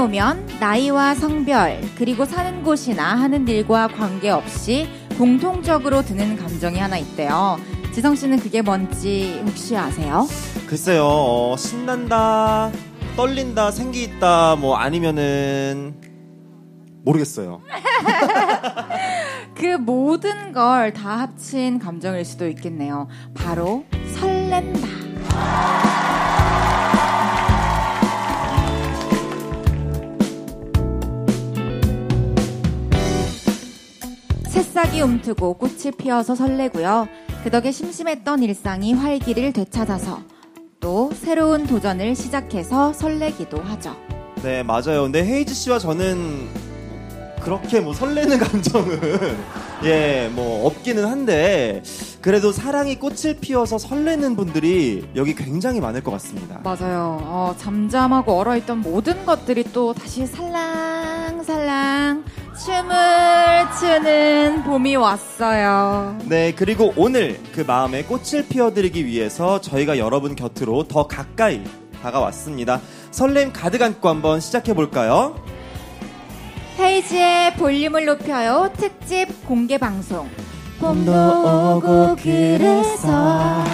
오면 0.00 0.46
나이와 0.60 1.14
성별, 1.14 1.80
그리고 1.96 2.24
사는 2.24 2.62
곳이나 2.62 3.14
하는 3.16 3.46
일과 3.46 3.86
관계없이 3.88 4.88
공통적으로 5.18 6.02
드는 6.02 6.36
감정이 6.36 6.78
하나 6.78 6.96
있대요. 6.96 7.58
지성 7.92 8.14
씨는 8.16 8.38
그게 8.40 8.62
뭔지 8.62 9.42
혹시 9.44 9.76
아세요? 9.76 10.26
글쎄요, 10.66 11.04
어, 11.04 11.56
신난다, 11.58 12.70
떨린다, 13.16 13.70
생기 13.70 14.02
있다, 14.04 14.56
뭐 14.56 14.76
아니면은 14.76 15.94
모르겠어요. 17.04 17.60
그 19.56 19.76
모든 19.76 20.52
걸 20.52 20.92
다 20.94 21.18
합친 21.18 21.78
감정일 21.78 22.24
수도 22.24 22.48
있겠네요. 22.48 23.08
바로 23.34 23.84
설렌다. 24.14 25.89
새싹이 34.80 35.02
움트고 35.02 35.54
꽃이 35.54 35.90
피어서 35.98 36.34
설레고요. 36.34 37.06
그 37.44 37.50
덕에 37.50 37.70
심심했던 37.70 38.42
일상이 38.42 38.94
활기를 38.94 39.52
되찾아서 39.52 40.22
또 40.80 41.10
새로운 41.12 41.66
도전을 41.66 42.14
시작해서 42.14 42.94
설레기도 42.94 43.58
하죠. 43.58 43.94
네, 44.42 44.62
맞아요. 44.62 45.02
근데 45.02 45.22
헤이즈 45.22 45.52
씨와 45.52 45.78
저는 45.78 46.48
그렇게 47.42 47.80
뭐 47.80 47.92
설레는 47.92 48.38
감정은 48.40 49.00
예, 49.84 50.30
뭐 50.32 50.66
없기는 50.66 51.04
한데 51.04 51.82
그래도 52.22 52.50
사랑이 52.50 52.98
꽃을 52.98 53.36
피워서 53.38 53.76
설레는 53.76 54.34
분들이 54.34 55.06
여기 55.14 55.34
굉장히 55.34 55.80
많을 55.80 56.02
것 56.02 56.10
같습니다. 56.12 56.58
맞아요. 56.64 57.18
어, 57.22 57.54
잠잠하고 57.58 58.32
얼어있던 58.32 58.78
모든 58.78 59.26
것들이 59.26 59.64
또 59.74 59.92
다시 59.92 60.26
살랑 60.26 61.19
살랑 61.42 62.24
춤을 62.64 63.66
추는 63.78 64.64
봄이 64.64 64.96
왔어요. 64.96 66.18
네, 66.26 66.52
그리고 66.54 66.92
오늘 66.96 67.40
그 67.54 67.62
마음에 67.62 68.02
꽃을 68.02 68.46
피워드리기 68.48 69.06
위해서 69.06 69.60
저희가 69.60 69.98
여러분 69.98 70.34
곁으로 70.36 70.84
더 70.84 71.06
가까이 71.06 71.62
다가왔습니다. 72.02 72.80
설렘 73.10 73.52
가득 73.52 73.82
안고 73.82 74.08
한번 74.08 74.40
시작해 74.40 74.74
볼까요? 74.74 75.42
헤이지의 76.78 77.54
볼륨을 77.54 78.04
높여요 78.06 78.70
특집 78.76 79.46
공개 79.46 79.78
방송. 79.78 80.28
봄도 80.80 81.12
오고 81.76 82.16
그래서 82.22 83.64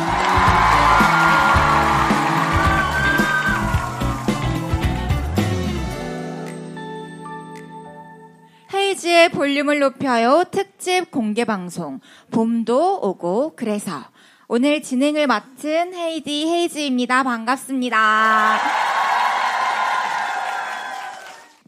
헤이지의 8.87 9.31
볼륨을 9.31 9.81
높여요 9.81 10.45
특집 10.51 11.11
공개 11.11 11.45
방송. 11.45 11.99
봄도 12.31 13.01
오고 13.03 13.55
그래서 13.57 14.05
오늘 14.47 14.81
진행을 14.81 15.27
맡은 15.27 15.93
헤이디 15.93 16.49
헤이즈입니다. 16.49 17.25
반갑습니다. 17.25 18.59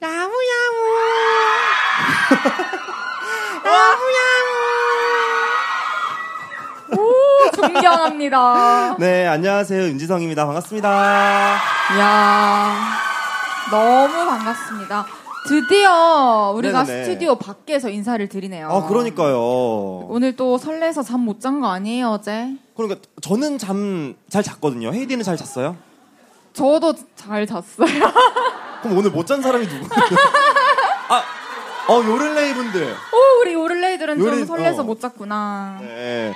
야무야무. 0.01 0.31
야무야무. 3.67 4.59
오, 7.01 7.51
존경합니다. 7.51 8.97
네, 9.01 9.27
안녕하세요. 9.27 9.83
윤지성입니다. 9.89 10.47
반갑습니다. 10.47 11.59
이야, 11.97 12.75
너무 13.73 14.25
반갑습니다. 14.25 15.28
드디어 15.49 16.53
우리가 16.55 16.83
네네네. 16.85 17.05
스튜디오 17.05 17.35
밖에서 17.37 17.89
인사를 17.89 18.29
드리네요. 18.29 18.69
아, 18.71 18.87
그러니까요. 18.87 19.39
오늘 20.09 20.37
또 20.37 20.59
설레서 20.59 21.03
잠 21.03 21.21
못 21.21 21.41
잔 21.41 21.61
거 21.61 21.69
아니에요, 21.69 22.09
어제? 22.11 22.55
그러니까 22.77 23.01
저는 23.23 23.59
잠 23.59 24.15
잘 24.29 24.43
잤거든요. 24.43 24.93
헤이디는 24.93 25.25
잘 25.25 25.37
잤어요? 25.37 25.77
저도 26.53 26.95
잘 27.17 27.47
잤어요. 27.47 27.87
그럼 28.83 28.99
오늘 28.99 29.11
못 29.11 29.27
잔 29.27 29.43
사람이 29.43 29.67
누구예요? 29.67 29.89
아, 31.09 31.23
어, 31.93 32.03
요를레이 32.05 32.55
분들. 32.55 32.85
오, 32.93 33.41
우리 33.41 33.55
오를레이들은 33.55 34.19
좀 34.19 34.27
요리- 34.27 34.45
설레서 34.47 34.83
어. 34.83 34.85
못 34.85 35.01
잤구나. 35.01 35.79
네. 35.81 36.35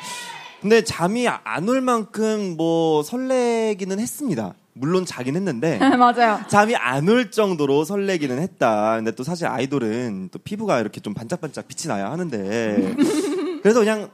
근데 0.61 0.83
잠이 0.85 1.27
안 1.29 1.69
올 1.69 1.81
만큼 1.81 2.55
뭐 2.57 3.03
설레기는 3.03 3.99
했습니다. 3.99 4.55
물론 4.75 5.05
자긴 5.05 5.37
했는데 5.37 5.79
맞아요. 5.97 6.41
잠이 6.49 6.75
안 6.77 7.09
올 7.09 7.31
정도로 7.31 7.85
설레기는 7.85 8.39
했다. 8.41 8.97
근데 8.97 9.11
또 9.13 9.23
사실 9.25 9.47
아이돌은 9.47 10.31
또 10.33 10.39
피부가 10.39 10.81
이렇게 10.81 11.01
좀 11.01 11.13
반짝반짝 11.15 11.67
빛이 11.69 11.89
나야 11.93 12.11
하는데 12.11 12.95
그래서 13.63 13.81
그냥 13.81 14.11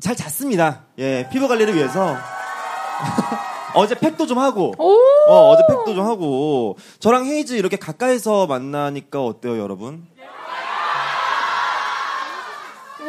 잘 0.00 0.14
잤습니다. 0.16 0.84
예, 0.98 1.28
피부 1.32 1.48
관리를 1.48 1.74
위해서 1.74 2.16
어제 3.74 3.94
팩도 3.94 4.26
좀 4.26 4.38
하고 4.38 4.74
오! 4.78 4.96
어, 5.28 5.48
어제 5.50 5.62
팩도 5.68 5.94
좀 5.94 6.04
하고 6.04 6.76
저랑 6.98 7.24
헤이즈 7.26 7.54
이렇게 7.54 7.76
가까이서 7.76 8.46
만나니까 8.46 9.24
어때요, 9.24 9.58
여러분? 9.58 10.06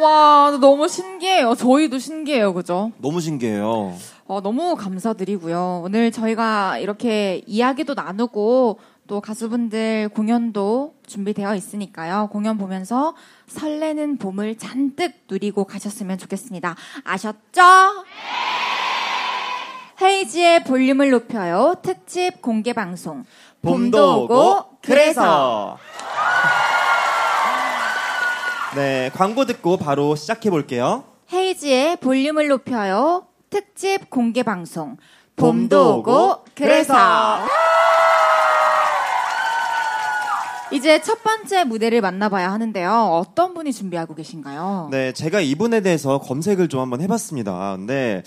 와, 0.00 0.56
너무 0.60 0.88
신기해요. 0.88 1.54
저희도 1.54 1.98
신기해요. 1.98 2.52
그죠? 2.52 2.90
너무 2.98 3.20
신기해요. 3.20 3.94
어, 4.26 4.40
너무 4.40 4.74
감사드리고요. 4.76 5.82
오늘 5.84 6.10
저희가 6.10 6.78
이렇게 6.78 7.42
이야기도 7.46 7.92
나누고 7.94 8.78
또 9.06 9.20
가수분들 9.20 10.08
공연도 10.14 10.94
준비되어 11.06 11.54
있으니까요. 11.54 12.30
공연 12.32 12.56
보면서 12.56 13.14
설레는 13.48 14.16
봄을 14.16 14.56
잔뜩 14.56 15.12
누리고 15.28 15.64
가셨으면 15.64 16.16
좋겠습니다. 16.16 16.74
아셨죠? 17.04 17.62
헤이지의 20.00 20.64
볼륨을 20.64 21.10
높여요. 21.10 21.74
특집 21.82 22.40
공개 22.40 22.72
방송. 22.72 23.24
봄도 23.60 24.24
오고 24.24 24.78
그래서 24.82 25.78
네 28.74 29.10
광고 29.14 29.44
듣고 29.44 29.76
바로 29.76 30.16
시작해 30.16 30.48
볼게요. 30.48 31.04
헤이지의 31.30 31.96
볼륨을 31.96 32.48
높여요. 32.48 33.26
특집 33.54 34.10
공개 34.10 34.42
방송. 34.42 34.96
봄도 35.36 35.98
오고 35.98 36.38
그래서 36.56 36.92
이제 40.72 41.00
첫 41.00 41.22
번째 41.22 41.62
무대를 41.62 42.00
만나봐야 42.00 42.50
하는데요. 42.50 42.90
어떤 43.12 43.54
분이 43.54 43.72
준비하고 43.72 44.16
계신가요? 44.16 44.88
네 44.90 45.12
제가 45.12 45.40
이분에 45.40 45.82
대해서 45.82 46.18
검색을 46.18 46.68
좀 46.68 46.80
한번 46.80 47.00
해봤습니다. 47.00 47.76
근데 47.76 48.24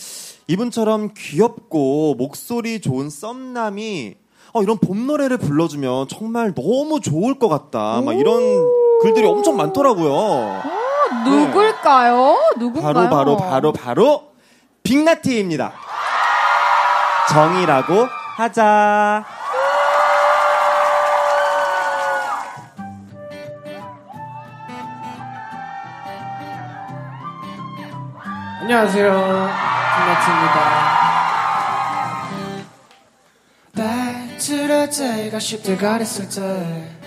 이분처럼 0.47 1.09
귀엽고 1.17 2.15
목소리 2.17 2.79
좋은 2.79 3.09
썸남이 3.09 4.15
어, 4.53 4.63
이런 4.63 4.77
봄 4.77 5.07
노래를 5.07 5.39
불러주면 5.39 6.07
정말 6.07 6.55
너무 6.55 7.01
좋을 7.01 7.37
것 7.37 7.49
같다. 7.49 7.99
막 7.99 8.17
이런 8.17 8.41
글들이 9.01 9.25
엄청 9.25 9.57
많더라고요. 9.57 10.09
어, 10.13 10.63
누굴까요? 11.25 12.37
누군가요? 12.59 12.93
바로 12.93 13.09
바로 13.09 13.37
바로 13.37 13.73
바로 13.73 14.36
빅나티입니다. 14.87 15.73
정이라고 17.29 18.07
하자. 18.37 19.25
안녕하세요. 28.61 29.11
김나트입니다. 29.97 30.77
배틀할 33.75 34.89
때가 34.89 35.37
쉽지가 35.39 35.95
않았을 35.95 36.29
때 36.29 36.97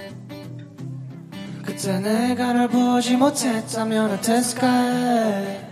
그때 1.64 1.98
내가 1.98 2.52
널 2.52 2.68
보지 2.68 3.16
못했다면 3.16 4.10
어땠을까 4.18 5.69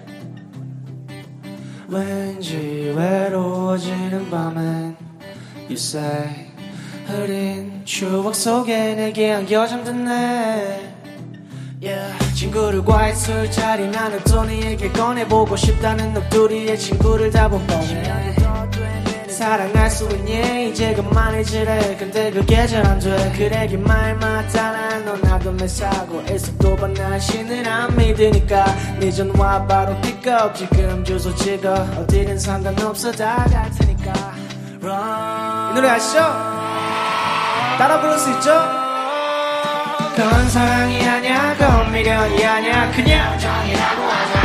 왠지 1.91 2.93
외로워지는 2.95 4.29
밤엔 4.31 4.95
You 5.63 5.73
say 5.73 6.53
흐린 7.07 7.83
추억 7.87 8.35
속에 8.35 8.95
내게 8.95 9.33
안겨 9.33 9.67
내 9.67 10.95
Yeah. 11.81 12.35
친구들과의 12.35 13.15
술자리 13.15 13.87
나는 13.87 14.19
또 14.25 14.43
네에게 14.43 14.91
꺼내보고 14.91 15.55
싶다는 15.55 16.13
넋두리의 16.13 16.77
친구를 16.77 17.31
다본 17.31 17.65
뻔해 17.69 18.38
사랑할 19.39 19.89
수 19.89 20.05
있니? 20.09 20.71
이제 20.71 20.93
그만해지래 20.95 21.97
근데 21.97 22.29
그게 22.33 22.67
잘 22.67 22.85
안돼. 22.85 23.35
그래기 23.37 23.77
말마다 23.77 24.73
난넌 24.73 25.21
나도 25.21 25.53
매사고 25.53 26.25
반난 26.77 27.21
신을 27.21 27.67
안 27.69 27.97
믿으니까. 27.97 28.65
네 28.99 29.13
전화 29.13 29.65
바로 29.65 29.95
픽업 30.01 30.57
지금 30.57 31.05
주소 31.05 31.33
찍어. 31.37 31.73
어디든 31.99 32.37
상관없어. 32.37 33.13
다 33.13 33.47
갈 33.49 33.71
테니까. 33.71 34.13
Run. 34.83 35.71
이 35.71 35.75
노래 35.77 35.89
아시죠? 35.91 36.19
따라 37.79 38.01
부를 38.01 38.19
수 38.19 38.31
있죠? 38.33 38.51
그건 40.17 40.49
사랑이 40.49 41.01
아니야. 41.09 41.55
그건 41.57 41.93
미련이 41.93 42.45
아니야. 42.45 42.91
그냥 42.91 43.39
정이라고 43.39 44.03
하자 44.03 44.38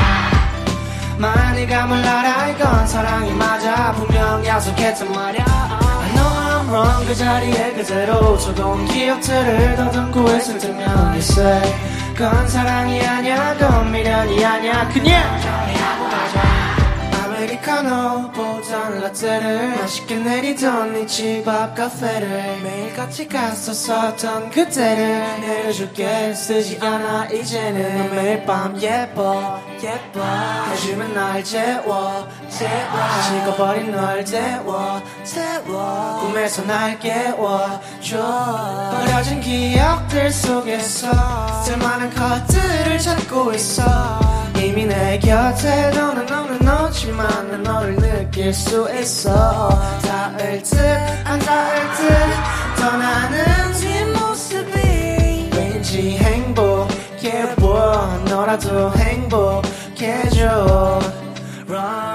많이가 1.18 1.86
몰라라 1.86 2.48
이건 2.50 2.88
사랑이 2.88 3.32
맞아. 3.34 3.92
분명 3.94 4.46
약속했단 4.46 5.12
말야. 5.12 5.46
I 5.46 6.14
know 6.14 6.28
I'm 6.28 6.70
wrong. 6.70 7.08
그 7.08 7.16
자리에 7.16 7.74
그대로 7.74 8.38
조금 8.38 8.86
기억들을 8.86 9.76
더듬고 9.76 10.30
있을 10.38 10.58
때면 10.60 11.16
say 11.18 11.74
그건 12.16 12.48
사랑이 12.48 13.02
아니야. 13.06 13.56
그건 13.58 13.92
미련이 13.92 14.44
아니야. 14.44 14.90
그냥 14.90 16.03
아메리카노보단 17.64 19.00
라떼를 19.02 19.78
맛있게 19.78 20.16
내리던 20.18 20.94
네집앞 20.94 21.76
카페를 21.76 22.62
매일 22.62 22.94
같이 22.94 23.28
갔었었던 23.28 24.50
그때를. 24.52 25.40
내려줄게 25.40 26.34
쓰지 26.34 26.78
않아 26.82 27.28
이제는. 27.28 27.98
넌 27.98 28.16
매일 28.16 28.46
밤 28.46 28.80
예뻐 28.82 29.62
예뻐. 29.82 30.22
해주면 30.72 31.14
날 31.14 31.44
재워 31.44 32.28
재워. 32.50 33.22
식어버린 33.24 33.92
널 33.92 34.24
태워 34.26 35.02
태워. 35.24 36.20
꿈에서 36.22 36.64
날 36.64 37.00
깨워줘 37.00 38.92
버려진 38.92 39.40
기억들 39.40 40.32
속에서 40.32 41.64
쓸만한 41.64 42.10
것들을 42.14 43.00
찾고 43.00 43.54
있어 43.54 44.43
이미 44.64 44.86
내 44.86 45.20
곁에 45.20 45.92
너는 45.92 46.26
너는 46.26 46.60
너지만 46.60 47.52
난 47.52 47.64
너를 47.64 47.96
느낄 47.98 48.54
수 48.54 48.90
있어. 48.98 49.70
닿을 50.02 50.64
듯안 50.64 51.40
닿을 51.40 51.92
듯 51.94 52.82
떠나는 52.82 53.74
뒷모습이 53.74 55.50
왠지 55.54 56.18
행복해 56.18 57.56
보여. 57.56 58.24
너라도 58.30 58.92
행복해져 58.96 60.44
Run. 61.68 62.13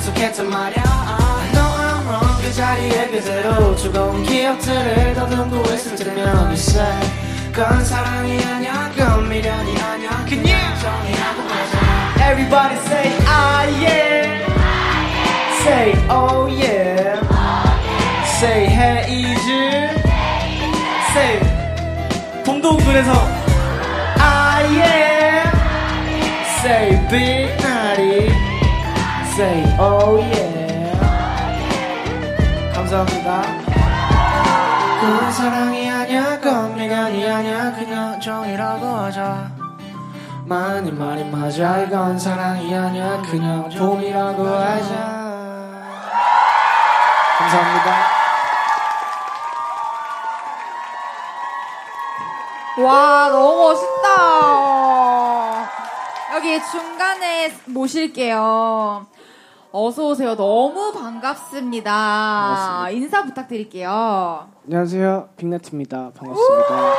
약속했단 0.00 0.48
말야 0.48 0.82
know 1.52 1.60
I'm 1.60 2.08
wrong 2.08 2.42
그 2.42 2.50
자리에 2.54 3.08
그대로 3.08 3.76
죽어온 3.76 4.22
기억들을 4.22 5.12
더듬고 5.12 5.60
있을 5.74 5.94
때면 5.96 6.52
say 6.52 7.00
그건 7.52 7.84
사랑이 7.84 8.42
아니야 8.42 8.90
그건 8.96 9.28
미련이 9.28 9.78
아니야 9.78 10.24
그냥 10.26 10.74
정이라고 10.80 11.42
하자 11.42 12.30
Everybody 12.32 12.76
say 12.76 13.12
ah 13.26 13.66
yeah 13.84 14.40
Say 15.60 15.92
oh 16.08 16.48
yeah 16.48 17.20
Say 18.38 18.66
hey 18.68 19.04
easy 19.06 19.88
Say 21.12 22.42
동동군에서 22.44 23.12
ah 24.16 24.62
yeah 24.72 25.52
Say 26.62 27.06
big 27.10 27.59
Say 29.40 29.64
oh 29.80 30.20
yeah. 30.20 30.92
감사합니다. 32.74 33.40
그건 35.00 35.32
사랑이 35.32 35.88
아니야 35.88 36.38
그건 36.38 36.76
미련이 36.76 37.26
아니야 37.26 37.72
그냥 37.72 38.20
정이라고 38.20 38.86
하자. 38.86 39.50
많이 40.44 40.92
말이 40.92 41.24
맞아 41.24 41.78
이건 41.78 42.18
사랑이 42.18 42.74
아니야 42.74 43.22
그냥 43.22 43.66
봄이라고 43.70 44.46
하자. 44.46 44.94
감사합니다. 47.38 48.10
와, 52.84 53.28
너무 53.30 53.72
멋있다. 53.72 54.10
여기 56.34 56.60
중간에 56.70 57.54
모실게요. 57.64 59.09
어서 59.72 60.08
오세요. 60.08 60.34
너무 60.34 60.92
반갑습니다. 60.92 61.92
반갑습니다. 61.92 62.90
인사 62.90 63.24
부탁드릴게요. 63.24 64.48
안녕하세요. 64.64 65.28
빅나트입니다. 65.36 66.10
반갑습니다. 66.10 66.94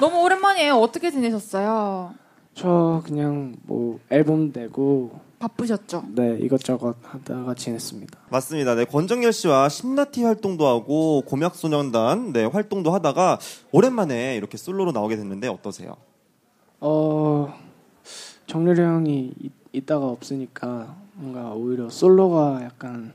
너무 0.00 0.22
오랜만이에요. 0.24 0.76
어떻게 0.76 1.10
지내셨어요? 1.10 2.14
저 2.54 3.02
그냥 3.04 3.56
뭐 3.64 3.98
앨범 4.08 4.50
내고 4.52 5.20
바쁘셨죠? 5.40 6.04
네 6.14 6.38
이것저것 6.40 6.96
하다가 7.02 7.54
지냈습니다. 7.54 8.18
맞습니다. 8.30 8.74
네, 8.74 8.84
권정열 8.86 9.32
씨와 9.34 9.68
신나티 9.68 10.24
활동도 10.24 10.66
하고 10.66 11.22
고막소년단 11.26 12.32
네, 12.32 12.44
활동도 12.46 12.92
하다가 12.92 13.38
오랜만에 13.72 14.36
이렇게 14.36 14.56
솔로로 14.56 14.92
나오게 14.92 15.16
됐는데 15.16 15.48
어떠세요? 15.48 15.96
어 16.80 17.52
정렬이 18.46 18.80
형이 18.80 19.32
이, 19.38 19.50
있다가 19.72 20.06
없으니까 20.06 20.94
뭔가 21.14 21.50
오히려 21.52 21.88
솔로가 21.88 22.60
약간 22.62 23.12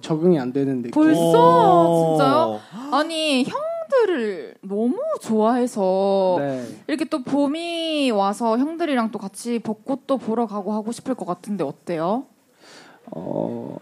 적응이 0.00 0.38
안 0.38 0.52
되는 0.52 0.82
느낌. 0.82 0.90
벌써? 0.90 1.88
오. 1.90 2.16
진짜요? 2.18 2.60
아니, 2.92 3.44
형들을 3.44 4.54
너무 4.62 4.98
좋아해서 5.20 6.36
네. 6.38 6.66
이렇게 6.86 7.04
또 7.04 7.22
봄이 7.22 8.10
와서 8.12 8.56
형들이랑 8.58 9.10
또 9.10 9.18
같이 9.18 9.58
벚꽃도 9.58 10.18
보러 10.18 10.46
가고 10.46 10.72
하고 10.72 10.92
싶을 10.92 11.14
것 11.14 11.26
같은데 11.26 11.64
어때요? 11.64 12.24
어. 13.10 13.76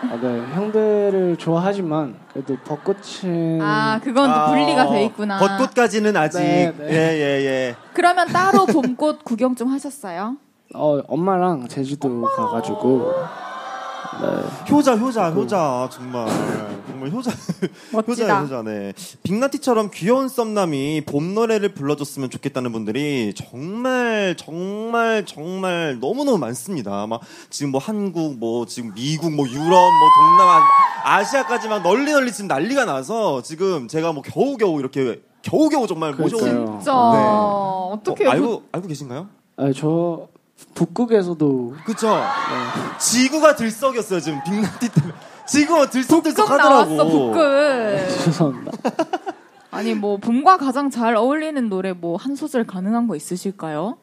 아, 0.00 0.16
네, 0.20 0.40
형들을 0.54 1.36
좋아하지만 1.38 2.16
그래도 2.32 2.56
벚꽃은 2.64 3.60
아, 3.60 4.00
그건 4.02 4.30
또 4.32 4.36
아, 4.36 4.46
분리가 4.50 4.90
돼 4.90 5.04
있구나. 5.06 5.38
벚꽃까지는 5.38 6.16
아직 6.16 6.38
네, 6.38 6.72
네. 6.78 6.84
예, 6.88 6.94
예, 6.94 7.44
예. 7.46 7.76
그러면 7.94 8.28
따로 8.28 8.64
봄꽃 8.66 9.24
구경 9.24 9.56
좀 9.56 9.68
하셨어요? 9.68 10.36
어, 10.74 11.00
엄마랑 11.08 11.68
제주도 11.68 12.22
가가지고 12.22 13.12
네. 14.20 14.70
효자, 14.70 14.96
효자, 14.96 15.30
효자. 15.30 15.88
정말. 15.92 16.26
정말 16.86 17.10
효자. 17.10 17.30
멋지다. 17.92 18.40
효자네, 18.42 18.44
효자네. 18.44 18.92
빅나티처럼 19.22 19.90
귀여운 19.94 20.28
썸남이 20.28 21.02
봄 21.06 21.34
노래를 21.34 21.72
불러줬으면 21.74 22.28
좋겠다는 22.30 22.72
분들이 22.72 23.32
정말, 23.36 24.34
정말, 24.36 25.24
정말 25.24 25.98
너무 26.00 26.24
너무 26.24 26.38
많습니다. 26.38 27.06
막 27.06 27.20
지금 27.48 27.70
뭐 27.72 27.80
한국, 27.80 28.38
뭐 28.38 28.66
지금 28.66 28.92
미국, 28.94 29.32
뭐 29.32 29.46
유럽, 29.48 29.70
뭐 29.70 30.08
동남아, 30.16 30.62
아시아까지 31.04 31.68
막 31.68 31.82
널리 31.82 32.10
널리 32.12 32.32
지금 32.32 32.48
난리가 32.48 32.84
나서 32.86 33.40
지금 33.42 33.86
제가 33.88 34.12
뭐 34.12 34.22
겨우 34.22 34.56
겨우 34.56 34.80
이렇게 34.80 35.22
겨우 35.42 35.68
겨우 35.68 35.86
정말 35.86 36.12
모셔온. 36.14 36.42
진짜 36.80 36.92
네. 37.12 37.18
어떻게 37.92 38.26
어, 38.26 38.30
알고, 38.30 38.62
알고 38.72 38.88
계신가요? 38.88 39.28
아, 39.56 39.72
저 39.74 40.28
북극에서도 40.74 41.74
그쵸? 41.84 42.20
지구가 42.98 43.56
들썩였어요, 43.56 44.20
지금 44.20 44.42
빅나티 44.44 44.88
때문에. 44.92 45.14
지구가 45.46 45.90
들썩들썩 45.90 46.46
북극 46.46 46.60
하더라고. 46.60 46.94
나왔어 46.94 47.04
북극. 47.10 48.08
죄송합니다. 48.24 48.72
아니 49.70 49.94
뭐 49.94 50.16
봄과 50.18 50.56
가장 50.58 50.90
잘 50.90 51.14
어울리는 51.14 51.68
노래 51.68 51.92
뭐 51.92 52.16
한 52.16 52.34
소절 52.34 52.66
가능한 52.66 53.06
거 53.06 53.16
있으실까요? 53.16 53.96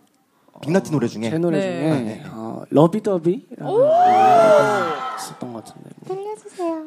빅나티 0.62 0.92
노래 0.92 1.08
중에. 1.08 1.30
제 1.30 1.38
노래 1.38 1.60
네. 1.60 2.22
중에 2.24 2.24
어, 2.32 2.64
러비더비라는 2.70 3.66
노래가 3.74 5.16
있었던 5.18 5.54
것 5.54 5.66
같은데 5.66 5.90
들려주세요. 6.08 6.84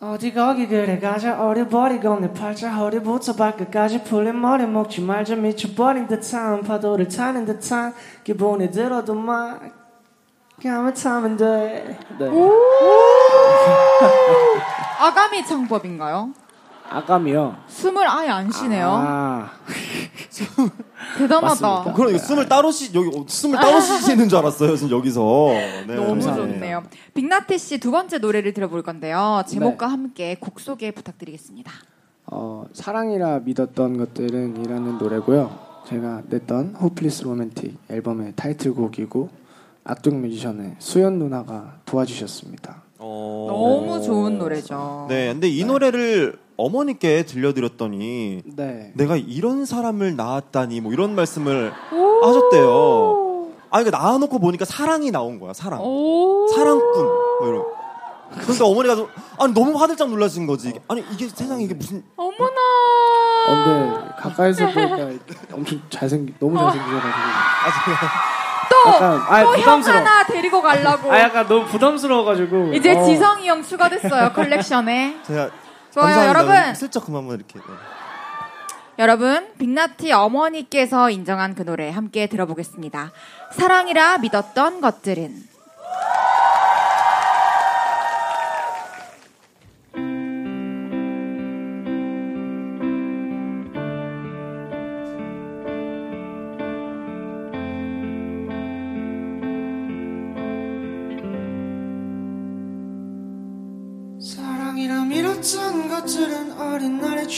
어디 0.00 0.32
거기 0.32 0.68
그래 0.68 1.00
가자 1.00 1.44
어려버리고 1.44 2.20
내 2.20 2.32
팔자 2.32 2.70
허리부터 2.70 3.32
발끝까지 3.32 4.04
풀린 4.04 4.40
머리 4.40 4.64
먹지 4.64 5.00
말자 5.00 5.34
미쳐버린 5.34 6.06
듯한 6.06 6.62
파도를 6.62 7.08
타는 7.08 7.44
듯한 7.44 7.92
기분이 8.22 8.70
들어도 8.70 9.16
막 9.16 9.60
가면 10.62 10.94
타면 10.94 11.36
돼 11.36 11.98
네. 12.16 12.26
아가미 15.00 15.44
창법인가요? 15.44 16.32
아감이요. 16.90 17.56
숨을 17.68 18.08
아예 18.08 18.28
안 18.28 18.50
쉬네요. 18.50 18.88
아, 18.90 19.50
대단하다. 21.18 21.92
그럼 21.92 22.10
이거 22.10 22.18
숨을 22.18 22.48
따로 22.48 22.70
쉬 22.70 22.94
여기 22.94 23.08
어, 23.16 23.24
숨을 23.26 23.58
따로 23.58 23.78
쉬시는 23.80 24.28
줄 24.28 24.38
알았어요. 24.38 24.76
지금 24.76 24.96
여기서. 24.96 25.20
네, 25.86 25.94
너무. 25.96 26.20
좋네요. 26.22 26.82
빅나티 27.14 27.58
씨 27.58 27.78
두 27.78 27.90
번째 27.90 28.18
노래를 28.18 28.52
들어볼 28.54 28.82
건데요. 28.82 29.42
제목과 29.46 29.86
함께 29.88 30.36
곡 30.40 30.60
소개 30.60 30.90
부탁드리겠습니다. 30.90 31.70
어, 32.26 32.64
사랑이라 32.72 33.40
믿었던 33.40 33.96
것들은 33.98 34.64
이라는 34.64 34.98
노래고요. 34.98 35.68
제가 35.86 36.22
냈던 36.28 36.76
Hopeless 36.80 37.22
Romantic 37.24 37.78
앨범의 37.90 38.34
타이틀곡이고 38.36 39.30
악동 39.84 40.20
뮤지션의 40.20 40.76
수연 40.78 41.18
누나가 41.18 41.78
도와주셨습니다. 41.86 42.82
어... 43.08 43.46
너무 43.48 44.02
좋은 44.02 44.38
노래죠. 44.38 45.06
네, 45.08 45.32
근데 45.32 45.48
이 45.48 45.64
노래를 45.64 46.38
어머니께 46.56 47.24
들려드렸더니 47.24 48.42
네. 48.44 48.92
내가 48.94 49.16
이런 49.16 49.64
사람을 49.64 50.16
낳았다니 50.16 50.80
뭐 50.80 50.92
이런 50.92 51.14
말씀을 51.14 51.72
하셨대요. 52.22 53.24
아, 53.70 53.78
그러니까 53.78 53.98
낳아놓고 53.98 54.38
보니까 54.38 54.64
사랑이 54.64 55.10
나온 55.10 55.38
거야, 55.40 55.52
사랑. 55.52 55.80
오. 55.82 56.46
사랑꾼. 56.48 57.04
뭐 57.40 57.48
이런. 57.48 57.64
그런데 58.42 58.64
어머니가 58.64 58.96
좀, 58.96 59.08
아니, 59.38 59.54
너무 59.54 59.78
화들짝 59.78 60.10
놀라신 60.10 60.46
거지. 60.46 60.74
아니, 60.88 61.02
이게 61.12 61.28
세상에 61.28 61.64
이게 61.64 61.74
무슨. 61.74 62.02
어머나. 62.16 62.60
어, 63.48 63.64
근데 63.64 64.12
가까이서 64.18 64.66
보니까 64.70 65.24
엄청 65.52 65.80
잘생기, 65.88 66.34
너무 66.38 66.58
잘생기셔가지고. 66.58 67.08
아, 67.08 67.84
제가. 67.84 68.37
또, 68.84 68.90
약간, 68.90 69.22
아, 69.28 69.42
또형 69.42 69.60
부담스러워. 69.60 70.00
하나 70.00 70.24
데리고 70.24 70.62
가려고. 70.62 71.12
아, 71.12 71.20
약간 71.20 71.46
너무 71.48 71.66
부담스러워가지고. 71.66 72.72
이제 72.74 72.94
어. 72.94 73.04
지성이 73.04 73.48
형 73.48 73.62
추가됐어요, 73.62 74.32
컬렉션에. 74.32 75.16
제가. 75.26 75.50
좋아요, 75.92 76.14
감사합니다. 76.14 76.28
여러분. 76.28 76.74
슬쩍 76.74 77.04
그만 77.06 77.22
한번 77.22 77.36
이렇게. 77.36 77.58
네. 77.58 77.74
여러분, 78.98 79.48
빅나티 79.58 80.12
어머니께서 80.12 81.10
인정한 81.10 81.54
그 81.54 81.64
노래 81.64 81.90
함께 81.90 82.26
들어보겠습니다. 82.26 83.12
사랑이라 83.52 84.18
믿었던 84.18 84.80
것들은. 84.80 85.57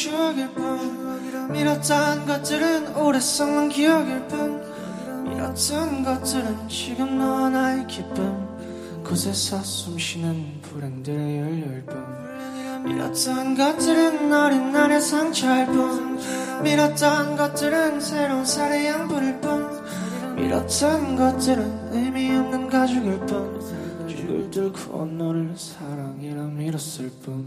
추억일 0.00 0.48
뿐. 0.54 1.52
밀었던 1.52 2.24
것들은 2.24 2.96
오래 2.96 3.20
썩는 3.20 3.68
기억일 3.68 4.26
뿐. 4.28 4.62
밀었던 5.24 6.04
것들은 6.04 6.68
지금 6.70 7.18
너와 7.18 7.50
나의 7.50 7.86
기쁨. 7.86 8.48
곳에서 9.04 9.58
숨쉬는 9.62 10.60
불행들의 10.62 11.38
연료일 11.38 11.82
뿐 11.84 12.84
밀었던 12.84 13.56
것들은 13.56 14.32
어린 14.32 14.72
날의 14.72 15.02
상처일 15.02 15.66
뿐. 15.66 16.18
밀었던 16.62 17.36
것들은 17.36 18.00
새로운 18.00 18.44
살의 18.46 18.86
양분일 18.86 19.40
뿐. 19.40 19.84
밀었던 20.36 21.16
것들은 21.16 21.90
의미 21.92 22.34
없는 22.36 22.70
가죽일 22.70 23.18
뿐. 23.26 23.60
죽을 24.08 24.50
뚫고 24.50 25.04
너를 25.04 25.52
사랑이라 25.56 26.44
밀었을 26.44 27.10
뿐 27.22 27.44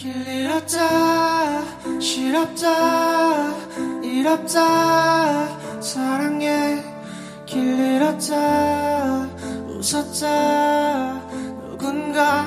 길 0.00 0.26
잃었다 0.26 1.60
싫었다 2.00 3.52
잃었다 4.02 5.46
사랑해 5.82 6.82
길 7.44 7.78
잃었다 7.78 9.28
웃었다 9.68 11.20
누군가 11.68 12.46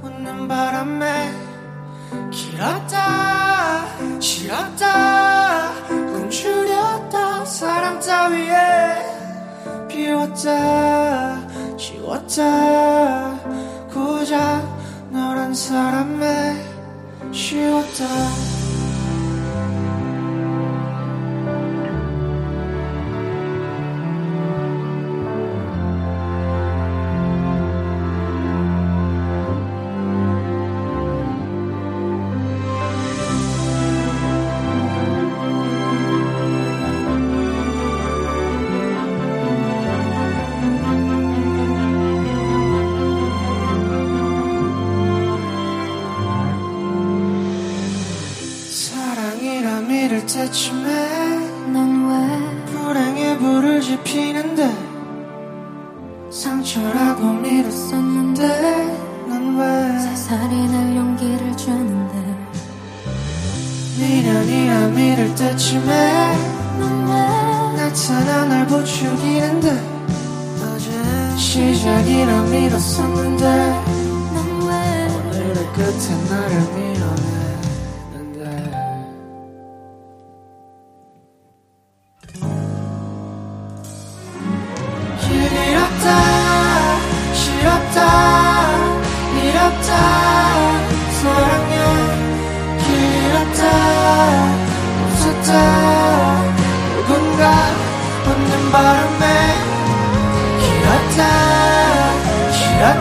웃는 0.00 0.46
바람에 0.46 1.32
길었다 2.30 4.20
싫었다 4.20 5.72
꿈추렸다 5.88 7.44
사랑 7.44 7.98
따위에 7.98 9.88
비웠다 9.88 11.48
지웠다 11.76 13.40
고작 13.92 14.62
너란 15.10 15.52
사람에 15.52 16.71
쉬웠다 17.32 18.61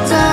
싫 0.07 0.30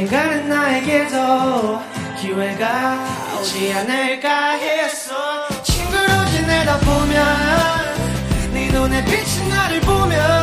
언젠가는 0.00 0.48
나에게도 0.48 1.82
기회가 2.18 3.04
오지 3.38 3.70
않을까 3.74 4.52
했어. 4.52 5.14
친구로 5.62 6.24
지내다 6.30 6.78
보면 6.78 8.52
네 8.54 8.70
눈에 8.70 9.04
비친 9.04 9.48
나를 9.50 9.80
보면 9.80 10.39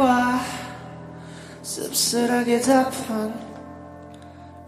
말과 0.00 0.40
씁쓸하게 1.62 2.62
답한 2.62 3.34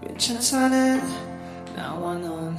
괜찮다는 0.02 1.02
나와 1.74 2.14
넌 2.14 2.58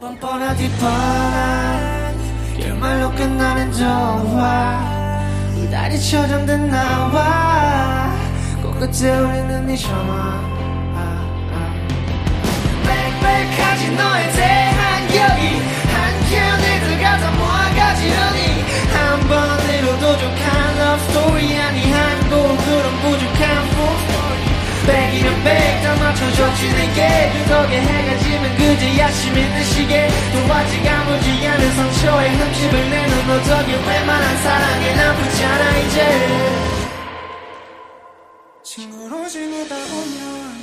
뻔뻔하디 0.00 0.70
뻔한 0.78 2.16
결말로 2.56 3.10
끝나는 3.10 3.72
동화 3.72 5.24
우다리 5.56 6.00
처잠든 6.00 6.70
나와 6.70 8.14
꽃끝에 8.62 9.18
울리는 9.18 9.66
네 9.66 9.76
전화. 9.76 10.40
빽빽하지 12.84 13.90
너에 13.96 14.32
대한 14.32 15.02
여기 15.16 15.81
한 19.12 19.20
번으로 19.28 19.98
도 19.98 20.16
족한 20.16 20.76
love 20.78 21.04
story. 21.10 21.54
아니 21.60 21.92
한곡 21.92 22.56
그런 22.64 22.86
부족한 23.02 23.42
full 23.68 23.94
story. 24.08 24.42
백이면 24.86 25.44
백다 25.44 25.96
맞춰줬지 25.96 26.72
내게 26.72 27.30
그 27.30 27.44
덕에 27.50 27.78
해가 27.78 28.18
지면 28.18 28.56
그제야 28.56 29.10
심 29.10 29.36
있는 29.36 29.64
시계 29.64 30.08
또 30.32 30.54
아직 30.54 30.86
아무지 30.88 31.46
않은 31.46 31.72
상처에 31.72 32.30
흠집을 32.30 32.90
내는 32.90 33.26
너 33.28 33.42
덕에 33.42 33.70
웬만한 33.76 34.36
사랑에 34.38 34.94
나쁘지 34.96 35.44
않아 35.44 35.78
이제. 35.78 36.28
친구로 38.64 39.28
지내다 39.28 39.74
보면 39.74 40.56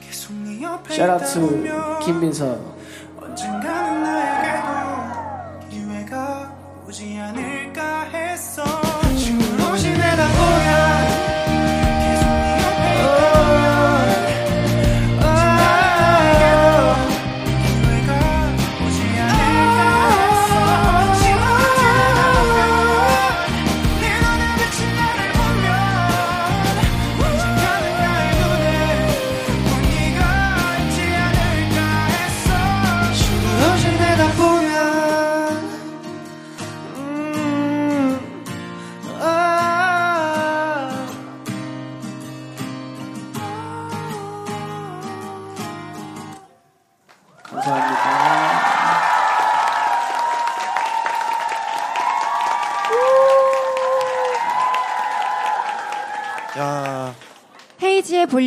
계속 0.00 0.32
네 0.34 0.62
옆에 0.62 0.96
샤라투 0.96 1.40
보면 1.40 2.00
김민서. 2.00 2.58
언젠가 3.20 3.71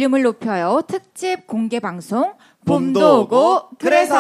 볼륨을 0.06 0.24
높여요. 0.24 0.82
특집 0.88 1.48
공개 1.48 1.80
방송 1.80 2.34
봄도 2.66 3.22
오고 3.22 3.70
그래서. 3.80 4.16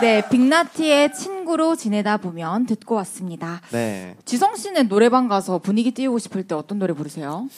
네 0.00 0.28
빅나티의 0.28 1.14
친구로 1.14 1.76
지내다 1.76 2.16
보면 2.18 2.66
듣고 2.66 2.96
왔습니다. 2.96 3.60
네. 3.70 4.16
지성 4.24 4.56
씨는 4.56 4.88
노래방 4.88 5.28
가서 5.28 5.58
분위기 5.58 5.92
띄우고 5.92 6.18
싶을 6.18 6.46
때 6.46 6.54
어떤 6.54 6.78
노래 6.78 6.92
부르세요? 6.94 7.48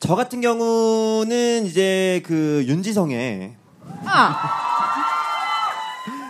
저 0.00 0.14
같은 0.14 0.40
경우는 0.40 1.66
이제 1.66 2.22
그 2.24 2.64
윤지성의 2.66 3.54
아 4.06 4.50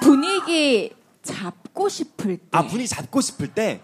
분위기 0.01 0.93
잡고 1.23 1.89
싶을 1.89 2.37
때. 2.39 2.45
아 2.53 2.63
분위기 2.67 2.89
잡고 2.89 3.21
싶을 3.21 3.49
때 3.49 3.81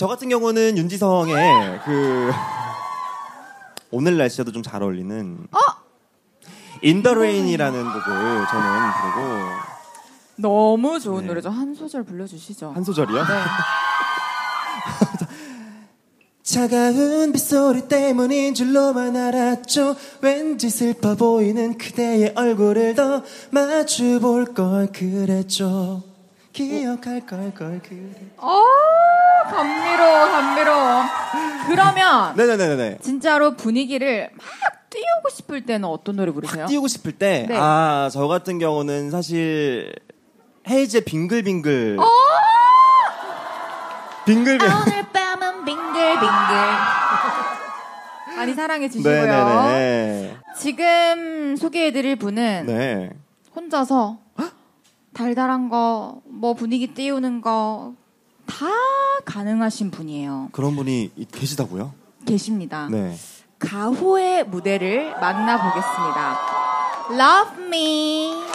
저 0.00 0.06
같은 0.06 0.30
경우는 0.30 0.78
윤지성의 0.78 1.80
그 1.84 2.32
오늘 3.90 4.16
날씨와도 4.18 4.52
좀 4.52 4.62
잘 4.62 4.82
어울리는 4.82 5.46
어? 5.52 5.58
In 6.82 6.94
the 6.94 7.13
Rain이라는 7.13 7.82
곡을 7.84 8.46
저는 8.50 8.90
부르고 9.00 9.48
너무 10.36 10.98
좋은 10.98 11.22
네. 11.22 11.26
노래죠. 11.28 11.50
한 11.50 11.74
소절 11.74 12.04
불러주시죠. 12.04 12.72
한 12.72 12.82
소절이요? 12.84 13.22
네. 13.22 13.34
차가운 16.42 17.32
빗소리 17.32 17.86
때문인 17.86 18.54
줄로만 18.54 19.14
알았죠 19.14 19.94
왠지 20.20 20.68
슬퍼 20.68 21.14
보이는 21.14 21.78
그대의 21.78 22.32
얼굴을 22.34 22.94
더 22.96 23.22
마주 23.50 24.18
볼 24.20 24.46
걸 24.54 24.88
그랬죠 24.90 26.02
기억할 26.52 27.24
걸걸 27.26 27.80
그랬 27.82 28.00
어 28.36 28.62
감미로워 29.50 30.26
감미로워. 30.30 31.02
그러면 31.68 32.36
네네네네 32.36 32.98
진짜로 33.02 33.54
분위기를 33.56 34.30
막 34.36 34.44
띄우고 34.90 35.28
싶을 35.30 35.64
때는 35.64 35.88
어떤 35.88 36.16
노래 36.16 36.32
부르세요? 36.32 36.66
띄우고 36.66 36.88
싶을 36.88 37.12
때, 37.12 37.46
네. 37.48 37.56
아, 37.56 38.10
저 38.12 38.26
같은 38.26 38.58
경우는 38.58 39.12
사실, 39.12 39.94
헤이즈의 40.68 41.04
빙글빙글. 41.04 41.96
어? 42.00 42.04
빙글빙글. 44.26 44.68
아, 44.68 44.82
오늘 44.84 45.06
밤은 45.12 45.64
빙글빙글. 45.64 46.26
많이 48.36 48.54
사랑해 48.54 48.88
주시고요. 48.88 49.26
네네네. 49.26 50.36
지금 50.58 51.54
소개해드릴 51.56 52.16
분은 52.16 52.66
네. 52.66 53.10
혼자서 53.54 54.18
달달한 55.24 55.68
거, 55.68 56.22
뭐 56.24 56.54
분위기 56.54 56.86
띄우는 56.94 57.40
거 57.42 57.94
다 58.46 58.66
가능하신 59.26 59.90
분이에요. 59.92 60.48
그런 60.52 60.74
분이 60.74 61.12
이- 61.14 61.24
계시다고요? 61.26 61.92
계십니다. 62.26 62.88
네. 62.90 63.14
가호의 63.60 64.44
무대를 64.48 65.12
만나보겠습니다. 65.20 66.38
Love 67.12 67.64
me. 67.66 68.49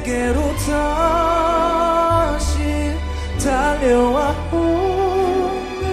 내게로 0.00 0.40
다시 0.56 2.58
달려와 3.42 4.34
오네 4.52 5.84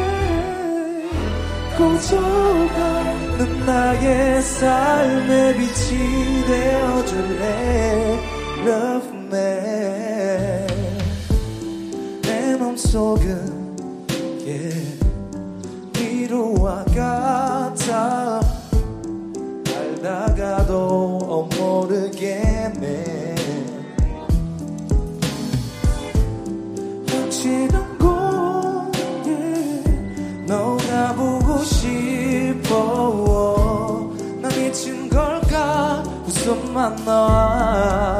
꺼져가는 1.77 3.65
나의 3.65 4.41
삶의 4.41 5.55
빛이 5.55 6.45
되어줄래? 6.45 8.19
Love 8.65 9.09
me. 9.27 9.47
내 12.23 12.57
맘속은 12.57 13.75
yeah, 14.45 14.97
위로와 15.99 16.83
같아. 16.85 18.39
알다가도 19.77 21.49
모르겠네 21.57 23.16
지난 27.47 27.97
곳에 27.97 29.31
너가 30.45 31.13
보고 31.13 31.63
싶어. 31.63 32.75
난 34.41 34.51
미친 34.51 35.07
걸까? 35.07 36.03
웃음만 36.25 37.05
나 37.05 38.19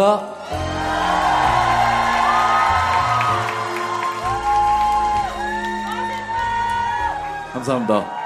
감사합니다. 0.00 0.40
감사합니다. 7.52 8.20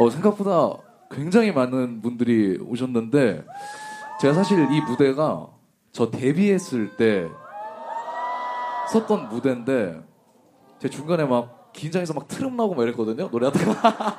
어, 0.00 0.10
생각보다 0.10 0.76
굉장히 1.10 1.52
많은 1.52 2.02
분들이 2.02 2.58
오셨는데 2.58 3.44
제가 4.20 4.34
사실 4.34 4.70
이 4.70 4.80
무대가 4.82 5.48
저 5.92 6.10
데뷔했을 6.10 6.96
때 6.96 7.26
섰던 8.92 9.28
무대인데 9.28 10.02
제 10.78 10.88
중간에 10.88 11.24
막 11.24 11.72
긴장해서 11.72 12.14
막 12.14 12.28
트름 12.28 12.56
나고 12.56 12.74
막 12.74 12.82
이랬거든요 12.82 13.28
노래하다가 13.30 14.18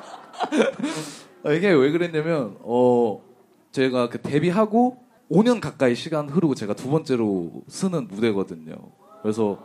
아, 1.44 1.52
이게 1.52 1.70
왜 1.70 1.90
그랬냐면 1.90 2.56
어 2.62 3.20
제가 3.72 4.08
그 4.08 4.20
데뷔하고 4.20 4.98
5년 5.30 5.60
가까이 5.60 5.94
시간 5.94 6.28
흐르고 6.28 6.54
제가 6.54 6.74
두 6.74 6.90
번째로 6.90 7.62
쓰는 7.68 8.06
무대거든요 8.08 8.74
그래서 9.22 9.58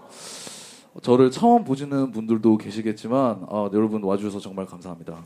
저를 1.03 1.29
처음 1.29 1.63
보시는 1.63 2.11
분들도 2.11 2.57
계시겠지만 2.57 3.45
아, 3.49 3.69
여러분 3.73 4.03
와주셔서 4.03 4.39
정말 4.39 4.65
감사합니다. 4.65 5.17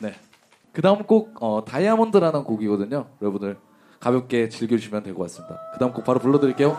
네. 0.00 0.14
그 0.72 0.82
다음 0.82 1.04
곡 1.04 1.36
어, 1.40 1.64
다이아몬드라는 1.64 2.42
곡이거든요. 2.44 3.06
여러분들 3.20 3.56
가볍게 4.00 4.48
즐겨주시면 4.48 5.04
될 5.04 5.14
것 5.14 5.22
같습니다. 5.24 5.60
그 5.74 5.78
다음 5.78 5.92
곡 5.92 6.04
바로 6.04 6.18
불러드릴게요. 6.18 6.76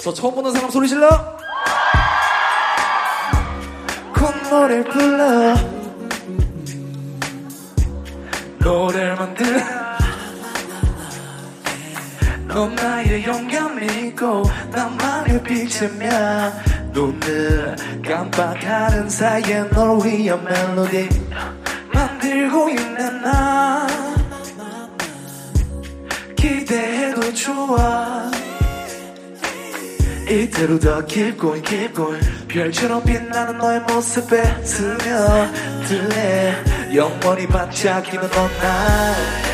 저 0.00 0.14
처음 0.14 0.34
보는 0.34 0.50
사람 0.52 0.70
소리 0.70 0.88
질러! 0.88 1.08
콧노래 4.14 4.82
불러. 4.84 5.54
노래를 8.60 9.16
만들어 9.16 9.60
넌 12.48 12.74
나의 12.74 13.24
영감 13.24 13.78
믿고 13.78 14.42
나만의 14.70 15.42
빛이며 15.42 16.08
눈을 16.92 17.76
깜빡하는 18.06 19.08
사이에 19.08 19.68
널 19.70 19.98
위한 20.04 20.44
멜로디 20.44 21.08
만들고 21.92 22.70
있는 22.70 23.22
나. 23.22 23.86
기대해도 26.36 27.32
좋아 27.34 28.30
이대로 30.30 30.78
더 30.78 31.04
깊고 31.04 31.54
깊고 31.54 32.14
별처럼 32.46 33.02
빛나는 33.02 33.58
너의 33.58 33.80
모습에 33.80 34.64
스며들래. 34.64 36.54
영원히 36.94 37.46
반짝이는 37.48 38.30
너날 38.30 39.49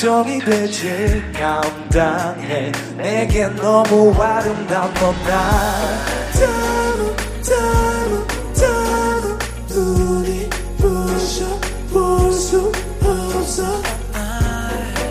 걱정이 0.00 0.38
되지. 0.38 1.22
감당해. 1.34 2.72
내게 2.96 3.46
너무 3.48 4.14
아름다운 4.18 4.94
너나 4.94 6.04
다음 6.32 7.16
다음 7.46 8.26
다음 8.58 9.38
눈이 9.68 10.48
부셔 10.78 11.44
볼 11.92 12.32
수 12.32 12.72
없어. 13.04 13.62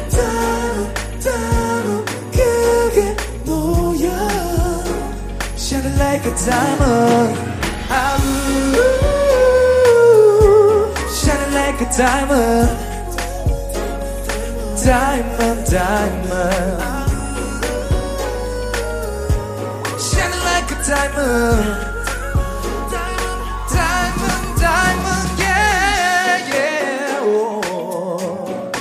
다음 0.10 0.91
다음 1.23 2.06
그게 2.32 3.15
뭐야? 3.45 4.10
Shining 5.56 5.99
like 5.99 6.25
a 6.25 6.36
diamond. 6.36 7.38
아우. 7.91 8.17
Shining 11.13 11.54
like 11.54 11.80
a 11.80 11.91
diamond 11.95 12.88
diamond, 14.85 15.65
diamond. 15.69 16.81
Shining 19.99 20.43
like 20.49 20.71
a 20.71 20.77
diamond. 20.87 21.85
Oh. 27.21 28.71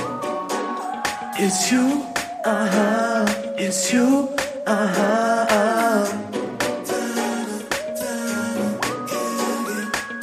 It's 1.37 1.71
you, 1.71 2.05
uh 2.45 2.67
huh. 2.73 3.25
It's 3.57 3.93
you, 3.93 4.29
uh 4.65 4.87
huh. 4.95 6.05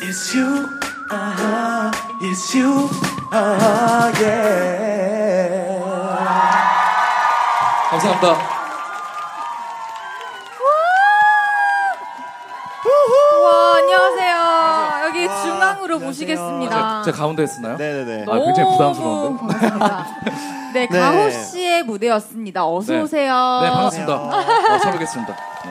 It's 0.01 0.35
you, 0.35 0.69
uh 1.11 1.33
huh. 1.39 1.93
It's 2.23 2.55
you, 2.55 2.89
uh 3.33 3.59
huh. 3.61 4.13
Yeah. 4.21 4.56
감사합니다. 8.17 8.57
와, 13.43 13.77
안녕하세요. 13.77 15.07
여기 15.07 15.29
중앙으로 15.43 15.99
모시겠습니다. 15.99 17.03
제가 17.03 17.17
가운데 17.17 17.43
했었나요? 17.43 17.77
네네네. 17.77 18.25
아, 18.29 18.39
굉장히 18.39 18.71
부담스러운데? 18.73 19.45
네, 20.75 20.89
네. 20.91 20.99
가호 20.99 21.31
씨의 21.31 21.85
무대였습니다. 21.85 22.67
어서 22.67 22.93
네. 22.93 23.01
오세요. 23.01 23.61
네, 23.63 23.71
반갑습니다. 23.71 24.15
어, 24.15 24.79
처음 24.83 24.93
뵙겠습니다. 24.93 25.37
네. 25.65 25.71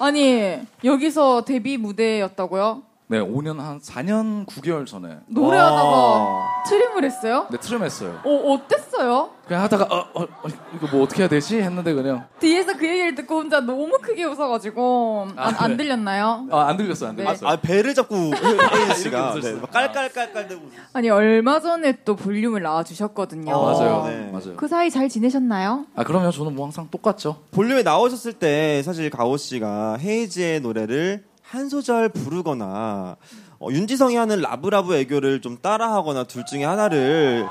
아니, 0.00 0.60
여기서 0.82 1.42
데뷔 1.44 1.76
무대였다고요? 1.78 2.82
네, 3.06 3.20
5년 3.20 3.58
한 3.58 3.80
4년 3.80 4.46
9개월 4.46 4.86
전에 4.86 5.18
노래하다가 5.26 6.46
트림을 6.66 7.04
했어요? 7.04 7.46
네, 7.50 7.58
트림했어요. 7.58 8.20
어, 8.24 8.52
어땠어요? 8.54 9.30
그냥 9.46 9.62
하다가 9.64 9.84
어, 9.84 10.08
어, 10.14 10.22
어, 10.22 10.48
이거 10.74 10.86
뭐 10.90 11.02
어떻게 11.02 11.20
해야 11.22 11.28
되지 11.28 11.60
했는데 11.60 11.92
그냥 11.92 12.26
뒤에서 12.40 12.78
그 12.78 12.88
얘기를 12.88 13.14
듣고 13.14 13.36
혼자 13.36 13.60
너무 13.60 13.98
크게 14.00 14.24
웃어가지고 14.24 15.28
안, 15.36 15.54
아, 15.54 15.64
안 15.64 15.72
네. 15.72 15.76
들렸나요? 15.76 16.48
아, 16.50 16.68
안 16.68 16.78
들렸어요. 16.78 17.10
안 17.10 17.16
네. 17.16 17.24
들렸어요. 17.24 17.50
아 17.50 17.56
배를 17.56 17.92
잡고 17.92 18.14
혜인 18.16 18.94
씨가 18.94 19.34
네. 19.38 19.52
막 19.52 19.70
깔깔깔깔 19.70 20.48
대고 20.48 20.62
아니 20.94 21.10
얼마 21.10 21.60
전에 21.60 21.98
또 22.06 22.16
볼륨을 22.16 22.62
나와주셨거든요. 22.62 23.54
어, 23.54 23.72
맞아요. 23.72 24.06
네. 24.06 24.30
맞아요. 24.32 24.56
그 24.56 24.66
사이 24.66 24.88
잘 24.90 25.10
지내셨나요? 25.10 25.84
아, 25.94 26.04
그럼요. 26.04 26.30
저는 26.30 26.54
뭐 26.54 26.64
항상 26.64 26.88
똑같죠. 26.90 27.42
볼륨에 27.50 27.82
나오셨을 27.82 28.32
때 28.32 28.82
사실 28.82 29.10
가호 29.10 29.36
씨가 29.36 29.98
헤이즈의 30.00 30.60
노래를 30.60 31.24
한 31.46 31.68
소절 31.68 32.08
부르거나 32.08 33.16
어, 33.60 33.68
윤지성이 33.70 34.16
하는 34.16 34.40
라브라브 34.40 34.94
애교를 34.96 35.40
좀 35.40 35.58
따라하거나 35.60 36.24
둘 36.24 36.44
중에 36.44 36.64
하나를 36.64 37.46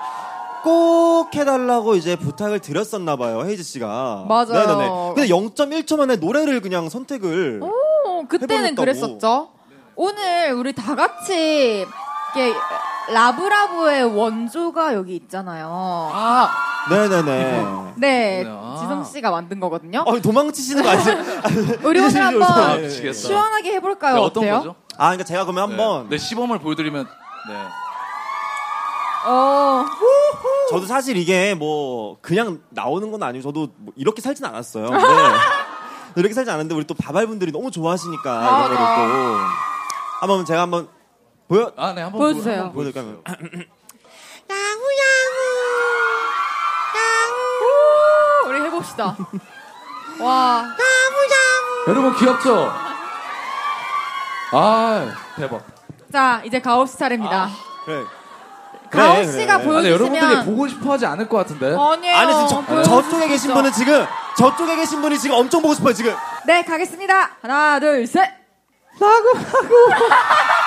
꼭 0.63 1.34
해달라고 1.36 1.95
이제 1.95 2.15
부탁을 2.15 2.60
드렸었나 2.60 3.15
봐요 3.17 3.43
헤이즈 3.45 3.63
씨가 3.63 4.25
맞아요. 4.27 4.45
네네네. 4.53 4.89
근데 5.15 5.27
0.1초 5.27 5.97
만에 5.97 6.15
노래를 6.15 6.62
그냥 6.62 6.89
선택을 6.89 7.60
어, 7.62 8.23
그때는 8.27 8.71
해버렸다고. 8.71 8.82
그랬었죠. 8.82 9.49
오늘 9.95 10.53
우리 10.53 10.73
다 10.73 10.95
같이 10.95 11.86
이게 12.32 12.53
라브라브의 13.11 14.03
원조가 14.15 14.93
여기 14.93 15.15
있잖아요. 15.15 15.67
아, 16.13 16.49
네네네. 16.89 17.65
네, 17.97 18.43
아. 18.47 18.77
지성 18.79 19.03
씨가 19.03 19.31
만든 19.31 19.59
거거든요. 19.59 20.03
어, 20.05 20.19
도망치시는 20.19 20.83
거 20.83 20.89
아니죠? 20.89 21.11
우리 21.87 21.99
오늘 21.99 22.23
한번 22.23 22.43
아, 22.43 22.75
미치겠다. 22.77 23.13
시원하게 23.13 23.73
해볼까요? 23.75 24.15
네, 24.15 24.21
어떤 24.21 24.43
어때요? 24.43 24.57
거죠? 24.57 24.75
아, 24.97 25.05
그러니까 25.07 25.23
제가 25.25 25.43
그러면 25.45 25.69
한번 25.71 26.03
네, 26.03 26.11
네, 26.11 26.17
시범을 26.17 26.59
보여드리면 26.59 27.05
네. 27.49 27.67
어, 29.25 29.85
저도 30.69 30.85
사실 30.85 31.15
이게 31.17 31.53
뭐 31.53 32.17
그냥 32.21 32.61
나오는 32.69 33.09
건 33.11 33.23
아니고 33.23 33.41
저도 33.43 33.67
뭐 33.77 33.93
이렇게 33.95 34.21
살진 34.21 34.45
않았어요. 34.45 34.87
근데 34.89 35.05
이렇게 36.15 36.33
살지 36.33 36.49
않았는데 36.51 36.75
우리 36.75 36.85
또 36.85 36.93
바발분들이 36.93 37.51
너무 37.51 37.71
좋아하시니까 37.71 38.31
아, 38.31 38.59
이거를 38.65 38.75
또 38.77 38.83
한번 40.19 40.45
제가 40.45 40.61
한번 40.61 40.87
보여 41.53 41.71
아, 41.77 41.93
네, 41.93 42.01
한번 42.01 42.19
보여주세요. 42.19 42.61
한번 42.61 42.73
보여 42.73 42.91
드릴까요? 42.91 43.21
오, 47.61 48.47
우리 48.49 48.59
해봅시다. 48.61 49.15
와, 50.19 50.65
여러분 51.87 52.15
귀엽죠? 52.15 52.73
아, 54.51 55.15
대박. 55.35 55.63
자 56.11 56.41
이제 56.43 56.59
가오 56.59 56.87
씨 56.87 56.97
차례입니다. 56.97 57.49
그래. 57.85 58.03
가오 58.89 59.13
그래, 59.15 59.31
씨가 59.31 59.57
그래. 59.57 59.65
보여주시면 59.67 59.77
아니, 59.77 59.89
여러분들이 59.91 60.45
보고 60.45 60.67
싶어 60.67 60.93
하지 60.93 61.05
않을 61.05 61.29
것 61.29 61.37
같은데. 61.37 61.75
아니에요. 61.75 62.15
아니 62.15 62.47
지금 62.47 62.65
저, 62.67 62.83
저쪽에 62.83 63.21
수 63.23 63.27
계신 63.27 63.49
있어. 63.51 63.53
분은 63.53 63.71
지금 63.73 64.05
저쪽에 64.37 64.75
계신 64.75 65.01
분이 65.01 65.19
지금 65.19 65.35
엄청 65.37 65.61
보고 65.61 65.75
싶어요 65.75 65.93
지금. 65.93 66.15
네 66.47 66.63
가겠습니다. 66.63 67.37
하나 67.43 67.79
둘 67.79 68.07
셋. 68.07 68.27
라고 68.99 69.29
하고. 69.37 69.73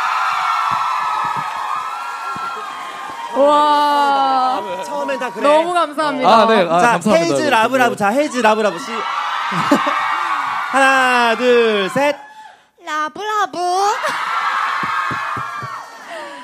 와 3.41 4.63
처음엔 4.85 5.19
다 5.19 5.31
그래. 5.33 5.43
너무 5.49 5.73
감사합니다. 5.73 6.29
아, 6.29 6.47
네. 6.47 6.63
아, 6.69 6.79
자 6.81 6.87
감사합니다. 6.93 7.35
헤이즈 7.37 7.49
라브라브 7.49 7.97
자 7.97 8.09
헤이즈 8.09 8.39
라브라브 8.39 8.79
씨. 8.79 8.87
하나 10.73 11.37
둘 11.37 11.89
셋. 11.91 12.17
라브라브. 12.85 13.59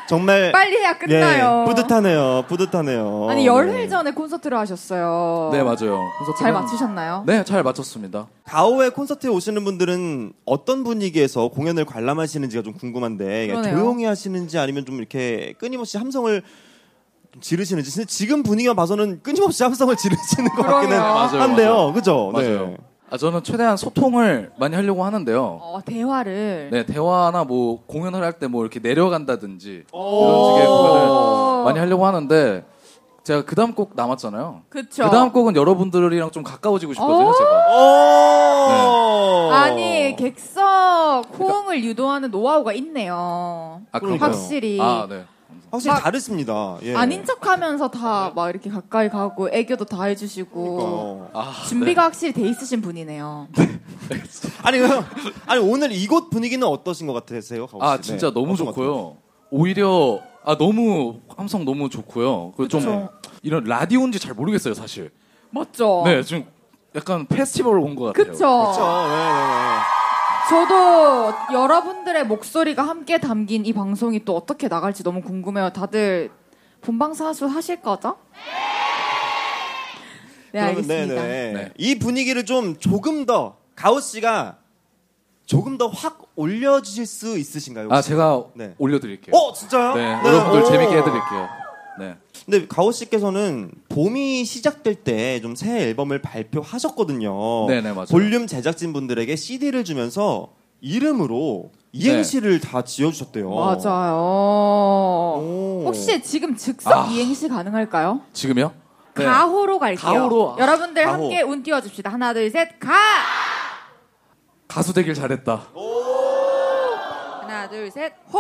정말 0.09 0.53
빨리 0.53 0.77
해야 0.77 0.99
끝나요. 0.99 1.63
예, 1.63 1.71
뿌듯하네요. 1.71 2.45
뿌듯하네요. 2.47 3.29
아니 3.31 3.47
열흘 3.47 3.89
전에 3.89 4.11
콘서트를 4.11 4.59
하셨어요. 4.59 5.49
네, 5.53 5.63
맞아요. 5.63 6.01
콘서트는- 6.21 6.37
잘 6.39 6.53
맞추셨나요? 6.53 7.23
네, 7.27 7.45
잘 7.45 7.63
맞췄습니다. 7.63 8.27
가오의 8.45 8.91
콘서트에 8.91 9.31
오시는 9.31 9.65
분들은 9.65 10.35
어떤 10.45 10.85
분위기에서 10.85 11.49
공연을 11.49 11.87
관람하시는지가 11.87 12.63
좀 12.63 12.75
궁금한데 12.75 13.47
그냥 13.47 13.63
그러네요. 13.63 13.75
조용히 13.83 14.05
하시는지 14.05 14.59
아니면 14.59 14.85
좀 14.85 14.99
이렇게 14.99 15.55
끊임없이 15.59 15.97
함성을 15.97 16.43
좀 16.43 16.51
지르시는지 17.41 17.91
근데 17.95 18.05
지금 18.07 18.43
분위기만 18.43 18.77
봐서는 18.77 19.21
끊임없이 19.23 19.63
함성을 19.63 19.97
지르시는 19.97 20.51
것 20.51 20.63
같기는. 20.63 20.97
맞아요, 20.99 21.41
한데요, 21.41 21.75
맞아요. 21.75 21.93
그죠? 21.93 22.31
맞아요. 22.33 22.67
네. 22.69 22.77
아, 23.11 23.17
저는 23.19 23.43
최대한 23.43 23.77
소통을 23.77 24.53
많이 24.59 24.75
하려고 24.75 25.05
하는데요. 25.05 25.43
어, 25.61 25.81
대화를. 25.85 26.71
네, 26.73 26.87
대화나 26.87 27.45
뭐 27.45 27.85
공연을 27.87 28.23
할 28.23 28.33
때 28.39 28.47
뭐 28.49 28.63
이렇게 28.63 28.81
내려간다든지 28.81 29.69
이런 29.71 29.85
오. 29.93 30.47
식의 30.57 30.67
공연을 30.67 31.65
많이 31.65 31.79
하려고 31.79 32.07
하는데 32.07 32.65
제가 33.25 33.45
그 33.45 33.55
다음 33.55 33.75
곡 33.75 33.93
남았잖아요. 33.95 34.63
그쵸. 34.69 35.05
그 35.05 35.11
다음 35.11 35.31
곡은 35.33 35.57
여러분들이랑 35.57 36.31
좀 36.31 36.43
가까워지고 36.43 36.95
싶거든요, 36.95 37.29
오. 37.29 37.33
제가. 37.35 37.67
오. 37.77 39.51
아니 39.53 40.17
객석 40.17 41.29
호응을 41.39 41.85
유도하는 41.85 42.31
노하우가 42.31 42.73
있네요. 42.75 43.83
아, 43.93 43.99
그런가요? 43.99 44.31
확실히. 44.31 44.79
아, 44.81 45.07
네. 45.09 45.25
확실히 45.73 45.95
막- 45.95 46.03
다르십니다. 46.03 46.79
예. 46.83 46.95
아닌 46.95 47.25
척하면서 47.25 47.91
다 47.91 48.33
막 48.35 48.51
이렇게 48.51 48.71
가까이 48.71 49.09
가고 49.09 49.49
애교도 49.51 49.87
다 49.87 50.05
해주시고. 50.05 51.31
아, 51.33 51.53
준비가 51.67 52.05
확실히 52.05 52.33
돼 52.33 52.43
있으신 52.49 52.81
분이네요. 52.83 53.49
아니 54.63 54.79
그- 54.79 55.03
아니 55.47 55.61
오늘 55.61 55.91
이곳 55.93 56.31
분위기는 56.31 56.65
어떠신 56.67 57.07
것 57.07 57.13
같으세요? 57.15 57.67
아, 57.81 57.99
진짜 58.01 58.29
네. 58.29 58.35
너무? 58.35 58.55
좋고요. 58.57 59.17
오히려 59.51 60.21
아 60.45 60.57
너무 60.57 61.21
함성 61.37 61.65
너무 61.65 61.89
좋고요. 61.89 62.53
그리고 62.57 62.69
좀. 62.69 63.09
이런 63.43 63.65
라디오인지 63.65 64.21
잘 64.21 64.35
모르겠어요, 64.35 64.73
사실. 64.75 65.11
맞죠? 65.51 66.03
네, 66.05 66.23
지금 66.23 66.45
약간 66.95 67.27
페스티벌 67.27 67.79
온 67.79 67.97
것 67.97 68.05
같아요. 68.13 68.25
그쵸. 68.33 68.39
그렇죠. 68.39 68.81
네, 69.09 69.09
네, 69.09 69.17
네. 69.17 70.02
저도 70.49 71.33
여러분들의 71.53 72.27
목소리가 72.27 72.83
함께 72.83 73.19
담긴 73.19 73.65
이 73.65 73.73
방송이 73.73 74.25
또 74.25 74.37
어떻게 74.37 74.69
나갈지 74.69 75.03
너무 75.03 75.23
궁금해요. 75.23 75.71
다들 75.71 76.31
본방사수 76.81 77.47
하실 77.47 77.81
거죠? 77.81 78.17
네, 80.53 80.61
알겠습니다. 80.61 81.15
네네. 81.23 81.53
네. 81.53 81.73
이 81.79 81.99
분위기를 81.99 82.45
좀 82.45 82.77
조금 82.79 83.25
더 83.25 83.57
가오 83.77 84.01
씨가 84.01 84.59
조금 85.47 85.79
더 85.79 85.89
확 85.89 86.21
올려주실 86.35 87.07
수 87.07 87.39
있으신가요? 87.39 87.89
아, 87.91 87.97
혹시? 87.97 88.11
제가 88.11 88.45
네. 88.55 88.75
올려드릴게요. 88.79 89.35
어 89.35 89.53
진짜요? 89.53 89.95
네, 89.95 90.13
여러분들 90.25 90.63
오. 90.63 90.65
재밌게 90.65 90.97
해드릴게요. 90.97 91.49
네. 91.99 92.17
근데 92.45 92.67
가오 92.67 92.91
씨께서는 92.93 93.71
봄이 93.89 94.45
시작될 94.45 94.97
때 94.97 95.41
좀 95.41 95.55
새 95.55 95.83
앨범을 95.83 96.21
발표하셨거든요. 96.23 97.67
네네, 97.69 97.93
맞아요. 97.93 98.07
볼륨 98.11 98.47
제작진 98.47 98.93
분들에게 98.93 99.35
CD를 99.37 99.85
주면서 99.85 100.51
이름으로 100.81 101.71
이행시를 101.93 102.59
다 102.61 102.83
지어주셨대요. 102.83 103.49
맞아요. 103.51 104.15
오. 105.41 105.83
혹시 105.87 106.21
지금 106.23 106.57
즉석 106.57 106.93
아. 106.93 107.07
이행시 107.11 107.49
가능할까요? 107.49 108.23
지금요? 108.33 108.73
네. 109.15 109.25
가호로 109.25 109.79
갈게요. 109.79 110.01
가호로. 110.13 110.57
여러분들 110.59 111.05
가호. 111.05 111.23
함께 111.25 111.43
운 111.43 111.63
띄워줍시다. 111.63 112.11
하나, 112.11 112.33
둘, 112.33 112.51
셋, 112.51 112.81
가! 112.81 112.93
가수 114.67 114.93
되길 114.95 115.13
잘했다. 115.15 115.67
하나, 117.43 117.69
둘, 117.69 117.91
셋, 117.91 118.13
호! 118.33 118.39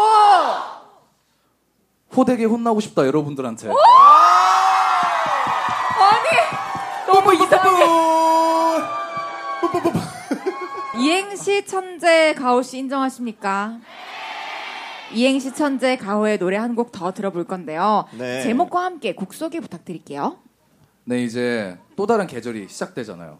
호되게 2.17 2.45
혼나고 2.45 2.81
싶다 2.81 3.07
여러분들한테. 3.07 3.69
아니! 3.69 3.77
너무 7.07 7.35
이상해. 7.35 7.83
이행시 10.99 11.65
천재 11.67 12.35
가호 12.35 12.63
씨 12.63 12.79
인정하십니까? 12.79 13.79
이행시 15.13 15.53
천재 15.55 15.97
가호의 15.97 16.39
노래 16.39 16.57
한 16.57 16.75
곡 16.75 16.91
더 16.93 17.13
들어볼 17.13 17.45
건데요. 17.45 18.07
네. 18.13 18.43
제목과 18.43 18.85
함께 18.85 19.15
곡 19.15 19.35
소개 19.35 19.61
부탁드릴게요. 19.61 20.37
네 21.05 21.23
이제 21.23 21.77
또 21.97 22.07
다른 22.07 22.27
계절이 22.27 22.69
시작되잖아요. 22.69 23.39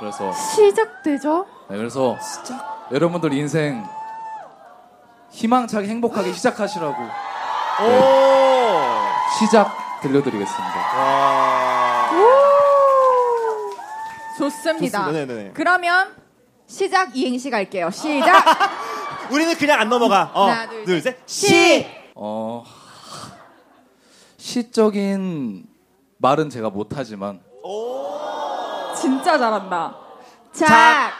그래서 0.00 0.32
시작되죠? 0.32 1.46
네, 1.70 1.76
그래서 1.76 2.16
여러분들 2.92 3.32
인생 3.32 3.84
희망차게 5.30 5.86
행복하게 5.88 6.32
시작하시라고 6.32 6.94
오. 7.02 7.27
시작 9.38 10.00
들려드리겠습니다. 10.02 10.76
와. 10.96 12.10
좋습니다. 14.38 14.98
좋습니다. 14.98 15.10
네네네. 15.12 15.50
그러면 15.54 16.14
시작 16.66 17.16
이행시 17.16 17.50
갈게요. 17.50 17.90
시작. 17.90 18.44
우리는 19.30 19.54
그냥 19.56 19.80
안 19.80 19.88
넘어가. 19.88 20.30
어, 20.34 20.46
하나, 20.46 20.68
둘, 20.68 20.84
둘, 20.84 21.00
셋. 21.00 21.18
시. 21.26 21.86
어 22.14 22.64
시적인 24.38 25.66
말은 26.18 26.50
제가 26.50 26.70
못하지만 26.70 27.40
진짜 28.96 29.38
잘한다. 29.38 29.96
작. 30.52 30.66
작. 30.66 31.12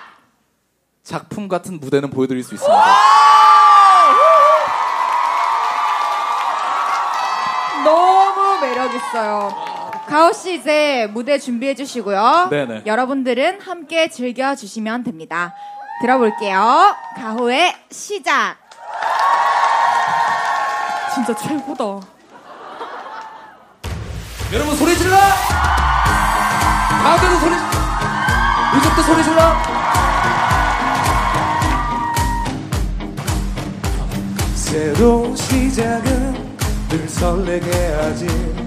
작품 1.03 1.49
같은 1.49 1.79
무대는 1.81 2.11
보여드릴 2.11 2.43
수 2.43 2.55
있습니다. 2.55 2.85
있어요. 8.99 9.51
가오 10.09 10.33
씨 10.33 10.55
이제 10.55 11.09
무대 11.13 11.39
준비해 11.39 11.75
주시고요. 11.75 12.49
네네. 12.51 12.83
여러분들은 12.87 13.61
함께 13.61 14.09
즐겨 14.09 14.55
주시면 14.55 15.05
됩니다. 15.05 15.55
들어볼게요. 16.01 16.95
가호의 17.17 17.75
시작. 17.91 18.57
진짜 21.15 21.35
최고다. 21.35 22.01
여러분 24.53 24.77
소리 24.77 24.97
질러! 24.97 25.15
가운데도 27.03 27.37
소리 27.41 27.55
이쪽도 28.79 29.03
소리 29.03 29.23
질러! 29.25 29.57
새로운 34.55 35.37
시작은 35.37 36.49
늘 36.89 37.09
설레게 37.09 37.71
하지 37.95 38.58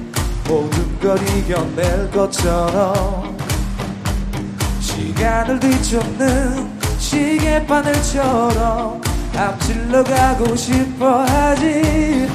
모든 0.47 0.99
걸 0.99 1.17
이겨낼 1.37 2.11
것처럼 2.11 3.37
시간을 4.79 5.59
뒤쫓는 5.59 6.69
시계바늘처럼 6.99 9.01
앞질러 9.35 10.03
가고 10.03 10.55
싶어 10.55 11.23
하지. 11.23 12.27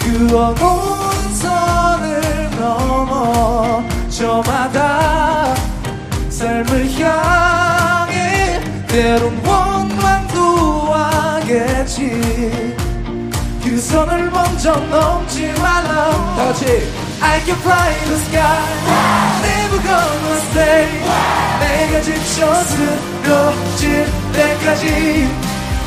그 0.00 0.36
어두운 0.36 1.34
선을 1.34 2.50
넘어 2.58 3.82
저마다 4.08 5.54
삶을 6.28 6.90
향해 7.00 8.60
때론 8.88 9.40
원망도 9.46 10.40
하겠지 10.92 12.74
그 13.72 13.80
선을 13.80 14.30
먼저 14.30 14.70
넘지 14.74 15.50
말라. 15.54 16.10
다 16.36 16.44
같이 16.44 16.66
I 17.22 17.40
can 17.40 17.58
fly 17.60 17.88
in 17.88 18.04
the 18.04 18.20
sky. 18.20 18.60
Never 19.42 19.80
gonna 19.82 20.36
stay. 20.50 20.88
내가 21.58 22.02
지쳐 22.02 22.52
쓰러질 22.64 24.12
때까지. 24.34 25.26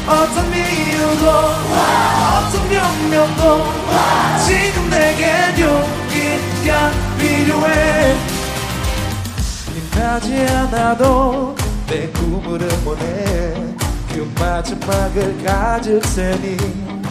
어떤 0.08 0.52
이유도 0.52 1.30
어떤 2.34 2.70
변명도 2.70 3.68
지금 4.48 4.90
내겐 4.90 5.60
용기가 5.60 6.92
필요해. 7.20 8.16
빛나지 9.76 10.36
않아도 10.56 11.56
내 11.86 12.08
꿈을 12.08 12.64
응원해 12.64 13.54
그 14.12 14.34
마지막을 14.40 15.46
가질 15.46 16.02
테니 16.02 17.05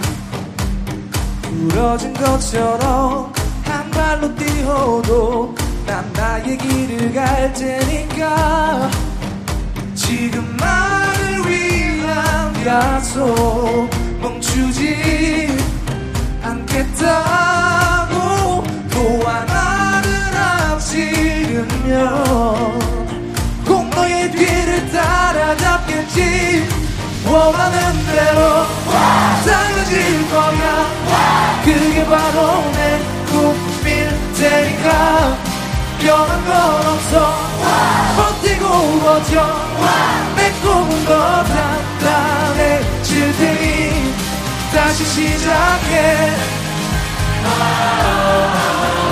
부러진 1.55 2.13
것처럼 2.15 3.33
한 3.65 3.91
발로 3.91 4.35
뛰어도 4.35 5.55
난 5.87 6.13
나의 6.13 6.59
길을 6.59 7.13
갈 7.13 7.53
테니까. 7.53 8.91
지금 9.95 10.57
나를 10.57 11.49
위한 11.49 12.67
약속 12.67 13.89
멈추지 14.21 15.57
않겠다고. 16.43 18.15
또 18.91 18.99
하나를 19.29 20.37
앞지르면 20.73 21.95
꼭 23.67 23.89
너의 23.91 24.31
뒤를 24.33 24.91
따라잡겠지 24.91 26.84
원하는 27.27 28.07
대로 28.07 28.67
달라질 29.45 30.31
거야. 30.31 30.87
그게 31.65 32.05
바로 32.05 32.63
내 32.73 33.01
꿈일 33.27 34.11
테니까. 34.37 35.37
변한 36.01 36.45
건 36.45 36.55
없어 36.87 37.13
버티고 38.17 38.65
버텨. 39.01 39.35
내 40.37 40.53
꿈은 40.61 41.05
더 41.07 41.45
단단해질 41.45 43.37
테니 43.37 44.15
다시 44.75 45.05
시작해. 45.05 46.33
다시는 47.45 49.04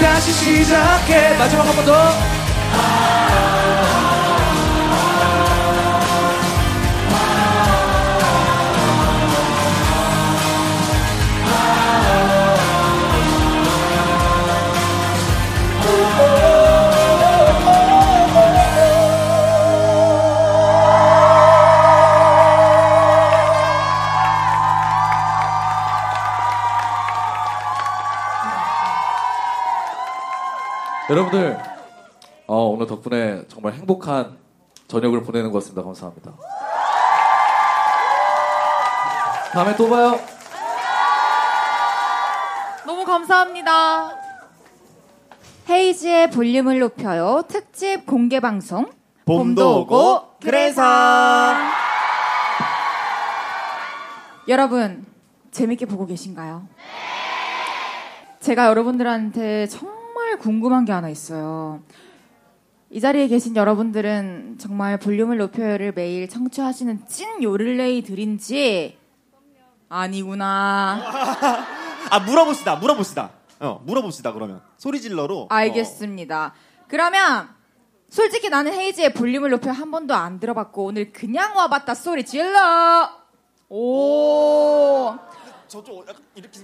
다시 0.00 0.32
시작해. 0.32 1.36
마지막 1.38 1.66
한 1.66 1.74
번 1.76 1.84
더 1.84 2.37
여러분들 31.10 31.58
어, 32.46 32.64
오늘 32.64 32.86
덕분에 32.86 33.44
정말 33.48 33.72
행복한 33.72 34.36
저녁을 34.88 35.22
보내는 35.22 35.50
것 35.50 35.60
같습니다. 35.60 35.82
감사합니다. 35.82 36.32
다음에 39.52 39.76
또 39.76 39.88
봐요. 39.88 40.18
너무 42.86 43.04
감사합니다. 43.04 44.16
헤이즈의 45.68 46.30
볼륨을 46.30 46.78
높여요. 46.78 47.42
특집 47.48 48.06
공개 48.06 48.40
방송. 48.40 48.90
봄도 49.24 49.80
오고 49.80 50.36
그래서 50.40 50.82
여러분 54.48 55.04
재밌게 55.50 55.84
보고 55.84 56.06
계신가요? 56.06 56.66
제가 58.40 58.66
여러분들한테 58.68 59.66
정말 59.66 59.97
궁금한 60.36 60.84
게 60.84 60.92
하나 60.92 61.08
있어요. 61.08 61.82
이 62.90 63.00
자리에 63.00 63.28
계신 63.28 63.54
여러분들은 63.54 64.56
정말 64.58 64.98
볼륨을 64.98 65.36
높여요를 65.38 65.92
매일 65.94 66.28
청취하시는 66.28 67.06
찐 67.06 67.42
요를레이들인지 67.42 68.96
아니구나. 69.88 71.02
아 72.10 72.20
물어봅시다 72.20 72.76
물어봅시다 72.76 73.30
어 73.60 73.82
물어봅시다 73.84 74.32
그러면 74.32 74.62
소리 74.78 75.00
질러로 75.00 75.40
어. 75.42 75.46
알겠습니다. 75.50 76.54
그러면 76.86 77.48
솔직히 78.08 78.48
나는 78.48 78.72
헤이즈의 78.72 79.12
볼륨을 79.12 79.50
높여 79.50 79.70
한 79.70 79.90
번도 79.90 80.14
안 80.14 80.40
들어봤고 80.40 80.84
오늘 80.84 81.12
그냥 81.12 81.56
와봤다 81.56 81.94
소리 81.94 82.24
질러. 82.24 83.10
오. 83.68 85.14
저쪽 85.68 86.00
약간 86.08 86.22
이렇게 86.34 86.60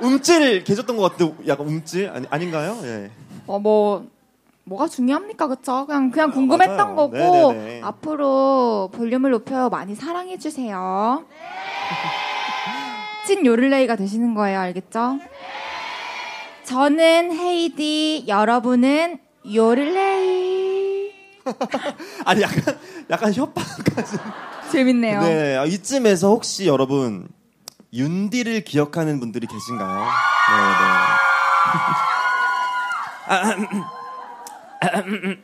움찔 0.00 0.40
움찔 0.40 0.64
계셨던 0.64 0.96
것 0.96 1.12
같은데 1.12 1.46
약간 1.46 1.66
움찔 1.66 2.08
아니 2.10 2.26
아닌가요? 2.30 2.78
예. 2.84 3.10
어뭐 3.46 4.06
뭐가 4.64 4.86
중요합니까, 4.86 5.46
그쵸? 5.46 5.86
그냥 5.86 6.10
그냥 6.10 6.30
궁금했던 6.30 6.76
맞아요. 6.76 6.94
거고 6.94 7.16
네네네. 7.16 7.80
앞으로 7.82 8.90
볼륨을 8.92 9.30
높여 9.30 9.68
많이 9.70 9.94
사랑해 9.94 10.36
주세요. 10.38 11.24
찐 13.26 13.44
요를레이가 13.46 13.96
되시는 13.96 14.34
거예요, 14.34 14.60
알겠죠? 14.60 15.18
저는 16.64 17.32
헤이디, 17.32 18.24
여러분은 18.28 19.18
요를레이. 19.54 21.12
아니 22.26 22.42
약간 22.42 22.78
약간 23.08 23.32
협박까지. 23.32 24.16
재밌네요. 24.70 25.20
네 25.22 25.56
아, 25.56 25.64
이쯤에서 25.64 26.28
혹시 26.28 26.66
여러분 26.66 27.26
윤디를 27.92 28.62
기억하는 28.64 29.20
분들이 29.20 29.46
계신가요? 29.46 29.98
네 29.98 30.04
네. 35.24 35.38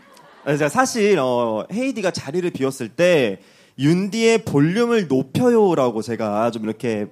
아, 0.45 0.57
제가 0.57 0.69
사실 0.69 1.19
어, 1.19 1.67
헤이디가 1.73 2.11
자리를 2.11 2.49
비웠을 2.51 2.91
때 2.91 3.41
윤디의 3.79 4.45
볼륨을 4.45 5.09
높여요라고 5.09 6.03
제가 6.03 6.51
좀 6.51 6.65
이렇게 6.65 7.07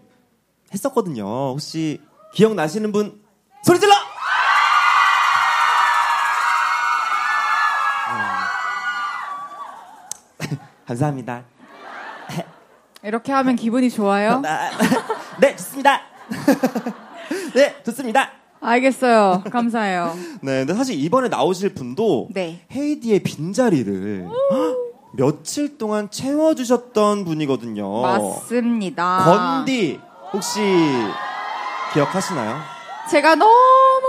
했었거든요. 0.73 1.25
혹시 1.25 2.01
기억나시는 2.35 2.93
분 2.93 3.23
소리 3.65 3.81
질러! 3.81 3.95
음. 10.43 10.59
감사합니다. 10.87 11.45
이렇게 13.05 13.33
하면 13.33 13.57
기분이 13.57 13.91
좋아요? 13.91 14.43
아, 14.47 14.71
네, 15.41 15.57
좋습니다. 15.57 16.01
네, 17.55 17.75
좋습니다. 17.85 18.31
알겠어요. 18.61 19.43
감사해요. 19.51 20.15
네, 20.41 20.59
근데 20.61 20.75
사실 20.75 20.95
이번에 20.99 21.29
나오실 21.29 21.75
분도 21.75 22.29
네. 22.33 22.61
헤이디의 22.73 23.21
빈자리를 23.21 24.29
며칠 25.15 25.79
동안 25.79 26.11
채워주셨던 26.11 27.25
분이거든요. 27.25 28.01
맞습니다. 28.03 29.25
건디 29.65 30.01
혹시 30.33 30.61
기억하시나요? 31.93 32.61
제가 33.11 33.35
너무 33.35 33.53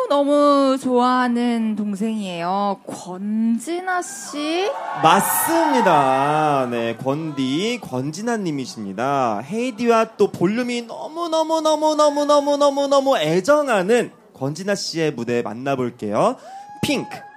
너무 0.10 0.78
좋아하는 0.82 1.76
동생이에요. 1.76 2.82
권진아 2.86 4.02
씨. 4.02 4.70
맞습니다. 5.02 6.68
네, 6.70 6.96
권디 6.96 7.80
권진아 7.82 8.38
님이십니다. 8.38 9.42
헤이디와 9.44 10.16
또 10.18 10.32
볼륨이 10.32 10.84
너무 10.84 11.30
너무 11.30 11.62
너무 11.62 11.96
너무 11.96 12.26
너무 12.26 12.58
너무 12.58 12.88
너무 12.88 13.18
애정하는 13.18 14.12
권진아 14.34 14.76
씨의 14.76 15.12
무대 15.12 15.42
만나볼게요. 15.42 16.38
핑크. 16.82 17.33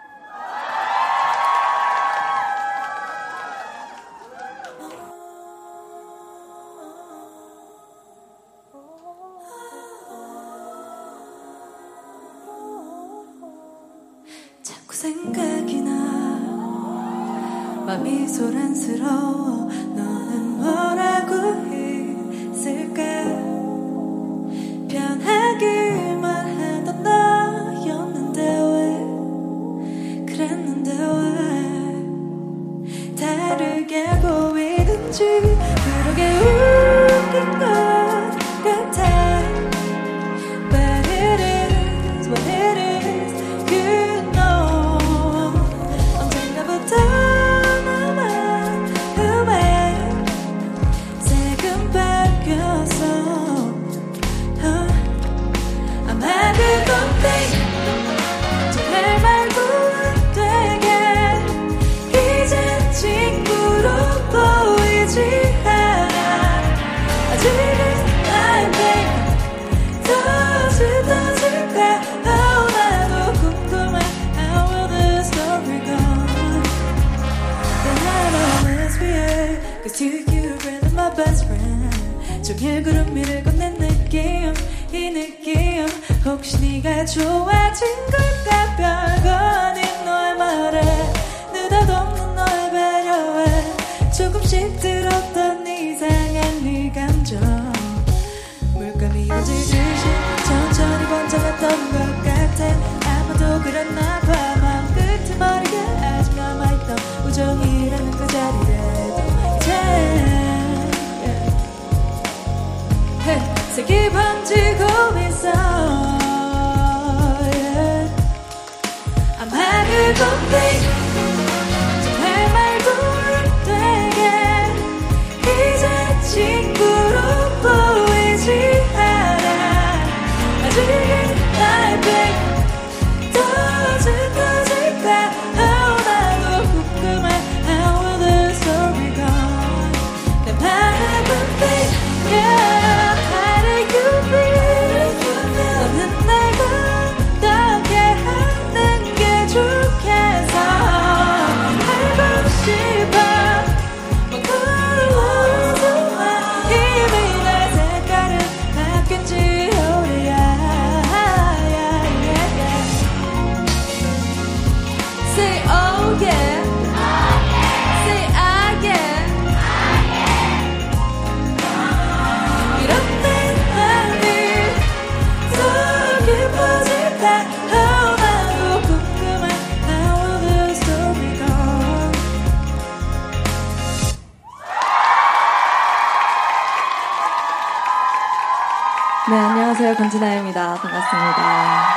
네, 189.29 189.37
안녕하세요. 189.37 189.97
권진아입니다. 189.97 190.75
반갑습니다. 190.77 191.89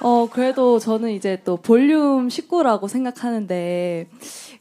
어, 0.00 0.28
그래도 0.30 0.78
저는 0.78 1.12
이제 1.12 1.40
또 1.46 1.56
볼륨 1.56 2.28
19라고 2.28 2.88
생각하는데, 2.88 4.06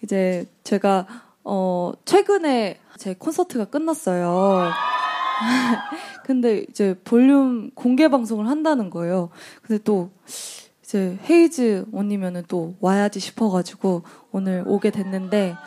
이제 0.01 0.45
제가, 0.63 1.05
어, 1.43 1.91
최근에 2.05 2.79
제 2.95 3.13
콘서트가 3.13 3.65
끝났어요. 3.65 4.71
근데 6.23 6.65
이제 6.69 6.97
볼륨 7.03 7.71
공개 7.71 8.07
방송을 8.07 8.47
한다는 8.47 8.89
거예요. 8.89 9.31
근데 9.61 9.83
또, 9.83 10.11
이제 10.81 11.19
헤이즈 11.29 11.87
언니면은 11.93 12.45
또 12.47 12.75
와야지 12.79 13.19
싶어가지고 13.19 14.03
오늘 14.31 14.63
오게 14.65 14.91
됐는데, 14.91 15.57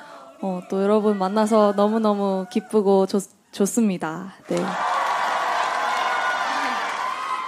어, 0.40 0.62
또 0.70 0.82
여러분 0.82 1.18
만나서 1.18 1.74
너무너무 1.76 2.46
기쁘고 2.50 3.04
좋, 3.04 3.20
좋습니다. 3.50 4.32
네. 4.48 4.56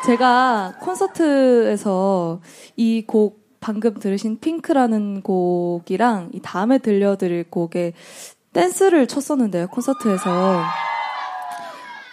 제가 0.07 0.75
콘서트에서 0.81 2.41
이 2.77 3.05
곡 3.07 3.43
방금 3.61 3.95
들으신 3.95 4.39
핑크라는 4.41 5.23
곡이랑 5.23 6.31
이 6.35 6.41
다음에 6.43 6.77
들려드릴 6.79 7.45
곡에 7.51 7.95
댄스를 8.53 9.07
췄었는데요, 9.07 9.69
콘서트에서. 9.69 10.63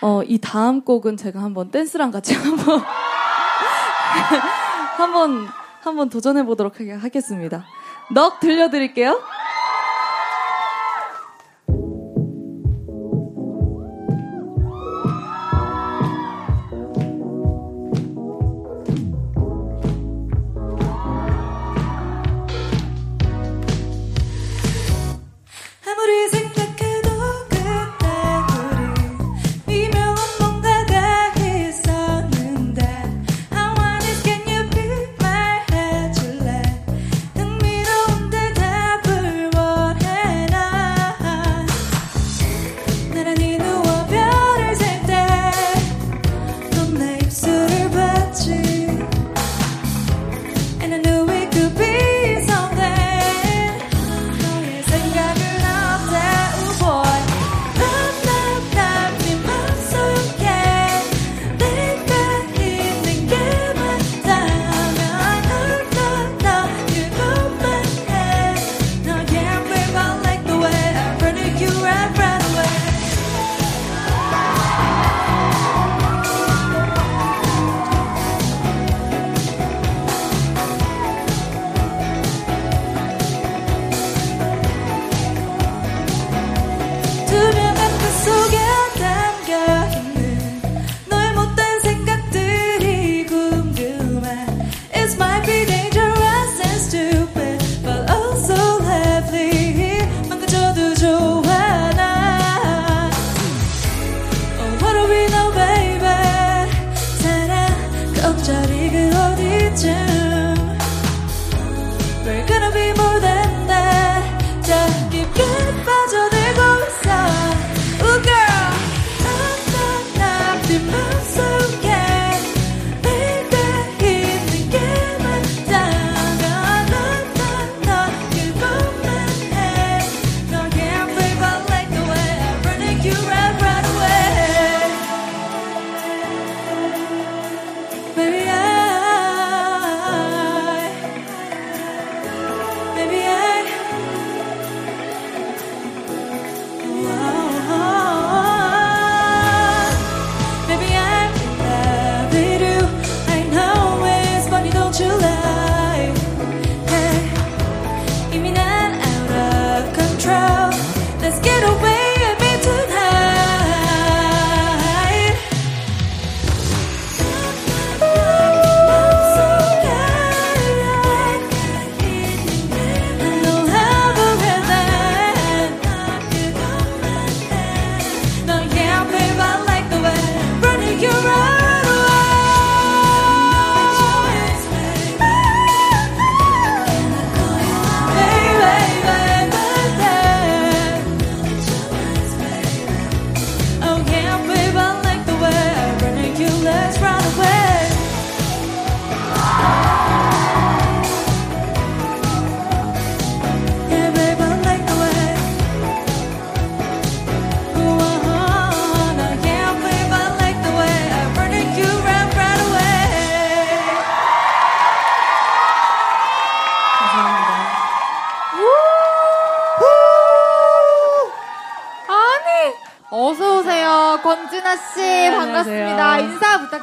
어, 0.02 0.24
이 0.24 0.38
다음 0.40 0.82
곡은 0.86 1.18
제가 1.18 1.42
한번 1.44 1.70
댄스랑 1.70 2.12
같이 2.12 2.34
한번, 2.40 2.80
한번, 4.98 5.48
한번 5.82 6.10
도전해 6.10 6.44
보도록 6.46 6.80
하- 6.80 6.98
하겠습니다. 7.00 7.66
넉 8.14 8.40
들려드릴게요. 8.40 9.20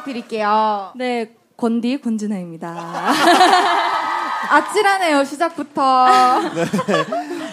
부탁드릴게요. 0.09 0.91
네, 0.95 1.31
권디 1.55 2.01
권진아입니다. 2.01 3.11
아찔하네요 4.49 5.23
시작부터. 5.23 6.07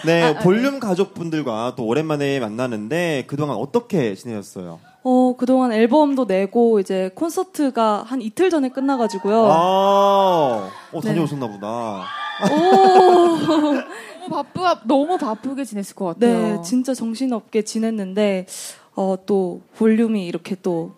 네, 0.05 0.37
볼륨 0.39 0.79
가족분들과 0.79 1.73
또 1.75 1.85
오랜만에 1.85 2.39
만나는데 2.39 3.25
그동안 3.27 3.57
어떻게 3.57 4.15
지내셨어요? 4.15 4.79
어, 5.03 5.35
그동안 5.37 5.71
앨범도 5.71 6.25
내고 6.25 6.79
이제 6.79 7.11
콘서트가 7.15 8.03
한 8.05 8.21
이틀 8.21 8.49
전에 8.49 8.69
끝나가지고요. 8.69 9.45
아, 9.45 10.69
어, 10.91 11.01
네. 11.01 11.09
다녀오셨나 11.09 11.47
보다. 11.47 12.05
너무 12.47 14.29
바쁘 14.29 14.59
너무 14.85 15.17
바쁘게 15.17 15.63
지냈을 15.63 15.95
것 15.95 16.05
같아요. 16.05 16.57
네, 16.57 16.61
진짜 16.61 16.93
정신없게 16.93 17.63
지냈는데, 17.63 18.47
어, 18.95 19.15
또 19.25 19.61
볼륨이 19.77 20.27
이렇게 20.27 20.55
또 20.61 20.95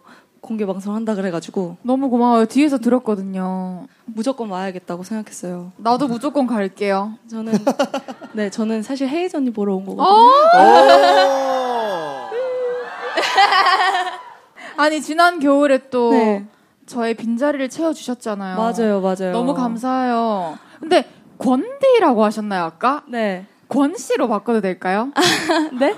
공개 0.49 0.65
방송 0.65 0.95
한다 0.95 1.13
그래가지고 1.13 1.77
너무 1.83 2.09
고마워요. 2.09 2.47
뒤에서 2.47 2.79
들었거든요. 2.79 3.85
무조건 4.05 4.49
와야겠다고 4.49 5.03
생각했어요. 5.03 5.71
나도 5.77 6.07
무조건 6.07 6.47
갈게요. 6.47 7.13
저는, 7.29 7.53
네, 8.33 8.49
저는 8.49 8.81
사실 8.81 9.07
헤이즈 9.07 9.37
언니 9.37 9.51
보러 9.51 9.75
온 9.75 9.85
거거든요. 9.85 10.09
오! 10.09 10.31
아니 14.81 15.03
지난 15.03 15.39
겨울에 15.39 15.89
또 15.91 16.13
네. 16.13 16.47
저의 16.87 17.13
빈자리를 17.13 17.69
채워주셨잖아요. 17.69 18.57
맞아요, 18.57 19.01
맞아요. 19.01 19.31
너무 19.31 19.53
감사해요. 19.53 20.57
근데 20.79 21.05
권디라고 21.37 22.23
하셨나요 22.23 22.63
아까? 22.63 23.03
네. 23.07 23.45
권 23.67 23.95
씨로 23.95 24.27
바꿔도 24.27 24.61
될까요? 24.61 25.11
네? 25.79 25.93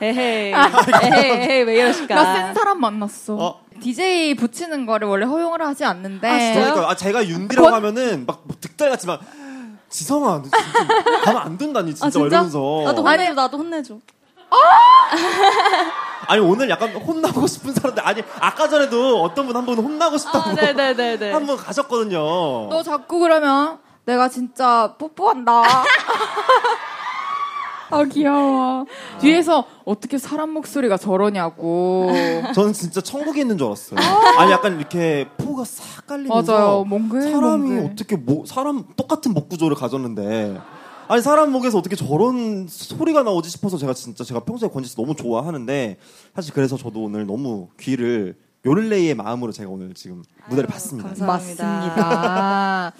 에헤이. 0.00 0.52
에헤이, 0.52 1.30
에헤이, 1.30 1.62
왜 1.62 1.74
이러실까? 1.80 2.14
나 2.14 2.24
센 2.36 2.54
사람 2.54 2.80
만났어. 2.80 3.34
어? 3.36 3.60
DJ 3.80 4.34
붙이는 4.34 4.86
거를 4.86 5.08
원래 5.08 5.24
허용을 5.26 5.60
하지 5.62 5.84
않는데. 5.84 6.28
아? 6.28 6.54
그러니까 6.54 6.90
아, 6.90 6.94
제가 6.96 7.26
윤디라고 7.26 7.66
권- 7.66 7.74
하면은 7.74 8.24
막 8.26 8.40
뭐 8.44 8.56
득달 8.60 8.90
같지만 8.90 9.18
지성아, 9.88 10.38
너 10.38 10.42
진짜 10.42 11.20
가면 11.24 11.42
안 11.42 11.56
된다니 11.58 11.94
진짜, 11.94 12.06
아, 12.06 12.10
진짜? 12.10 12.26
이러면서. 12.26 12.82
나도 12.84 13.02
혼내줘, 13.02 13.32
나도 13.34 13.58
혼내줘. 13.58 13.98
아니 16.26 16.40
오늘 16.40 16.70
약간 16.70 16.90
혼나고 16.94 17.46
싶은 17.46 17.72
사람들 17.74 18.06
아니 18.06 18.22
아까 18.40 18.68
전에도 18.68 19.22
어떤 19.22 19.46
분 19.46 19.56
한 19.56 19.66
분 19.66 19.76
혼나고 19.78 20.16
싶다고 20.16 20.50
아, 20.50 20.52
네네네네. 20.54 21.32
한분 21.32 21.56
가셨거든요. 21.56 22.18
너 22.70 22.82
자꾸 22.82 23.18
그러면 23.20 23.78
내가 24.04 24.28
진짜 24.28 24.94
뽀뽀한다. 24.98 25.62
아 27.90 28.04
귀여워. 28.04 28.86
뒤에서 29.20 29.64
어떻게 29.84 30.18
사람 30.18 30.50
목소리가 30.50 30.96
저러냐고. 30.96 32.10
저는 32.54 32.72
진짜 32.72 33.00
천국에 33.00 33.42
있는 33.42 33.58
줄 33.58 33.66
알았어요. 33.66 33.98
아니 34.38 34.52
약간 34.52 34.78
이렇게 34.78 35.28
포가 35.38 35.64
싹 35.64 36.06
깔리면서 36.06 36.52
맞아요. 36.52 36.84
몽글 36.84 37.22
사람이 37.22 37.70
몽글. 37.70 37.90
어떻게 37.92 38.16
목 38.16 38.46
사람 38.46 38.84
똑같은 38.96 39.34
목 39.34 39.48
구조를 39.48 39.76
가졌는데 39.76 40.58
아니 41.08 41.20
사람 41.22 41.52
목에서 41.52 41.78
어떻게 41.78 41.96
저런 41.96 42.66
소리가 42.68 43.22
나오지 43.22 43.50
싶어서 43.50 43.76
제가 43.76 43.92
진짜 43.92 44.24
제가 44.24 44.40
평소에 44.40 44.68
권지 44.70 44.88
씨 44.88 44.96
너무 44.96 45.14
좋아하는데 45.14 45.98
사실 46.34 46.54
그래서 46.54 46.76
저도 46.76 47.02
오늘 47.02 47.26
너무 47.26 47.68
귀를 47.78 48.36
요를레이의 48.64 49.14
마음으로 49.14 49.52
제가 49.52 49.68
오늘 49.70 49.92
지금 49.92 50.22
무대를 50.48 50.66
봤습니다. 50.68 51.08
감사합니다. 51.10 51.64
맞습니다. 51.66 52.92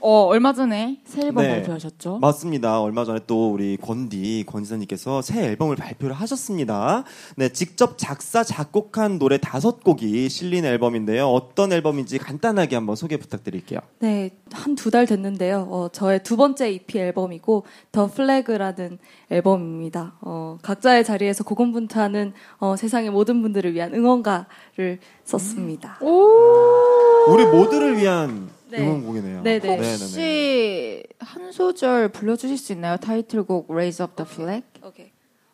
어 0.00 0.22
얼마 0.26 0.52
전에 0.52 1.00
새 1.04 1.22
앨범 1.26 1.42
네. 1.44 1.50
발표하셨죠? 1.50 2.18
맞습니다. 2.20 2.80
얼마 2.80 3.04
전에 3.04 3.20
또 3.26 3.52
우리 3.52 3.76
권디 3.76 4.44
권지사님께서 4.46 5.22
새 5.22 5.44
앨범을 5.44 5.76
발표를 5.76 6.14
하셨습니다. 6.14 7.04
네, 7.36 7.48
직접 7.50 7.98
작사 7.98 8.44
작곡한 8.44 9.18
노래 9.18 9.38
다섯 9.38 9.82
곡이 9.82 10.28
실린 10.28 10.64
앨범인데요. 10.64 11.26
어떤 11.28 11.72
앨범인지 11.72 12.18
간단하게 12.18 12.76
한번 12.76 12.94
소개 12.96 13.16
부탁드릴게요. 13.16 13.80
네, 13.98 14.30
한 14.52 14.74
두 14.76 14.90
달 14.90 15.06
됐는데요. 15.06 15.66
어, 15.70 15.88
저의 15.92 16.22
두 16.22 16.36
번째 16.36 16.70
EP 16.70 16.98
앨범이고 16.98 17.64
더 17.92 18.06
플래그라는 18.06 18.98
앨범입니다. 19.30 20.14
어, 20.20 20.58
각자의 20.62 21.04
자리에서 21.04 21.42
고군분투하는 21.44 22.32
어, 22.58 22.76
세상의 22.76 23.10
모든 23.10 23.42
분들을 23.42 23.74
위한 23.74 23.92
응원가를 23.94 25.00
썼습니다. 25.24 25.98
우리 26.02 27.44
모두를 27.44 27.98
위한 27.98 28.48
네. 28.70 28.78
응원곡이네요. 28.78 29.42
네네. 29.42 29.76
혹시 29.76 31.02
한 31.20 31.52
소절 31.52 32.08
불러주실 32.10 32.58
수 32.58 32.72
있나요? 32.72 32.96
타이틀곡 32.98 33.70
Raise 33.70 34.04
Up 34.04 34.14
the 34.16 34.30
Flag. 34.30 34.66
오케이. 34.84 35.10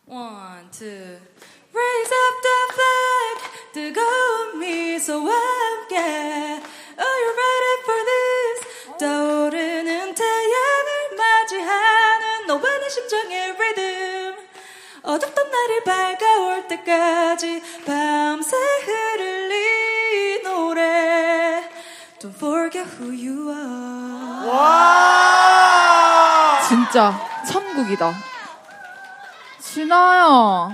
One, 0.07 0.69
two. 0.71 0.87
Raise 0.87 2.11
up 2.13 2.35
the 2.45 2.59
flag, 2.75 3.37
뜨거운 3.73 4.59
미소와 4.59 5.33
함께. 5.33 5.95
Are 5.97 7.17
you 7.23 7.31
ready 7.35 7.75
for 7.83 8.01
this? 8.05 8.97
떠오르는 8.99 10.15
태양을 10.15 11.15
맞이하는 11.17 12.47
너와 12.47 12.61
내 12.79 12.89
심장의 12.89 13.55
리듬. 13.59 14.35
어둡던 15.03 15.51
날이 15.51 15.83
밝아올 15.83 16.67
때까지 16.67 17.61
밤새 17.85 18.55
흐를 18.57 19.51
이 19.51 19.53
노래. 19.53 19.84
Don't 22.25 22.33
forget 22.33 22.87
who 22.97 23.11
you 23.11 23.51
are. 23.51 24.49
와! 24.49 25.77
진짜 26.67 27.13
천국이다. 27.47 28.15
진아야 29.61 30.69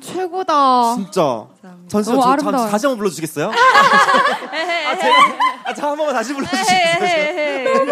최고다. 0.00 0.94
진짜. 0.94 1.20
너무 1.20 1.88
저, 1.88 1.98
아름다워요. 2.20 2.58
잠, 2.58 2.70
다시 2.70 2.86
한번 2.86 2.98
불러주시겠어요? 2.98 3.50
아, 3.50 4.96
제가, 4.96 5.16
아, 5.64 5.74
자, 5.74 5.88
한 5.90 5.96
번만 5.96 6.14
다시 6.14 6.32
불러주시겠어요? 6.34 7.86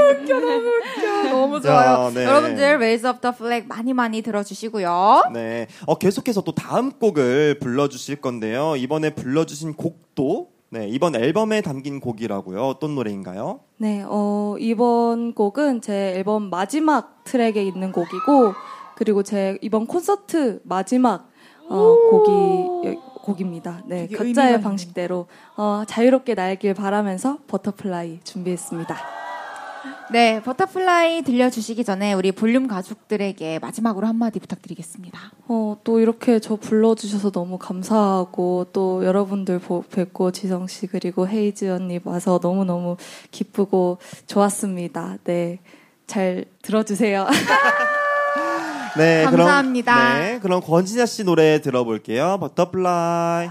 너무 1.31 1.61
좋아요. 1.61 2.05
야, 2.07 2.11
네. 2.15 2.25
여러분들 2.25 2.63
Raise 2.75 3.11
Up 3.11 3.21
the 3.21 3.35
Flag 3.35 3.67
많이 3.67 3.93
많이 3.93 4.23
들어주시고요. 4.23 5.31
네. 5.33 5.67
어, 5.87 5.97
계속해서 5.97 6.43
또 6.43 6.55
다음 6.55 6.93
곡을 6.93 7.59
불러주실 7.59 8.21
건데요. 8.21 8.77
이번에 8.77 9.11
불러주신 9.11 9.75
곡도 9.75 10.54
네, 10.75 10.89
이번 10.89 11.15
앨범에 11.15 11.61
담긴 11.61 12.01
곡이라고요. 12.01 12.61
어떤 12.67 12.97
노래인가요? 12.97 13.61
네, 13.79 14.03
어, 14.09 14.57
이번 14.59 15.33
곡은 15.33 15.81
제 15.83 16.15
앨범 16.17 16.51
마지막 16.51 17.23
트랙에 17.23 17.63
있는 17.63 17.93
곡이고, 17.93 18.53
그리고 18.97 19.23
제 19.23 19.57
이번 19.63 19.87
콘서트 19.87 20.61
마지막 20.65 21.31
어, 21.69 21.97
곡이 22.11 22.89
여- 22.89 23.01
곡입니다. 23.23 23.83
네, 23.87 24.09
각자의. 24.09 24.61
방식대로 24.63 25.29
어, 25.57 25.85
자유롭게 25.87 26.35
날길 26.35 26.75
바라면서 26.75 27.39
Butterfly 27.47 28.19
준비했습니다. 28.25 28.97
네, 30.13 30.41
Butterfly 30.43 31.23
들려주시기 31.23 31.83
전에 31.83 32.13
우리 32.13 32.31
볼륨 32.31 32.69
가족들에게 32.69 33.59
마지막으로 33.61 34.07
한마디 34.07 34.39
부탁드리겠습니다. 34.39 35.19
어, 35.49 35.79
또 35.83 35.99
이렇게 35.99 36.39
저 36.41 36.57
불러주셔서 36.57 37.31
너무 37.31 37.59
감사하고 37.59 38.67
또 38.73 39.05
여러분들 39.05 39.59
보- 39.61 39.83
뵙고 39.83 40.31
지성 40.31 40.67
씨 40.67 40.87
그리고 40.87 41.27
헤이즈 41.27 41.71
언니 41.73 42.01
와서 42.05 42.39
너무 42.39 42.65
너무 42.65 42.97
기쁘고 43.31 43.99
좋았습니다. 44.27 45.17
네, 45.25 45.59
잘 46.07 46.45
들어주세요. 46.63 47.27
네, 48.99 49.25
감사합니다. 49.25 49.95
그럼, 49.95 50.19
네, 50.21 50.39
그럼 50.41 50.61
권진아 50.61 51.07
씨 51.07 51.25
노래 51.25 51.61
들어볼게요. 51.61 52.37
Butterfly. 52.41 53.49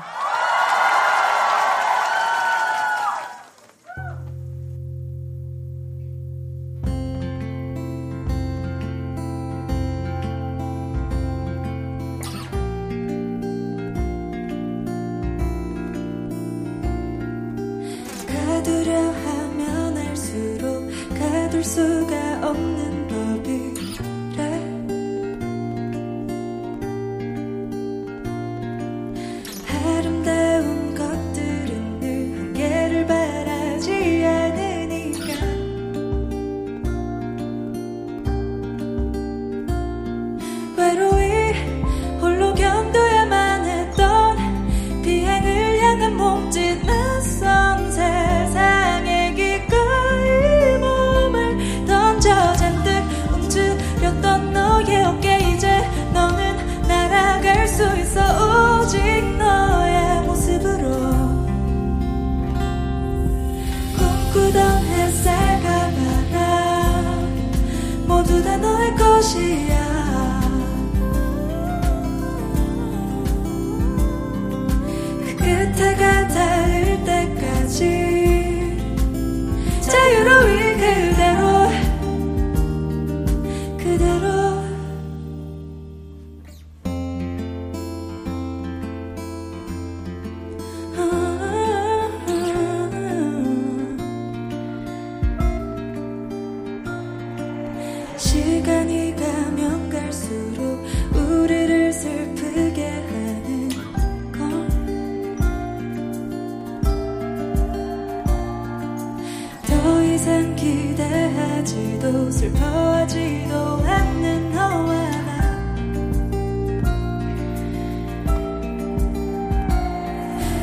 기대하지도 110.64 112.32
슬퍼하지도 112.32 113.84
않는 113.86 114.52
너와 114.54 114.94
나. 114.96 115.32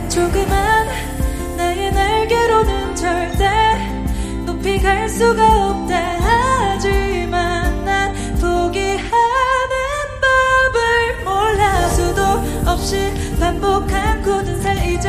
조그만 0.08 0.86
나의 1.58 1.92
날개로는 1.92 2.96
절대 2.96 3.50
높이 4.46 4.80
갈 4.80 5.06
수가 5.06 5.68
없다. 5.68 5.94
하지만 6.20 7.84
난 7.84 8.14
포기하는 8.40 9.04
법을 10.22 11.24
몰라 11.24 11.88
수도 11.90 12.22
없이 12.70 13.12
반복한 13.38 14.22
굳은 14.22 14.62
살 14.62 14.78
이제 14.78 14.80
나는 14.80 14.94
이 14.94 14.99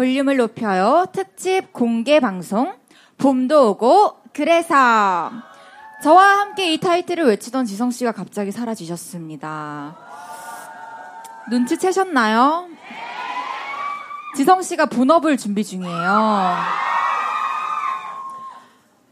볼륨을 0.00 0.38
높여요. 0.38 1.04
특집 1.12 1.74
공개 1.74 2.20
방송. 2.20 2.74
봄도 3.18 3.72
오고, 3.72 4.16
그래서. 4.32 5.30
저와 6.02 6.38
함께 6.38 6.72
이 6.72 6.80
타이틀을 6.80 7.26
외치던 7.26 7.66
지성 7.66 7.90
씨가 7.90 8.12
갑자기 8.12 8.50
사라지셨습니다. 8.50 9.98
눈치채셨나요? 11.50 12.68
지성 14.36 14.62
씨가 14.62 14.86
본업을 14.86 15.36
준비 15.36 15.62
중이에요. 15.64 16.56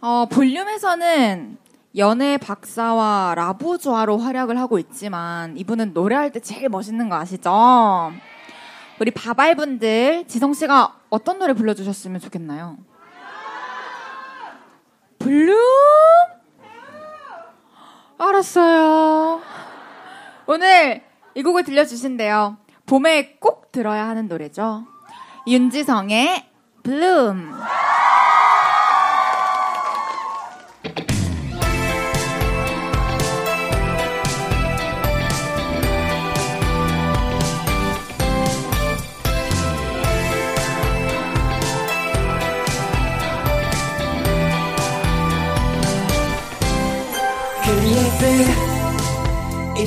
어, 0.01 0.27
볼륨에서는 0.31 1.59
연애 1.99 2.39
박사와 2.39 3.35
라부조아로 3.37 4.17
활약을 4.17 4.59
하고 4.59 4.79
있지만 4.79 5.55
이분은 5.59 5.93
노래할 5.93 6.33
때 6.33 6.41
제일 6.41 6.71
멋있는 6.71 7.11
거 7.11 7.17
아시죠? 7.17 8.13
우리 9.01 9.11
바발 9.11 9.55
분들 9.55 10.25
지성 10.27 10.55
씨가 10.55 10.95
어떤 11.11 11.39
노래 11.39 11.53
불러주셨으면 11.53 12.21
좋겠나요? 12.21 12.77
볼륨? 15.19 15.57
알았어요. 18.19 19.41
오늘 20.47 21.03
이 21.35 21.43
곡을 21.43 21.63
들려주신대요. 21.65 22.57
봄에 22.87 23.37
꼭 23.39 23.71
들어야 23.71 24.09
하는 24.09 24.27
노래죠. 24.29 24.85
윤지성의 25.47 26.47
블룸. 26.83 27.53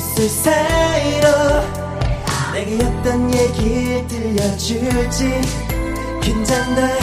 입에 0.02 0.24
있을 0.26 0.30
사이로 0.30 1.28
내게 2.54 2.84
어떤 2.84 3.34
얘기를 3.34 4.08
들려줄지 4.08 5.42
긴장돼. 6.22 7.00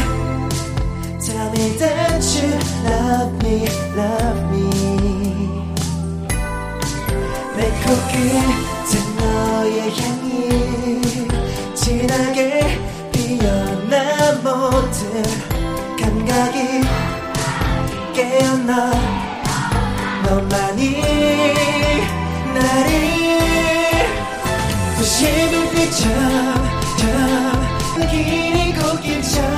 Tell 1.20 1.48
me 1.50 1.76
that 1.78 2.24
you 2.34 2.50
love 2.84 3.32
me, 3.44 3.66
love 3.96 4.40
me? 4.50 4.70
내 7.56 7.70
코끝에 7.84 8.92
너의 9.18 9.76
향이 9.96 11.74
진하게 11.74 12.78
피어나 13.12 14.32
모든 14.42 15.22
감각이 15.98 16.58
깨어나 18.14 18.90
너만이 20.24 21.77
나를 22.58 22.90
부신 24.96 25.50
눈빛처럼 25.50 26.68
길이 28.10 28.72
꽃길처럼 28.74 29.48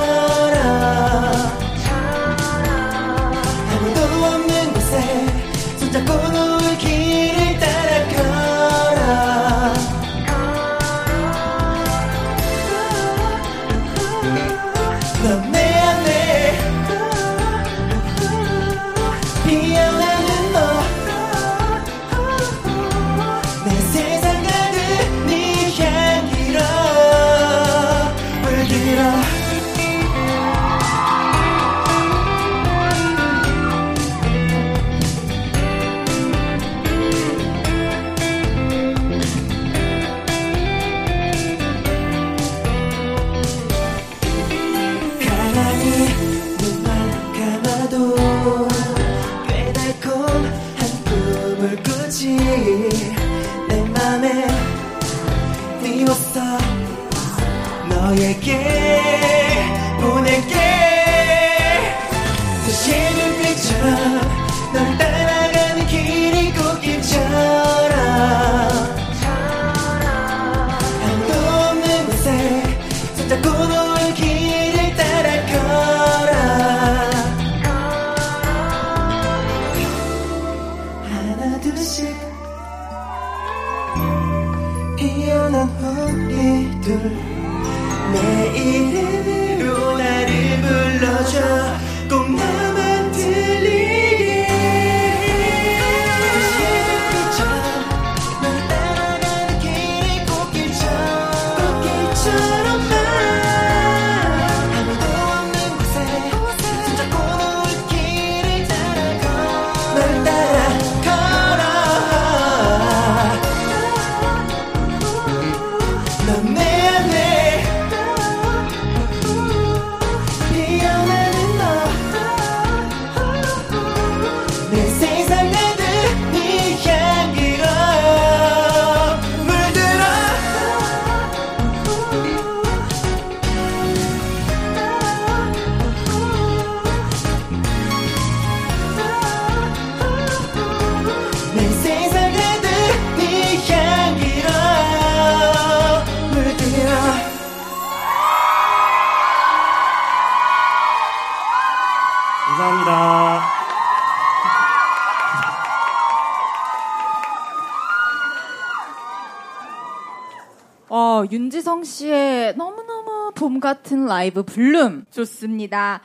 어, 160.93 161.23
윤지성 161.31 161.85
씨의 161.85 162.57
너무너무 162.57 163.31
봄 163.37 163.61
같은 163.61 164.07
라이브 164.07 164.43
Bloom 164.43 165.05
좋습니다. 165.13 166.01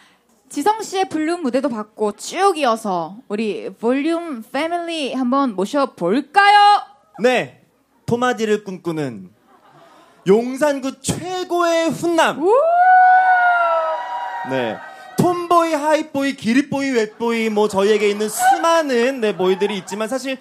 지성 0.48 0.84
씨의 0.84 1.10
Bloom 1.10 1.42
무대도 1.42 1.70
봤고 1.70 2.12
쭉 2.12 2.56
이어서 2.60 3.18
우리 3.28 3.72
볼륨 3.72 4.44
패밀리 4.44 5.12
한번 5.16 5.56
모셔볼까요? 5.56 6.84
네, 7.24 7.64
토마디를 8.06 8.64
꿈꾸는 8.64 9.32
용산구 10.28 11.02
최고의 11.02 11.90
훈남. 11.90 12.42
네, 14.52 14.78
Tomboy, 15.18 15.74
Hype 15.74 16.05
Boy, 16.05 16.36
기리보이, 16.36 16.92
웻보이, 16.94 17.50
뭐 17.50 17.68
저희에게 17.68 18.08
있는 18.08 18.30
수많은 18.30 19.20
네 19.20 19.36
boy들이 19.36 19.80
있지만 19.80 20.08
사실 20.08 20.38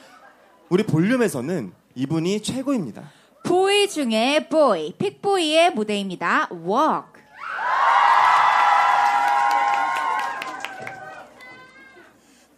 우리 0.69 0.83
볼륨에서는 0.83 1.73
이분이 1.95 2.43
최고입니다. 2.43 3.11
보이 3.55 3.89
중에 3.89 4.49
보이, 4.51 4.93
픽보이의 4.95 5.75
무대입니다. 5.75 6.49
Walk. 6.51 7.23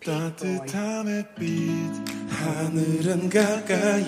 따뜻한 0.03 1.07
햇빛 1.07 1.45
하늘은 2.31 3.29
가까이 3.29 4.07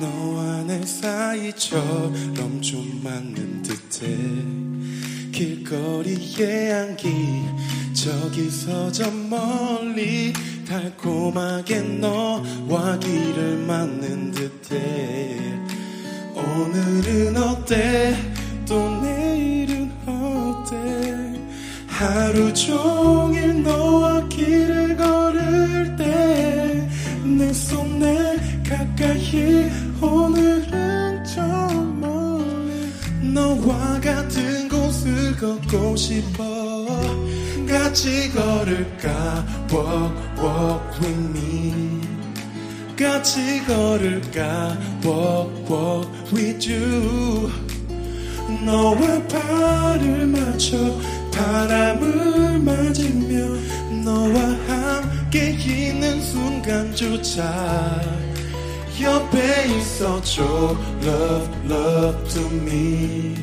너와 0.00 0.62
내 0.62 0.80
사이처럼 0.82 2.62
좀 2.62 3.02
맞는 3.04 3.62
듯해 3.62 4.16
길거리의 5.30 6.70
향기 6.72 7.42
저기서 7.92 8.90
저 8.92 9.10
멀리 9.10 10.32
달콤하게 10.66 11.82
너와 11.82 12.98
길을 12.98 13.58
맞는 13.66 14.30
듯해 14.30 15.81
오늘은 16.44 17.36
어때? 17.36 18.16
또 18.66 19.00
내일은 19.00 19.90
어때? 20.06 20.76
하루 21.86 22.52
종일 22.54 23.62
너와 23.62 24.28
길을 24.28 24.96
걸을 24.96 25.96
때 25.96 26.22
내 27.24 27.52
손에 27.52 28.36
가까이 28.68 29.70
오늘은 30.00 31.24
저 31.24 31.42
멀리 32.00 32.92
너와 33.32 34.00
같은 34.00 34.68
곳을 34.68 35.36
걷고 35.36 35.96
싶어. 35.96 36.86
같이 37.68 38.30
걸을까? 38.32 39.44
Walk 39.70 40.14
walk 40.38 41.00
with 41.00 41.38
me 41.38 41.91
같이 43.02 43.64
걸을까? 43.66 44.78
Walk 45.04 45.50
walk 45.68 46.08
with 46.32 46.72
you. 46.72 47.50
너와 48.64 49.00
발을 49.26 50.26
맞춰 50.28 50.76
바람을 51.34 52.60
맞으며 52.60 53.58
너와 54.04 54.40
함께 54.68 55.50
있는 55.50 56.20
순간조차 56.20 57.42
옆에 59.00 59.66
있어줘. 59.78 60.76
Love 61.02 61.48
love 61.64 62.28
to 62.28 62.46
me. 62.52 63.34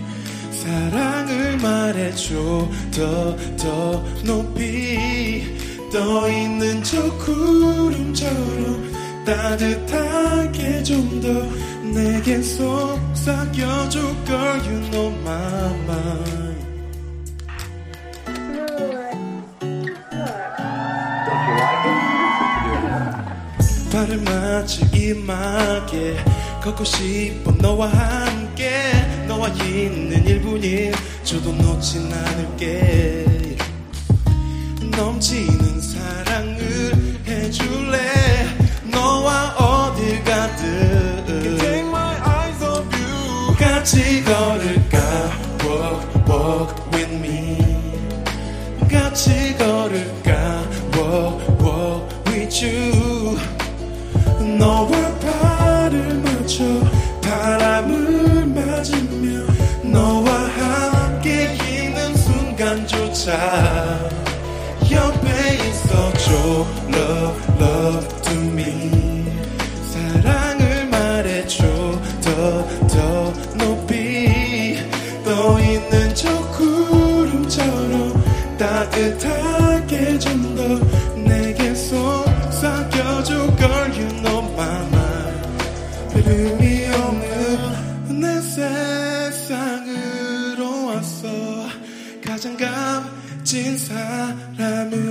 사랑을 0.52 1.58
말해줘. 1.58 2.70
더 2.96 3.36
더 3.58 4.04
높이. 4.24 5.44
떠 5.92 6.30
있는 6.30 6.84
저 6.84 7.12
구름처럼 7.18 8.99
따뜻하게 9.30 10.82
좀 10.84 11.22
더 11.22 11.28
내게 11.94 12.42
속삭여줘 12.42 14.00
girl 14.26 14.60
you 14.66 14.82
know 14.90 15.14
my 15.22 15.74
mind 15.84 16.60
발을 23.92 24.18
맞춰 24.22 24.86
이마게 24.96 26.16
걷고 26.64 26.84
싶어 26.84 27.52
너와 27.52 27.88
함께. 27.88 28.70
너와 29.28 29.48
있는 29.50 30.24
1분일 30.26 30.94
저도 31.24 31.54
놓진 31.54 32.12
않을게. 32.12 33.58
넘치는 34.96 35.82
사랑 35.82 36.39
순 63.30 63.89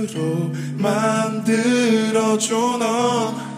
사람으로 0.09 0.51
만들어줘 0.77 2.77
넌 2.77 3.49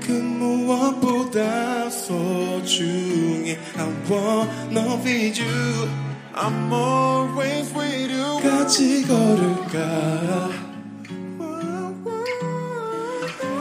그 0.00 0.12
무엇보다 0.12 1.88
소중해 1.90 3.58
I 3.76 3.86
wanna 4.10 4.96
be 5.04 5.30
you 5.30 5.88
I'm 6.34 6.72
always 6.72 7.70
with 7.76 8.10
you 8.10 8.40
같이 8.42 9.06
걸을까 9.06 10.48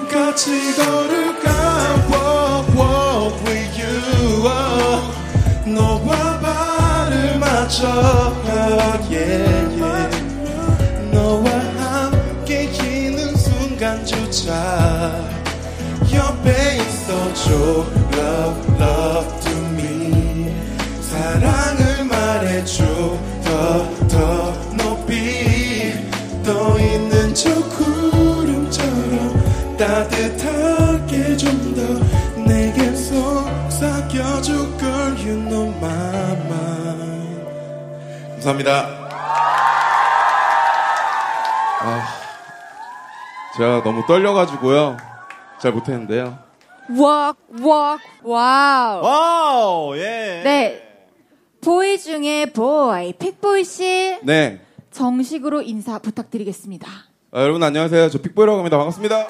같이 0.10 0.74
걸을까 0.76 1.50
walk 2.10 2.74
walk 2.76 3.36
with 3.46 3.80
you 3.80 3.94
oh. 4.48 5.02
너와 5.68 6.40
발을 6.40 7.38
맞춰 7.38 7.86
oh, 7.86 9.12
yeah, 9.12 9.12
yeah. 9.12 9.79
순간조차 14.32 14.54
옆에 16.14 16.78
있어줘 16.78 17.52
love 18.14 18.76
love 18.80 19.40
to 19.42 19.52
me. 19.74 20.54
사랑을 21.02 22.06
말해줘. 22.06 22.84
더 23.44 24.08
더 24.08 24.54
높이. 24.78 25.94
떠 26.44 26.80
있는 26.80 27.34
저 27.34 27.54
구름처럼 27.70 29.44
따뜻하게 29.78 31.38
좀 31.38 31.74
더 31.76 32.42
내게 32.44 32.96
속삭여줘 32.96 34.54
girl 34.78 35.16
you 35.18 35.36
know 35.50 35.74
my 35.78 36.32
mind. 36.48 37.46
감사합니다 38.34 38.99
제가 43.60 43.84
너무 43.84 44.05
떨려가지고요 44.07 44.95
잘 45.62 45.74
못했는데요 45.74 46.38
walk, 46.89 47.38
walk, 47.62 48.01
wow. 48.24 49.04
wow, 49.04 49.98
예. 49.97 50.41
네. 50.43 50.82
boy 51.62 52.00
중에 51.99 52.45
boy, 52.48 53.12
픽보이 53.14 53.64
씨. 53.66 54.18
네 54.24 54.62
정식으로 54.91 55.62
인사 55.62 55.99
부탁드리겠습니다. 55.99 56.88
아, 57.32 57.41
여러분 57.41 57.62
안녕하세요 57.62 58.10
저 58.10 58.18
픽보이라고 58.22 58.57
합니다 58.60 58.78
반갑습니다 58.78 59.28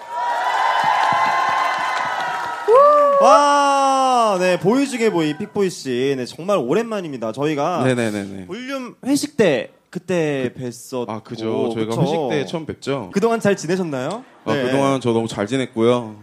와, 3.21 4.38
네, 4.39 4.57
boy 4.60 4.88
중에 4.88 5.09
boy, 5.10 5.36
픽보이 5.38 5.69
씨. 5.71 6.13
네, 6.15 6.25
정말 6.25 6.57
오랜만입니다. 6.57 7.32
저희가 7.34 7.84
네네네네 7.84 8.45
볼륨 8.45 8.95
회식 9.05 9.36
때, 9.36 9.71
그때 9.90 10.54
뵀었고. 10.56 11.10
아 11.10 11.22
그죠 11.24 11.72
저희가 11.74 11.96
그쵸? 11.96 12.02
회식 12.02 12.30
때 12.30 12.46
처음 12.46 12.66
뵙죠 12.66 13.10
그동안 13.14 13.40
잘 13.40 13.56
지내셨나요? 13.56 14.24
아, 14.46 14.54
네. 14.54 14.64
그동안 14.64 15.02
저 15.02 15.12
너무 15.14 15.28
잘 15.28 15.48
지냈고요. 15.48 16.16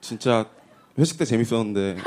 진짜 0.00 0.46
회식 0.98 1.18
때 1.18 1.24
재밌었는데. 1.24 1.96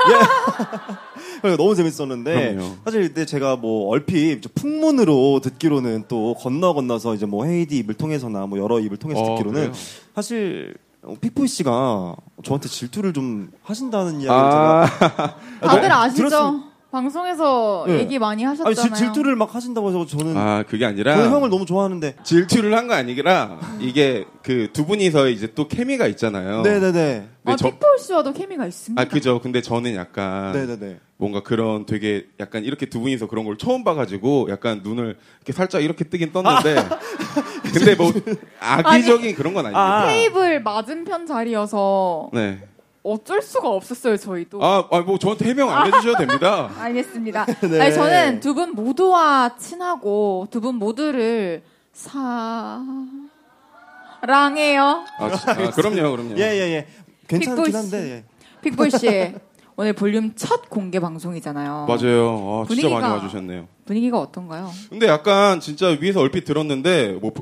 그러니까 1.42 1.62
너무 1.62 1.74
재밌었는데 1.74 2.54
그럼요. 2.54 2.76
사실 2.84 3.04
이때 3.04 3.24
제가 3.26 3.56
뭐 3.56 3.88
얼핏 3.90 4.40
저 4.42 4.48
풍문으로 4.54 5.40
듣기로는 5.42 6.04
또 6.08 6.34
건너 6.34 6.72
건너서 6.72 7.14
이제 7.14 7.26
뭐 7.26 7.44
헤이디 7.44 7.78
입을 7.78 7.94
통해서나 7.94 8.46
뭐 8.46 8.58
여러 8.58 8.80
입을 8.80 8.96
통해서 8.96 9.20
어, 9.20 9.36
듣기로는 9.36 9.60
그래요? 9.60 9.72
사실 10.14 10.74
어, 11.02 11.14
픽보이 11.20 11.46
씨가 11.46 12.16
저한테 12.44 12.68
질투를 12.68 13.12
좀 13.12 13.50
하신다는 13.62 14.20
이야기를 14.20 14.32
아, 14.34 14.86
제가 14.88 15.36
다들 15.62 15.92
아, 15.92 16.02
아시죠? 16.02 16.62
방송에서 16.90 17.84
네. 17.86 17.98
얘기 17.98 18.18
많이 18.18 18.46
아니, 18.46 18.56
하셨잖아요. 18.56 18.74
질, 18.74 18.94
질투를 18.94 19.36
막 19.36 19.54
하신다고 19.54 19.88
해서 19.90 20.06
저는 20.06 20.36
아 20.36 20.62
그게 20.66 20.86
아니라 20.86 21.14
저는 21.16 21.30
형을 21.30 21.50
너무 21.50 21.66
좋아하는데 21.66 22.16
질투를 22.22 22.74
한 22.76 22.88
거 22.88 22.94
아니라 22.94 23.58
이게 23.78 24.24
그 24.42 24.68
두 24.72 24.86
분이서 24.86 25.28
이제 25.28 25.52
또 25.54 25.68
케미가 25.68 26.06
있잖아요. 26.08 26.62
네네네 26.62 27.28
아, 27.44 27.56
저- 27.56 27.68
픽보이 27.70 27.98
씨와도 27.98 28.32
케미가 28.32 28.66
있습니다. 28.66 29.00
아 29.00 29.04
그죠. 29.06 29.38
근데 29.40 29.60
저는 29.60 29.94
약간 29.96 30.52
네네네 30.52 31.00
뭔가 31.18 31.42
그런 31.42 31.84
되게 31.84 32.26
약간 32.40 32.64
이렇게 32.64 32.86
두 32.86 33.00
분이서 33.00 33.26
그런 33.26 33.44
걸 33.44 33.58
처음 33.58 33.84
봐가지고 33.84 34.48
약간 34.50 34.80
눈을 34.82 35.18
이렇게 35.40 35.52
살짝 35.52 35.82
이렇게 35.84 36.04
뜨긴 36.04 36.32
떴는데 36.32 36.76
근데 37.74 37.94
뭐 37.96 38.10
악의적인 38.60 39.34
그런 39.34 39.52
건 39.52 39.66
아니에요. 39.66 39.78
아. 39.82 40.06
테이블 40.06 40.62
맞은편 40.62 41.26
자리여서 41.26 42.30
네. 42.32 42.60
어쩔 43.02 43.40
수가 43.42 43.68
없었어요, 43.70 44.16
저희도. 44.16 44.62
아, 44.62 44.86
아, 44.90 45.00
뭐 45.00 45.18
저한테 45.18 45.46
해명 45.48 45.70
안 45.70 45.86
해주셔도 45.86 46.18
됩니다. 46.26 46.70
알겠습니다. 46.78 47.46
네. 47.70 47.80
아니, 47.80 47.94
저는 47.94 48.40
두 48.40 48.54
분 48.54 48.74
모두와 48.74 49.56
친하고 49.56 50.46
두 50.50 50.60
분 50.60 50.74
모두를 50.76 51.62
사랑해요. 54.20 55.04
아, 55.18 55.30
지- 55.36 55.50
아, 55.50 55.70
그럼요, 55.70 56.10
그럼요. 56.16 56.36
예예예 56.38 56.86
괜찮긴 57.28 57.64
픽보이 57.64 57.72
한데 57.80 58.10
예. 58.10 58.24
픽보이 58.62 58.90
씨, 58.90 59.34
오늘 59.76 59.92
볼륨 59.92 60.32
첫 60.34 60.68
공개 60.68 60.98
방송이잖아요. 60.98 61.86
맞아요. 61.88 62.64
아, 62.64 62.66
진짜 62.66 62.88
분위기가- 62.88 63.00
많이 63.00 63.12
와주셨네요. 63.14 63.68
분위기가 63.86 64.18
어떤가요? 64.18 64.70
근데 64.90 65.06
약간 65.06 65.60
진짜 65.60 65.86
위에서 66.00 66.20
얼핏 66.20 66.44
들었는데 66.44 67.18
뭐 67.22 67.32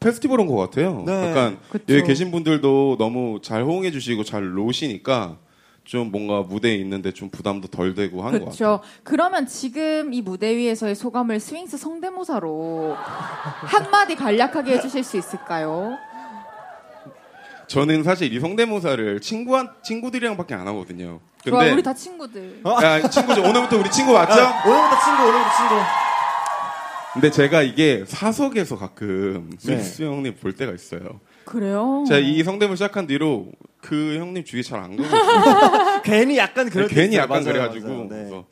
페스티벌 0.00 0.40
온 0.40 0.46
것 0.46 0.56
같아요. 0.56 1.02
네. 1.06 1.30
약간 1.30 1.58
그쵸. 1.70 1.84
여기 1.94 2.02
계신 2.04 2.30
분들도 2.30 2.96
너무 2.98 3.40
잘 3.42 3.62
호응해 3.64 3.90
주시고 3.90 4.24
잘 4.24 4.52
노시니까 4.54 5.36
좀 5.84 6.10
뭔가 6.10 6.40
무대에 6.42 6.74
있는데 6.76 7.12
좀 7.12 7.30
부담도 7.30 7.68
덜 7.68 7.94
되고 7.94 8.22
하는 8.24 8.40
것 8.40 8.46
같아요. 8.46 8.80
그렇죠. 8.80 8.80
그러면 9.04 9.46
지금 9.46 10.12
이 10.12 10.20
무대 10.20 10.56
위에서의 10.56 10.94
소감을 10.96 11.38
스윙스 11.40 11.76
성대모사로 11.78 12.94
한마디 12.96 14.16
간략하게 14.16 14.72
해주실 14.72 15.04
수 15.04 15.16
있을까요? 15.16 15.96
저는 17.68 18.02
사실 18.04 18.32
이 18.32 18.38
성대모사를 18.38 19.20
친구한 19.20 19.70
친구들이랑밖에 19.82 20.54
안 20.54 20.68
하거든요. 20.68 21.20
좋아, 21.44 21.58
근데 21.60 21.72
우리 21.72 21.82
다 21.82 21.92
친구들. 21.94 22.62
야, 22.82 23.08
친구죠. 23.08 23.42
오늘부터 23.42 23.76
우리 23.78 23.90
친구 23.90 24.12
맞죠? 24.12 24.40
아, 24.40 24.62
오늘부터 24.66 25.04
친구 25.04 25.22
오늘부터 25.24 25.50
친구 25.56 25.74
근데 27.16 27.30
제가 27.30 27.62
이게 27.62 28.04
사석에서 28.06 28.76
가끔 28.76 29.48
네. 29.50 29.56
스위스 29.58 30.02
형님 30.02 30.36
볼 30.36 30.52
때가 30.54 30.72
있어요. 30.72 31.20
그래요? 31.46 32.04
제가 32.06 32.18
이 32.20 32.42
성대모사 32.42 32.76
시작한 32.76 33.06
뒤로 33.06 33.46
그 33.80 34.16
형님 34.18 34.44
주위에 34.44 34.62
잘안 34.62 34.96
가거든요. 34.96 36.02
괜히 36.04 36.36
약간 36.36 36.68
그럴 36.68 36.88
때 36.88 36.94
괜히 36.94 37.14
있어요. 37.14 37.22
약간 37.22 37.42
맞아요, 37.42 37.52
그래가지고 37.52 37.86
맞아요. 37.88 38.08
네. 38.08 38.44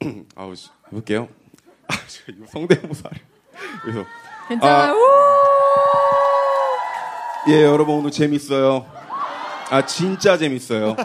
그래서 0.00 0.24
아우 0.36 0.54
씨, 0.54 0.70
해볼게요. 0.88 1.28
아, 1.88 1.94
제가 2.06 2.38
이 2.38 2.46
성대모사를 2.50 3.18
그래서 3.82 4.04
괜찮아요. 4.48 4.96
예 7.48 7.62
여러분 7.64 7.96
오늘 7.96 8.10
재밌어요. 8.10 8.86
아 9.70 9.84
진짜 9.84 10.38
재밌어요. 10.38 10.96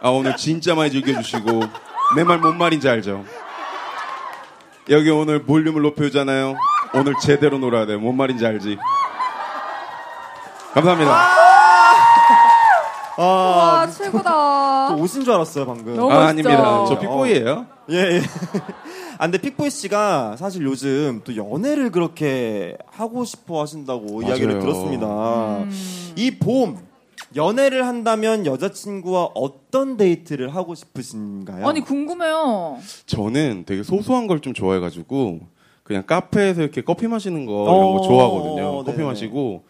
아 0.00 0.08
오늘 0.10 0.36
진짜 0.36 0.74
많이 0.74 0.90
즐겨주시고 0.92 1.60
내 2.16 2.22
말 2.24 2.40
뭔 2.40 2.56
말인지 2.56 2.88
알죠? 2.88 3.24
여기 4.88 5.10
오늘 5.10 5.42
볼륨을 5.42 5.82
높여주잖아요. 5.82 6.56
오늘 6.94 7.14
제대로 7.20 7.58
놀아야 7.58 7.86
돼. 7.86 7.96
뭔 7.96 8.16
말인지 8.16 8.46
알지? 8.46 8.78
감사합니다. 10.74 11.10
아, 13.18 13.22
와, 13.22 13.90
최고다. 13.90 14.88
저 14.90 14.94
옷인 14.96 15.24
줄 15.24 15.32
알았어요 15.32 15.66
방금. 15.66 15.96
너무 15.96 16.12
아, 16.12 16.16
멋있죠? 16.16 16.28
아닙니다. 16.28 16.84
저 16.86 16.98
픽보이예요. 16.98 17.66
예, 17.90 17.96
예. 17.96 18.20
아, 19.18 19.24
근데 19.24 19.38
픽보이 19.38 19.70
씨가 19.70 20.36
사실 20.36 20.62
요즘 20.64 21.22
또 21.24 21.34
연애를 21.34 21.90
그렇게 21.90 22.76
하고 22.90 23.24
싶어 23.24 23.62
하신다고 23.62 24.20
맞아요. 24.20 24.28
이야기를 24.28 24.60
들었습니다. 24.60 25.06
음. 25.06 25.70
이 26.14 26.38
봄, 26.38 26.78
연애를 27.36 27.86
한다면 27.86 28.46
여자친구와 28.46 29.30
어떤 29.34 29.96
데이트를 29.96 30.54
하고 30.54 30.74
싶으신가요? 30.74 31.68
아니, 31.68 31.80
궁금해요. 31.80 32.78
저는 33.06 33.64
되게 33.66 33.82
소소한 33.82 34.26
걸 34.26 34.40
좀 34.40 34.54
좋아해가지고 34.54 35.40
그냥 35.82 36.02
카페에서 36.06 36.62
이렇게 36.62 36.82
커피 36.82 37.06
마시는 37.08 37.46
거 37.46 37.52
이런 37.64 37.74
어, 37.74 37.92
거 37.92 38.00
좋아하거든요. 38.02 38.76
커피 38.84 38.92
네네. 38.96 39.04
마시고 39.04 39.64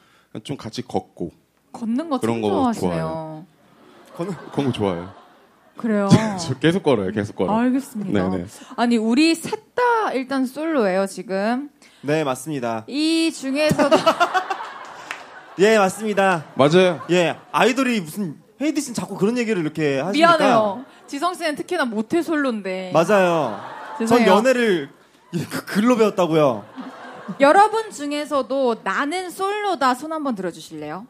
좀 0.45 0.57
같이 0.57 0.83
걷고 0.83 1.31
걷는 1.73 2.09
거 2.09 2.19
그런 2.21 2.37
참거 2.37 2.49
좋아하시네요. 2.49 3.47
그런 4.17 4.67
거 4.67 4.73
좋아해요. 4.73 5.11
그래요. 5.77 6.09
저 6.41 6.55
계속 6.59 6.83
걸어요. 6.83 7.11
계속 7.13 7.37
걸어. 7.37 7.53
알겠습니다. 7.59 8.29
네네. 8.31 8.47
아니, 8.77 8.97
우리 8.97 9.35
셋 9.35 9.67
다 9.77 10.11
일단 10.15 10.47
솔로예요, 10.47 11.07
지금. 11.07 11.69
네, 12.01 12.25
맞습니다. 12.25 12.85
이 12.89 13.31
중에서도 13.31 13.95
예, 15.59 15.79
맞습니다. 15.79 16.45
맞아요. 16.55 17.01
예, 17.11 17.37
아이돌이 17.53 18.01
무슨 18.01 18.37
헤이디 18.61 18.81
씨는 18.81 18.95
자꾸 18.95 19.17
그런 19.17 19.37
얘기를 19.39 19.61
이렇게 19.63 20.01
하시니까 20.01 20.37
미안해요. 20.39 20.85
지성 21.07 21.35
씨는 21.35 21.57
특히나 21.57 21.85
모태 21.85 22.23
솔로인데. 22.23 22.91
맞아요. 22.93 23.59
전 23.99 24.07
죄송해요. 24.07 24.31
연애를 24.33 24.91
그 25.51 25.65
글로 25.65 25.97
배웠다고요. 25.97 26.65
여러분 27.41 27.91
중에서도 27.91 28.77
나는 28.85 29.31
솔로다 29.31 29.95
손 29.95 30.13
한번 30.13 30.35
들어주실래요? 30.35 31.07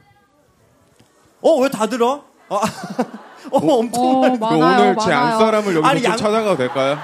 어, 1.42 1.54
왜 1.60 1.68
다 1.68 1.86
들어? 1.86 2.24
아, 2.48 2.54
어, 3.50 3.58
엄청 3.58 4.02
어, 4.04 4.20
많아요. 4.22 4.38
많아요. 4.38 4.82
오늘 4.92 4.96
제. 5.04 5.12
안사람을 5.12 5.74
여기서 5.76 5.86
아니, 5.88 6.04
양- 6.04 6.16
찾아가도 6.16 6.56
될까요? 6.56 6.98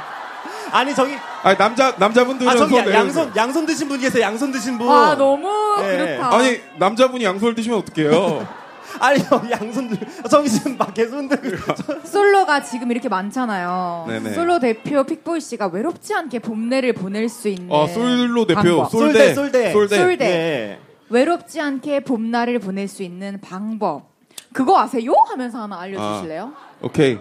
아니 0.73 0.95
저기 0.95 1.14
아니 1.43 1.59
남자 1.59 1.95
남자분들은 1.99 2.51
아 2.51 2.57
저기. 2.57 2.77
양손 2.77 3.33
양손 3.37 3.66
드신 3.66 3.89
분 3.89 4.01
계세요. 4.01 4.23
양손 4.23 4.51
드신 4.51 4.79
분. 4.79 4.89
와 4.89 5.14
너무 5.14 5.49
네. 5.81 5.97
그렇다. 5.97 6.35
아니 6.35 6.61
남자분이 6.79 7.23
양손을 7.25 7.55
드시면 7.55 7.79
어떡해요? 7.79 8.47
아니 8.99 9.20
형 9.20 9.51
양손 9.51 9.89
들. 9.89 10.77
막 10.79 10.95
계속 10.95 11.29
들. 11.29 11.59
솔로가 12.05 12.62
지금 12.62 12.91
이렇게 12.91 13.09
많잖아요. 13.09 14.07
네네. 14.09 14.33
솔로 14.33 14.59
대표 14.59 15.05
픽보이 15.05 15.41
씨가 15.41 15.66
외롭지 15.66 16.14
않게 16.14 16.39
봄내를 16.41 16.95
보낼 16.95 17.29
수 17.29 17.49
있는 17.49 17.70
어 17.70 17.87
솔로 17.87 18.47
대표 18.47 18.62
방법. 18.62 18.91
솔대 18.91 19.35
솔대, 19.35 19.73
솔대. 19.73 19.97
솔대. 19.97 20.25
예. 20.27 20.79
외롭지 21.11 21.61
않게 21.61 22.01
봄날을 22.01 22.59
보낼 22.59 22.89
수 22.89 23.03
있는 23.03 23.39
방법. 23.43 24.11
그거 24.55 24.81
아세요? 24.81 25.12
하면서 25.31 25.62
하나 25.62 25.81
알려주실래요? 25.81 26.53
오케이. 26.83 27.18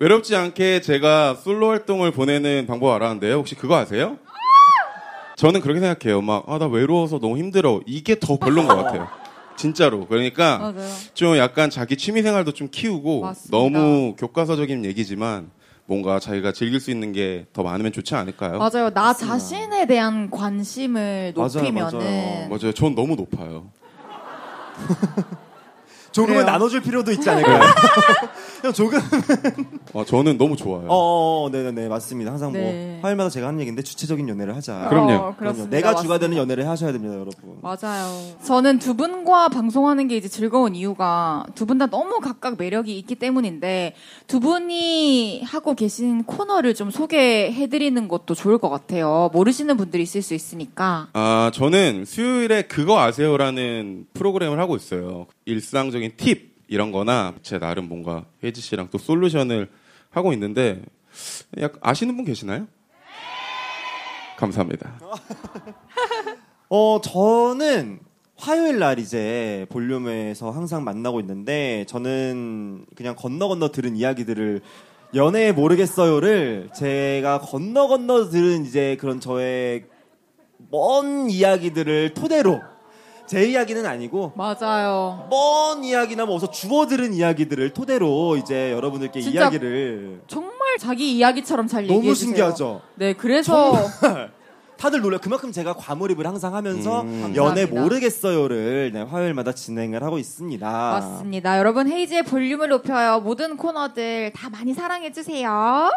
외롭지 0.00 0.34
않게 0.34 0.80
제가 0.80 1.34
솔로 1.34 1.68
활동을 1.68 2.10
보내는 2.10 2.64
방법 2.66 2.94
알았는데요. 2.94 3.34
혹시 3.36 3.54
그거 3.54 3.76
아세요? 3.76 4.16
저는 5.36 5.60
그렇게 5.60 5.78
생각해요. 5.80 6.22
막, 6.22 6.44
아, 6.48 6.56
나 6.58 6.66
외로워서 6.66 7.18
너무 7.18 7.36
힘들어. 7.36 7.80
이게 7.86 8.18
더 8.18 8.38
별론 8.38 8.66
것 8.66 8.76
같아요. 8.76 9.06
진짜로. 9.58 10.06
그러니까 10.06 10.58
맞아요. 10.58 10.88
좀 11.12 11.36
약간 11.36 11.68
자기 11.68 11.98
취미 11.98 12.22
생활도 12.22 12.52
좀 12.52 12.68
키우고 12.70 13.20
맞습니다. 13.20 13.56
너무 13.58 14.16
교과서적인 14.16 14.86
얘기지만 14.86 15.50
뭔가 15.84 16.18
자기가 16.18 16.52
즐길 16.52 16.80
수 16.80 16.90
있는 16.90 17.12
게 17.12 17.44
더 17.52 17.62
많으면 17.62 17.92
좋지 17.92 18.14
않을까요? 18.14 18.58
맞아요. 18.58 18.88
나 18.94 19.12
자신에 19.12 19.86
대한 19.86 20.30
관심을 20.30 21.34
맞아요, 21.36 21.48
높이면은 21.52 21.98
맞아요. 21.98 22.48
맞아요. 22.48 22.72
전 22.72 22.94
너무 22.94 23.16
높아요. 23.16 23.70
조금은 26.12 26.38
그래요. 26.40 26.46
나눠줄 26.50 26.80
필요도 26.82 27.12
있지 27.12 27.30
않을까요? 27.30 27.60
형 28.62 28.72
조금. 28.74 28.98
어, 29.94 30.04
저는 30.06 30.36
너무 30.36 30.54
좋아요. 30.56 30.86
어, 30.88 31.44
어, 31.46 31.48
네네네 31.50 31.88
맞습니다. 31.88 32.30
항상 32.32 32.52
네. 32.52 32.60
뭐 32.60 33.00
화요일마다 33.02 33.30
제가 33.30 33.46
하는 33.48 33.60
얘기인데 33.60 33.82
주체적인 33.82 34.28
연애를 34.28 34.54
하자. 34.56 34.86
그럼요. 34.90 35.12
어, 35.14 35.34
그렇습니다. 35.38 35.70
내가 35.74 35.94
주가 35.94 36.18
되는. 36.18 36.30
연애를 36.36 36.68
하셔야 36.68 36.92
됩니다, 36.92 37.14
여러분. 37.14 37.32
맞아요. 37.60 38.08
저는 38.44 38.78
두 38.78 38.94
분과 38.94 39.48
방송하는 39.48 40.06
게 40.08 40.16
이제 40.16 40.28
즐거운 40.28 40.74
이유가 40.74 41.44
두 41.54 41.64
분 41.66 41.78
다 41.78 41.86
너무 41.86 42.20
각각 42.20 42.56
매력이 42.58 42.96
있기 42.98 43.14
때문인데 43.14 43.94
두 44.26 44.38
분이 44.40 45.42
하고 45.44 45.74
계신 45.74 46.24
코너를 46.24 46.74
좀 46.74 46.90
소개해드리는 46.90 48.08
것도 48.08 48.34
좋을 48.34 48.58
것 48.58 48.68
같아요. 48.68 49.30
모르시는 49.32 49.76
분들이 49.76 50.02
있을 50.02 50.22
수 50.22 50.34
있으니까. 50.34 51.08
아, 51.14 51.50
저는 51.54 52.04
수요일에 52.06 52.62
그거 52.62 53.00
아세요라는 53.00 54.06
프로그램을 54.14 54.58
하고 54.60 54.76
있어요. 54.76 55.26
일상적인 55.46 55.99
팁 56.08 56.50
이런 56.68 56.92
거나 56.92 57.34
제 57.42 57.58
나름 57.58 57.88
뭔가 57.88 58.24
혜지 58.42 58.60
씨랑 58.60 58.88
또 58.90 58.98
솔루션을 58.98 59.68
하고 60.10 60.32
있는데 60.32 60.82
약 61.60 61.74
아시는 61.80 62.16
분 62.16 62.24
계시나요? 62.24 62.66
감사합니다. 64.36 64.98
어, 66.70 67.00
저는 67.02 68.00
화요일 68.36 68.78
날 68.78 68.98
이제 68.98 69.66
볼륨에서 69.68 70.50
항상 70.50 70.82
만나고 70.84 71.20
있는데 71.20 71.84
저는 71.86 72.86
그냥 72.96 73.14
건너 73.16 73.48
건너 73.48 73.70
들은 73.70 73.96
이야기들을 73.96 74.62
연애 75.14 75.52
모르겠어요를 75.52 76.70
제가 76.74 77.40
건너 77.40 77.88
건너 77.88 78.30
들은 78.30 78.64
이제 78.64 78.96
그런 78.98 79.20
저의 79.20 79.84
먼 80.70 81.28
이야기들을 81.28 82.14
토대로 82.14 82.60
제 83.30 83.44
이야기는 83.44 83.86
아니고 83.86 84.32
맞아요. 84.34 85.28
먼 85.30 85.84
이야기나 85.84 86.26
뭐 86.26 86.34
어서 86.34 86.50
주워 86.50 86.88
들은 86.88 87.14
이야기들을 87.14 87.72
토대로 87.72 88.36
이제 88.36 88.72
여러분들께 88.72 89.20
진짜 89.20 89.42
이야기를 89.42 90.22
정말 90.26 90.50
자기 90.80 91.16
이야기처럼 91.16 91.68
잘 91.68 91.84
얘기해 91.84 91.96
너무 91.96 92.12
주세요. 92.12 92.26
신기하죠. 92.26 92.80
네, 92.96 93.12
그래서 93.12 93.72
다들 94.78 95.00
놀래. 95.00 95.14
요 95.14 95.20
그만큼 95.22 95.52
제가 95.52 95.74
과몰입을 95.74 96.26
항상 96.26 96.56
하면서 96.56 97.02
음. 97.02 97.32
연애 97.36 97.60
감사합니다. 97.66 97.80
모르겠어요를 97.80 98.90
네, 98.94 99.02
화요일마다 99.02 99.52
진행을 99.52 100.02
하고 100.02 100.18
있습니다. 100.18 100.68
맞습니다. 100.68 101.56
여러분 101.60 101.88
헤이즈의 101.88 102.24
볼륨을 102.24 102.68
높여요. 102.70 103.20
모든 103.20 103.56
코너들 103.56 104.32
다 104.34 104.50
많이 104.50 104.74
사랑해 104.74 105.12
주세요. 105.12 105.88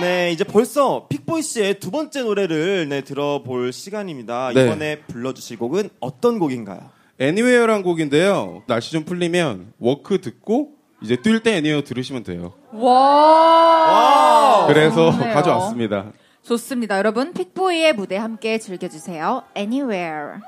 네, 0.00 0.32
이제 0.32 0.42
벌써 0.44 1.06
픽보이 1.08 1.42
씨의 1.42 1.78
두 1.78 1.90
번째 1.90 2.22
노래를 2.22 2.88
네, 2.88 3.02
들어볼 3.02 3.72
시간입니다. 3.72 4.50
네. 4.54 4.64
이번에 4.64 5.00
불러주실 5.00 5.58
곡은 5.58 5.90
어떤 6.00 6.38
곡인가요? 6.38 6.90
Anywhere란 7.18 7.82
곡인데요. 7.82 8.62
날씨 8.66 8.90
좀 8.92 9.04
풀리면 9.04 9.74
Walk 9.78 10.20
듣고 10.20 10.70
이제 11.02 11.16
뛸 11.16 11.42
때 11.42 11.56
Anywhere 11.56 11.82
들으시면 11.84 12.24
돼요. 12.24 12.54
와. 12.72 14.64
그래서 14.66 15.12
좋네요. 15.12 15.34
가져왔습니다. 15.34 16.12
좋습니다. 16.42 16.96
여러분 16.98 17.32
픽보이의 17.34 17.92
무대 17.92 18.16
함께 18.16 18.58
즐겨주세요. 18.58 19.42
Anywhere. 19.56 20.38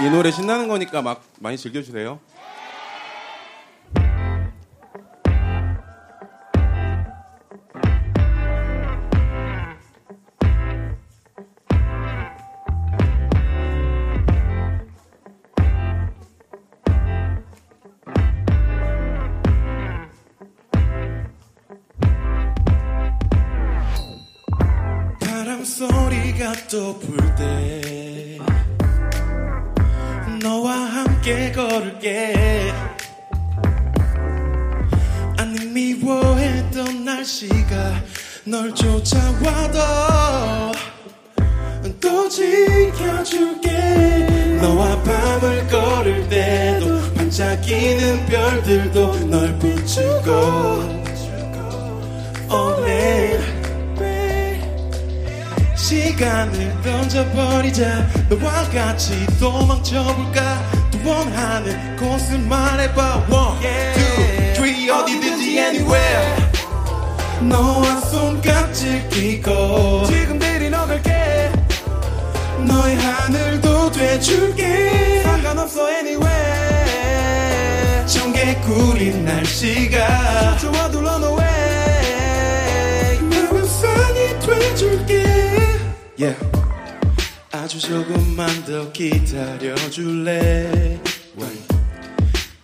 이 0.00 0.10
노래 0.10 0.30
신나는 0.30 0.66
거니까 0.66 1.02
막 1.02 1.22
많이 1.38 1.56
즐겨주세요. 1.56 2.18
또불때 26.72 28.38
너와 30.42 30.72
함께 30.72 31.52
걸을게. 31.52 32.72
아니 35.36 35.66
미워했던 35.66 37.04
날씨가 37.04 38.02
널 38.46 38.74
쫓아와도 38.74 39.78
또 42.00 42.26
지켜줄게. 42.30 43.68
너와 44.62 45.02
밤을 45.02 45.66
걸을 45.66 46.26
때도 46.30 47.12
반짝이는 47.16 48.24
별들도 48.24 49.26
널 49.26 49.58
비추고. 49.58 51.02
Only 52.50 53.51
시간을 55.92 56.80
던져버리자. 56.82 58.08
너와 58.30 58.64
같이 58.70 59.26
도망쳐볼까? 59.38 60.88
또 60.90 60.98
원하는 61.10 61.96
곳을 61.96 62.38
말해봐. 62.38 63.26
One, 63.30 63.60
two, 63.60 64.54
three 64.54 64.88
어디든지 64.88 65.58
anywhere. 65.58 66.48
너와 67.42 68.00
손깍질 68.00 69.10
끼고 69.10 70.04
지금 70.06 70.38
들이 70.38 70.70
너갈게. 70.70 71.52
너의 72.66 72.96
하늘도 72.96 73.90
돼줄게. 73.92 75.20
상관없어 75.24 75.90
anywhere. 75.90 76.32
청개 78.06 78.54
구린 78.62 79.26
날씨가 79.26 80.56
좋아도 80.56 81.00
run 81.00 81.22
away 81.22 81.48
내 83.28 83.38
우산이 83.48 84.38
돼줄게 84.40 85.22
yeah. 86.22 86.38
아주 87.50 87.80
조금만 87.80 88.64
더 88.64 88.92
기다려줄래? 88.92 91.00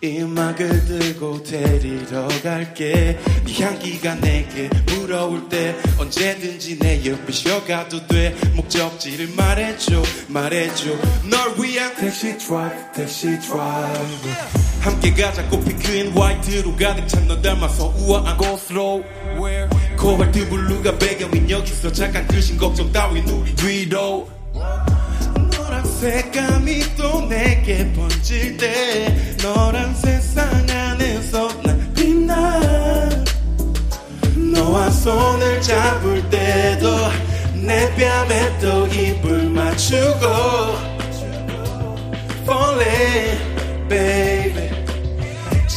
이 0.01 0.21
음악을 0.21 0.85
들고 0.85 1.43
데리러 1.43 2.29
갈게. 2.41 3.19
네 3.45 3.61
향기가 3.61 4.15
내게 4.15 4.69
물어올 4.85 5.49
때 5.49 5.75
언제든지 5.97 6.79
내 6.79 7.05
옆에 7.05 7.33
쉬어가도 7.33 8.07
돼. 8.07 8.33
목적지를 8.55 9.27
말해줘 9.35 10.01
말해줘. 10.29 10.91
널 11.29 11.53
위한 11.59 11.93
택시 11.97 12.37
드라이브 12.37 12.75
택시 12.95 13.37
드라이브 13.41 14.29
함께 14.79 15.13
가자 15.13 15.43
꽃피 15.49 15.73
그인 15.75 16.17
화이트로 16.17 16.75
가득 16.75 17.07
찬 17.07 17.27
너 17.27 17.39
닮아서 17.41 17.93
우아한 17.97 18.37
slow. 18.41 19.03
코발트 19.97 20.49
블루가 20.49 20.97
배경인 20.97 21.49
여기서 21.49 21.91
잠깐 21.91 22.25
끄신 22.27 22.57
걱정 22.57 22.91
따윈 22.91 23.27
우리 23.27 23.53
뒤로. 23.55 24.27
너란 25.51 25.85
색감이 25.85 26.95
또 26.95 27.21
내게 27.27 27.91
번질 27.93 28.57
때 28.57 29.35
너란 29.43 29.93
세상 29.95 30.47
안에서 30.69 31.47
난 31.61 31.93
빛나. 31.93 32.59
너와 34.35 34.89
손을 34.89 35.61
잡을 35.61 36.29
때도 36.29 36.87
내 37.55 37.93
뺨에 37.95 38.59
또 38.59 38.87
입을 38.87 39.49
맞추고. 39.49 40.89
Falling 42.43 43.37
baby 43.87 44.68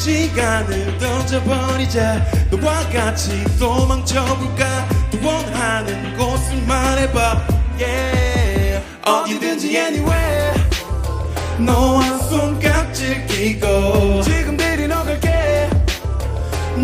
시간을 0.03 0.99
던져버리자. 0.99 2.27
너와 2.51 2.89
같이 2.89 3.45
도망쳐볼까? 3.57 4.89
또 5.13 5.19
원하는 5.25 6.17
곳을 6.17 6.61
말해봐. 6.67 7.47
Yeah. 7.79 8.85
어디든지 9.07 9.77
anywhere. 9.77 10.61
너와 11.61 12.19
손깍질 12.19 13.29
끼고 13.29 14.23
지금 14.23 14.57
데리러 14.57 15.05
갈게. 15.05 15.71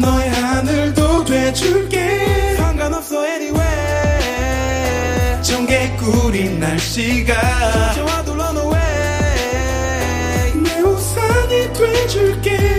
너의 0.00 0.30
하늘도 0.30 1.24
돼줄게. 1.24 2.54
상관없어 2.56 3.26
anywhere. 3.26 5.42
정개구리 5.42 6.56
날씨가 6.58 7.94
좋아도 7.94 8.34
run 8.34 8.56
away 8.58 10.52
내 10.62 10.80
우산이 10.82 11.72
돼줄게 11.72 12.77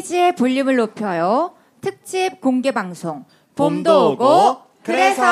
헤이지의 0.00 0.34
볼륨을 0.36 0.76
높여요. 0.76 1.52
특집 1.80 2.40
공개 2.40 2.70
방송. 2.72 3.26
봄도 3.54 4.12
오고, 4.12 4.62
그래서. 4.82 5.22
네, 5.22 5.28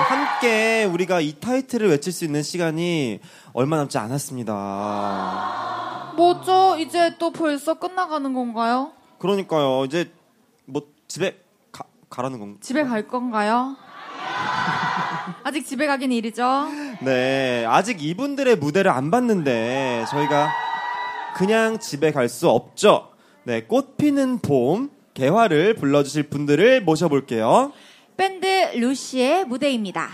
함께 0.00 0.84
우리가 0.84 1.20
이 1.20 1.38
타이틀을 1.38 1.88
외칠 1.90 2.12
수 2.12 2.24
있는 2.24 2.42
시간이 2.42 3.20
얼마 3.52 3.76
남지 3.76 3.98
않았습니다. 3.98 4.54
뭐죠? 6.16 6.76
이제 6.78 7.14
또 7.18 7.30
벌써 7.30 7.74
끝나가는 7.74 8.32
건가요? 8.32 8.90
그러니까요. 9.18 9.84
이제 9.84 10.10
뭐 10.64 10.82
집에 11.06 11.38
가, 11.70 11.84
가라는 12.10 12.40
건가? 12.40 12.58
집에 12.60 12.82
갈 12.82 13.06
건가요? 13.06 13.76
아직 15.44 15.64
집에 15.64 15.86
가긴 15.86 16.10
이르죠? 16.10 16.66
네, 17.00 17.64
아직 17.68 18.02
이분들의 18.02 18.56
무대를 18.56 18.90
안 18.90 19.12
봤는데 19.12 20.06
저희가 20.10 20.50
그냥 21.36 21.78
집에 21.78 22.12
갈 22.12 22.28
수 22.28 22.48
없죠. 22.48 23.10
네, 23.44 23.62
꽃 23.62 23.96
피는 23.96 24.38
봄 24.40 24.90
개화를 25.14 25.74
불러주실 25.74 26.24
분들을 26.24 26.80
모셔볼게요. 26.82 27.72
밴드 28.16 28.46
루시의 28.74 29.44
무대입니다. 29.44 30.08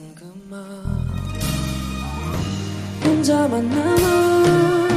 같은 0.00 0.14
그만. 0.14 0.64
혼자만 3.04 3.68
남아 3.68 4.88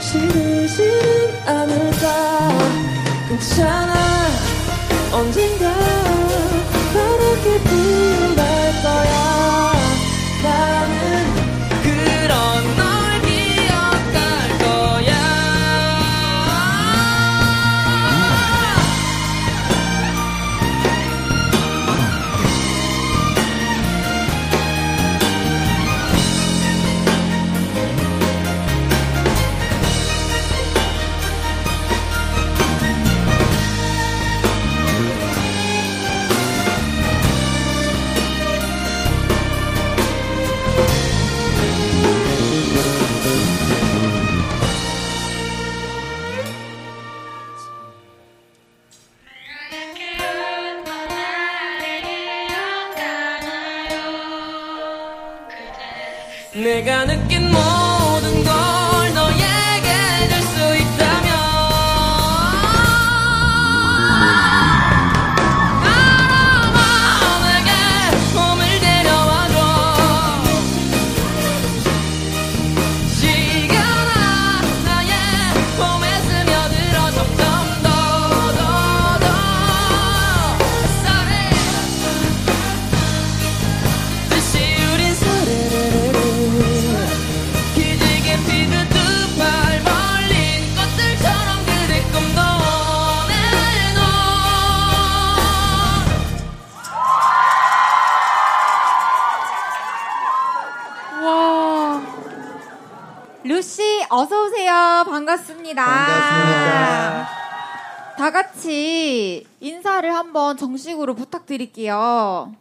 싫으지는 0.00 1.46
않을까. 1.46 2.58
괜찮아. 3.28 3.94
언젠가 5.12 5.97
인사를 109.60 110.12
한번 110.14 110.56
정식으로 110.56 111.14
부탁드릴게요. 111.14 112.52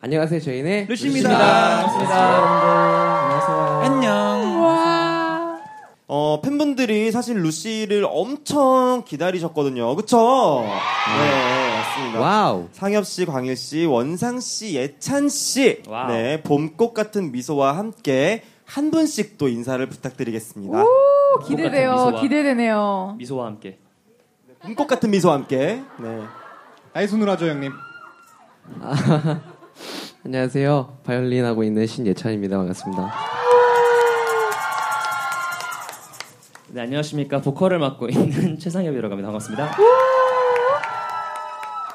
안녕하세요. 0.00 0.40
저희는 0.40 0.86
루시입니다. 0.88 1.28
반갑습니다. 1.28 2.32
여러분들. 2.32 2.68
안녕하세요. 2.68 3.80
안녕. 3.84 4.64
와. 4.64 5.60
어, 6.08 6.40
팬분들이 6.42 7.12
사실 7.12 7.36
루시를 7.42 8.04
엄청 8.08 9.04
기다리셨거든요. 9.06 9.94
그쵸? 9.96 10.64
네, 10.64 11.76
맞습니다. 11.76 12.18
Wow. 12.20 12.68
상엽 12.72 13.06
씨, 13.06 13.26
광일 13.26 13.56
씨, 13.56 13.84
원상 13.84 14.40
씨, 14.40 14.74
예찬 14.74 15.28
씨. 15.28 15.82
Wow. 15.86 16.08
네, 16.08 16.42
봄꽃 16.42 16.94
같은 16.94 17.30
미소와 17.30 17.76
함께 17.76 18.42
한 18.64 18.90
분씩 18.90 19.36
또 19.38 19.48
인사를 19.48 19.84
부탁드리겠습니다. 19.88 20.82
오, 20.82 21.38
기대돼요. 21.46 21.92
미소와. 21.92 22.20
기대되네요. 22.22 23.14
미소와 23.18 23.46
함께. 23.46 23.78
봄꽃 24.62 24.86
같은 24.86 25.10
미소와 25.10 25.34
함께. 25.34 25.82
네. 25.98 26.22
아이 26.92 27.06
손으로 27.08 27.30
하죠 27.32 27.48
형님. 27.48 27.72
안녕하세요. 30.24 30.98
바이올린 31.04 31.44
하고 31.44 31.64
있는 31.64 31.86
신예찬입니다. 31.86 32.56
반갑습니다. 32.58 33.12
네, 36.68 36.82
안녕하십니까. 36.82 37.40
보컬을 37.40 37.78
맡고 37.78 38.08
있는 38.08 38.58
최상엽이라고 38.60 39.12
합니다. 39.12 39.28
반갑습니다. 39.28 39.76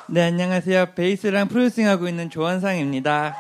네, 0.08 0.24
안녕하세요. 0.24 0.88
베이스랑 0.96 1.48
프로듀싱 1.48 1.88
하고 1.88 2.08
있는 2.08 2.30
조원상입니다. 2.30 3.36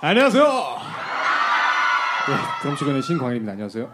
안녕하세요. 0.00 0.44
네, 2.26 2.34
드럼 2.62 2.76
치고 2.76 2.90
있는 2.90 3.02
신광일입니다. 3.02 3.52
안녕하세요. 3.52 3.90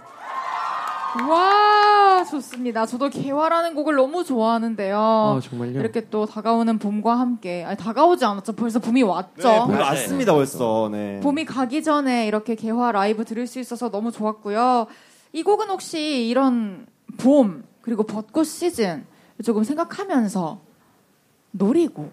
와, 1.28 2.24
좋습니다. 2.24 2.86
저도 2.86 3.08
개화라는 3.10 3.74
곡을 3.74 3.96
너무 3.96 4.24
좋아하는데요. 4.24 4.98
아, 4.98 5.40
정말요? 5.42 5.80
이렇게 5.80 6.08
또 6.08 6.26
다가오는 6.26 6.78
봄과 6.78 7.18
함께, 7.18 7.64
아니, 7.64 7.76
다가오지 7.76 8.24
않았죠. 8.24 8.52
벌써 8.52 8.78
봄이 8.78 9.02
왔죠. 9.02 9.48
네, 9.48 9.58
봄이 9.60 9.78
왔습니다, 9.78 10.34
벌써. 10.34 10.88
네. 10.92 11.20
봄이 11.20 11.44
가기 11.44 11.82
전에 11.82 12.26
이렇게 12.26 12.54
개화 12.54 12.92
라이브 12.92 13.24
들을 13.24 13.46
수 13.46 13.58
있어서 13.58 13.90
너무 13.90 14.12
좋았고요. 14.12 14.86
이 15.32 15.42
곡은 15.42 15.68
혹시 15.68 16.26
이런 16.28 16.86
봄 17.18 17.64
그리고 17.82 18.04
벚꽃 18.04 18.46
시즌 18.46 19.04
조금 19.44 19.64
생각하면서 19.64 20.60
노리고 21.52 22.10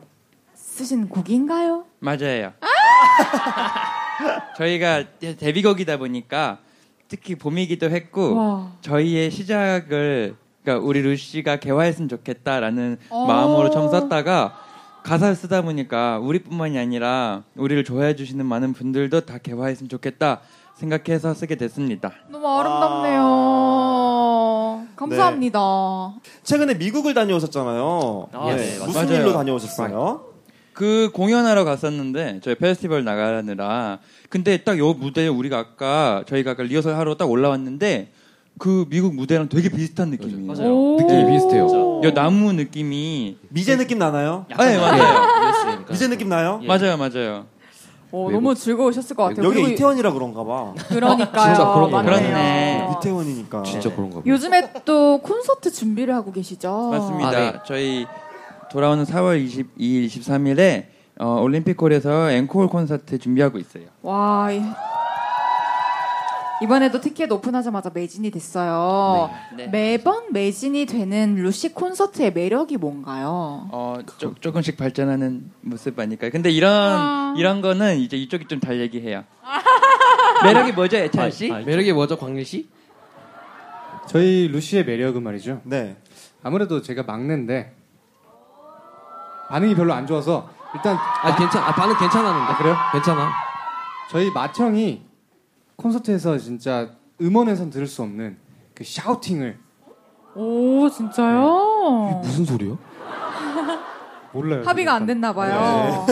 쓰신 0.54 1.10
곡인가요? 1.10 1.86
맞아요. 2.00 2.54
저희가 4.58 5.04
데뷔곡이다 5.20 5.98
보니까 5.98 6.60
특히 7.08 7.36
봄이기도 7.36 7.90
했고 7.90 8.36
와. 8.36 8.72
저희의 8.82 9.32
시작을 9.32 10.36
그러니까 10.64 10.86
우리 10.86 11.02
루시가 11.02 11.58
개화했으면 11.58 12.10
좋겠다라는 12.10 12.98
어. 13.10 13.26
마음으로 13.26 13.70
처음 13.70 13.90
썼다가 13.90 14.56
가사를 15.04 15.36
쓰다 15.36 15.62
보니까 15.62 16.20
우리뿐만이 16.20 16.78
아니라 16.78 17.44
우리를 17.56 17.82
좋아해 17.86 18.16
주시는 18.16 18.46
많은 18.46 18.74
분들도 18.74 19.22
다 19.22 19.38
개화했으면 19.38 19.88
좋겠다 19.88 20.42
생각해서 20.76 21.34
쓰게 21.34 21.56
됐습니다. 21.56 22.12
너무 22.30 22.46
아름답네요. 22.48 23.26
감사합니다. 24.98 25.60
최근에 26.44 26.74
미국을 26.76 27.14
다녀오셨잖아요. 27.14 28.30
아, 28.34 28.56
네, 28.56 28.78
무슨 28.80 29.08
맞아요. 29.08 29.22
일로 29.22 29.34
다녀오셨어요? 29.34 30.26
그 30.78 31.10
공연하러 31.12 31.64
갔었는데 31.64 32.40
저희 32.44 32.54
페스티벌 32.54 33.04
나가느라 33.04 33.98
근데 34.30 34.58
딱 34.58 34.78
요 34.78 34.94
무대에 34.94 35.28
우리가 35.28 35.58
아까 35.58 36.24
저희가 36.28 36.52
아까 36.52 36.62
리허설 36.62 36.94
하러 36.96 37.16
딱 37.18 37.32
올라왔는데 37.32 38.12
그 38.60 38.86
미국 38.88 39.16
무대랑 39.16 39.50
되게 39.50 39.70
비슷한 39.70 40.12
느낌이에요. 40.12 40.46
맞아요. 40.54 40.72
오. 40.76 40.98
느낌이 41.02 41.32
비슷해요. 41.32 42.02
요 42.04 42.14
나무 42.14 42.54
느낌이 42.54 43.38
미제 43.50 43.76
느낌 43.78 43.98
나나요? 43.98 44.46
네 44.50 44.78
맞아요. 44.78 45.86
미제 45.90 46.10
느낌 46.10 46.30
나요? 46.30 46.62
맞아요 46.68 46.96
맞아요. 46.96 47.46
오, 48.12 48.30
너무 48.30 48.54
즐거우셨을 48.54 49.16
것 49.16 49.24
같아요. 49.24 49.46
여기 49.48 49.56
그리고 49.56 49.70
이태원이라 49.74 50.14
그런가 50.14 50.44
봐. 50.44 50.74
그러니까요. 50.90 51.56
진짜 51.56 51.74
그런 51.74 51.92
거. 51.92 52.02
그렇네. 52.04 52.90
이태원이니까. 53.00 53.64
진짜 53.64 53.90
그런가 53.90 54.16
봐요. 54.18 54.24
요즘에 54.28 54.72
또 54.86 55.18
콘서트 55.24 55.72
준비를 55.72 56.14
하고 56.14 56.32
계시죠? 56.32 56.90
맞습니다. 56.92 57.28
아, 57.30 57.32
네. 57.32 57.54
저희 57.66 58.06
돌아오는 58.78 59.04
4월 59.06 59.44
22일, 59.44 60.06
23일에 60.06 60.86
어, 61.20 61.42
올림픽홀에서 61.42 62.30
앵콜 62.30 62.68
콘서트 62.68 63.18
준비하고 63.18 63.58
있어요. 63.58 63.86
와. 64.04 64.52
이- 64.52 64.62
이번에도 66.62 67.02
티켓 67.02 67.32
오픈하자마자 67.32 67.90
매진이 67.92 68.30
됐어요. 68.30 69.32
네. 69.56 69.66
매번 69.70 70.32
매진이 70.32 70.86
되는 70.86 71.34
루시 71.38 71.74
콘서트의 71.74 72.34
매력이 72.34 72.78
뭔가요? 72.78 73.68
어, 73.72 73.96
조, 74.20 74.36
조금씩 74.36 74.78
발전하는 74.78 75.50
모습 75.62 76.00
아닐까요? 76.00 76.30
근데 76.30 76.52
이런 76.52 76.72
아. 76.72 77.34
이런 77.36 77.62
거는 77.62 77.98
이제 77.98 78.16
이쪽이 78.16 78.46
좀 78.48 78.60
잘 78.60 78.80
얘기해요. 78.80 79.24
매력이 80.46 80.74
뭐죠, 80.74 80.98
애찬 80.98 81.32
씨? 81.32 81.52
아, 81.52 81.62
매력이 81.62 81.94
뭐죠, 81.94 82.16
광일 82.16 82.46
씨? 82.46 82.70
저희 84.08 84.48
루시의 84.50 84.86
매력은 84.86 85.24
말이죠. 85.24 85.62
네. 85.64 85.98
아무래도 86.44 86.84
제가 86.84 87.02
막내인데 87.02 87.74
반응이 89.50 89.76
별로 89.76 89.94
안 89.94 90.06
좋아서 90.06 90.50
일단 90.76 90.96
아, 90.96 91.36
괜찮. 91.36 91.64
아, 91.64 91.74
반응 91.74 91.98
괜찮았는데. 91.98 92.52
아, 92.54 92.58
그래요? 92.58 92.76
괜찮아. 92.92 93.32
저희 94.10 94.32
맏형이 94.32 95.02
콘서트에서 95.76 96.38
진짜 96.38 96.90
음원에선 97.22 97.70
들을 97.70 97.88
수 97.88 98.02
없는 98.04 98.38
그 98.74 98.84
샤우팅을 98.84 99.58
오, 100.36 100.88
진짜요? 100.90 102.22
무슨 102.24 102.46
소리요? 102.46 102.78
몰라요. 104.34 104.62
합의가 104.66 104.94
안 104.94 105.06
됐나 105.06 105.34
봐요. 105.34 106.06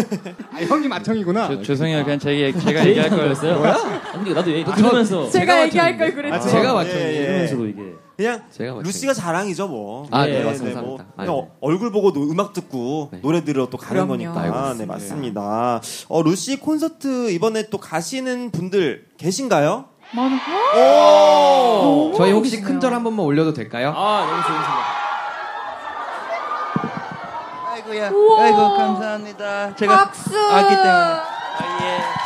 아, 0.52 0.57
형이 0.62 0.88
맏형이구나. 0.88 1.48
저, 1.48 1.62
죄송해요. 1.62 2.03
그냥 2.03 2.18
제가, 2.18 2.60
제가 2.60 2.86
얘기할 2.88 3.10
거였어요. 3.10 3.60
거였어요? 3.60 3.94
아, 3.95 4.12
근데 4.14 4.34
나도 4.34 4.52
얘기 4.52 4.72
들으면서 4.74 5.30
제가 5.30 5.64
얘기할 5.64 5.98
걸 5.98 6.16
그랬죠. 6.16 6.36
아, 6.36 6.40
제가 6.40 6.70
예, 6.70 6.74
맞췄는데. 6.74 7.14
예, 7.14 7.20
예. 7.22 7.26
들으면서도 7.28 7.68
이게 7.68 7.94
그냥. 8.17 8.43
루시가 8.83 9.13
자랑이죠, 9.13 9.67
뭐. 9.67 10.07
아, 10.11 10.25
네, 10.25 10.41
뭐, 10.41 10.51
맞습니다. 10.51 10.81
그냥 10.81 11.07
아, 11.17 11.25
네. 11.25 11.47
얼굴 11.61 11.91
보고 11.91 12.13
도 12.13 12.21
음악 12.23 12.53
듣고 12.53 13.09
네. 13.11 13.19
노래 13.21 13.43
들으러 13.43 13.67
또 13.69 13.77
가는 13.77 13.93
그럼요. 14.07 14.09
거니까. 14.33 14.39
알고 14.41 14.73
네, 14.79 14.85
맞습니다. 14.85 15.81
어, 16.07 16.21
루시 16.23 16.57
콘서트 16.61 17.29
이번에 17.31 17.69
또 17.69 17.77
가시는 17.77 18.51
분들 18.51 19.07
계신가요? 19.17 19.85
오! 20.77 22.13
저희 22.15 22.31
혹시 22.31 22.61
큰 22.61 22.79
절 22.79 22.93
한 22.93 23.03
번만 23.03 23.25
올려도 23.25 23.53
될까요? 23.53 23.91
아 23.95 24.19
너무 24.25 24.41
좋은 24.43 24.61
생각. 24.63 24.85
아이고야. 27.73 28.05
아이고 28.43 28.57
감사합니다. 28.77 29.75
제가 29.75 29.97
박수! 30.05 30.37
아기 30.51 30.69
때문에. 30.69 30.89
아, 30.89 31.79
예. 31.81 32.24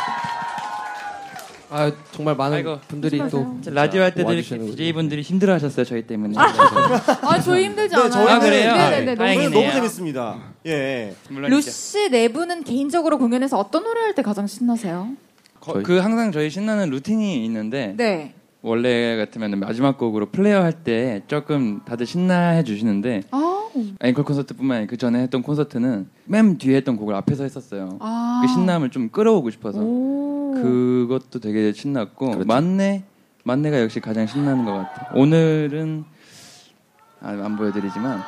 아, 1.70 1.90
정말 2.12 2.34
많은 2.36 2.56
아이고. 2.58 2.80
분들이 2.88 3.18
또저 3.18 3.70
라디오 3.70 4.02
할 4.02 4.12
때도 4.14 4.28
와주시는 4.28 4.66
DJ 4.72 4.92
분들이 4.92 5.22
힘들어하셨어요 5.22 5.84
저희 5.84 6.02
때문에. 6.06 6.34
아, 6.36 7.40
저희 7.40 7.64
힘들지 7.66 7.94
네, 7.94 8.00
않아요. 8.02 8.10
저희는- 8.26 8.28
아, 8.28 8.38
그래요? 8.40 8.72
네네네. 8.76 9.00
네. 9.00 9.04
너무 9.14 9.16
다행이네요. 9.18 9.50
저는 9.50 9.60
너무 9.62 9.72
재밌습니다. 9.74 10.38
예. 10.66 11.14
물론이죠. 11.28 11.54
루시 11.56 12.10
네 12.10 12.28
분은 12.28 12.64
개인적으로 12.64 13.18
공연에서 13.18 13.58
어떤 13.58 13.84
노래 13.84 14.00
할 14.00 14.14
때 14.14 14.22
가장 14.22 14.46
신나세요? 14.48 15.10
거- 15.60 15.74
그 15.82 15.98
항상 15.98 16.32
저희 16.32 16.50
신나는 16.50 16.90
루틴이 16.90 17.44
있는데 17.44 17.94
네. 17.96 18.34
원래 18.62 19.16
같으면 19.16 19.58
마지막 19.58 19.96
곡으로 19.96 20.26
플레이어 20.30 20.62
할 20.62 20.72
때 20.84 21.22
조금 21.28 21.80
다들 21.84 22.04
신나해 22.06 22.62
주시는데 22.62 23.22
아, 23.30 23.68
앵콜 24.00 24.24
콘서트뿐만 24.24 24.76
아니라 24.76 24.90
그 24.90 24.96
전에 24.96 25.20
했던 25.20 25.42
콘서트는 25.42 26.08
맨 26.26 26.58
뒤에 26.58 26.76
했던 26.76 26.96
곡을 26.96 27.14
앞에서 27.14 27.44
했었어요. 27.44 27.96
아. 28.00 28.42
그 28.42 28.52
신남을 28.52 28.90
좀 28.90 29.08
끌어오고 29.08 29.50
싶어서 29.50 29.80
오. 29.80 30.52
그것도 30.54 31.40
되게 31.40 31.72
신났고 31.72 32.44
만내 32.44 33.04
만내가 33.44 33.80
역시 33.80 34.00
가장 34.00 34.26
신나는 34.26 34.64
것 34.66 34.72
같아 34.72 35.02
요. 35.16 35.20
오늘은 35.20 36.04
아, 37.22 37.28
안 37.30 37.56
보여드리지만 37.56 38.20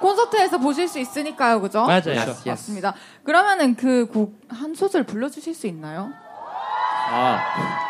콘서트에서 0.00 0.56
보실 0.58 0.88
수 0.88 0.98
있으니까요, 0.98 1.60
그죠? 1.60 1.82
맞아요. 1.84 2.00
네, 2.04 2.16
Yes, 2.16 2.30
yes. 2.30 2.48
맞습니다. 2.48 2.94
그러면은 3.24 3.74
그 3.76 4.06
곡 4.10 4.40
한 4.48 4.74
소절 4.74 5.02
불러주실 5.04 5.54
수 5.54 5.66
있나요? 5.66 6.10
아. 7.12 7.89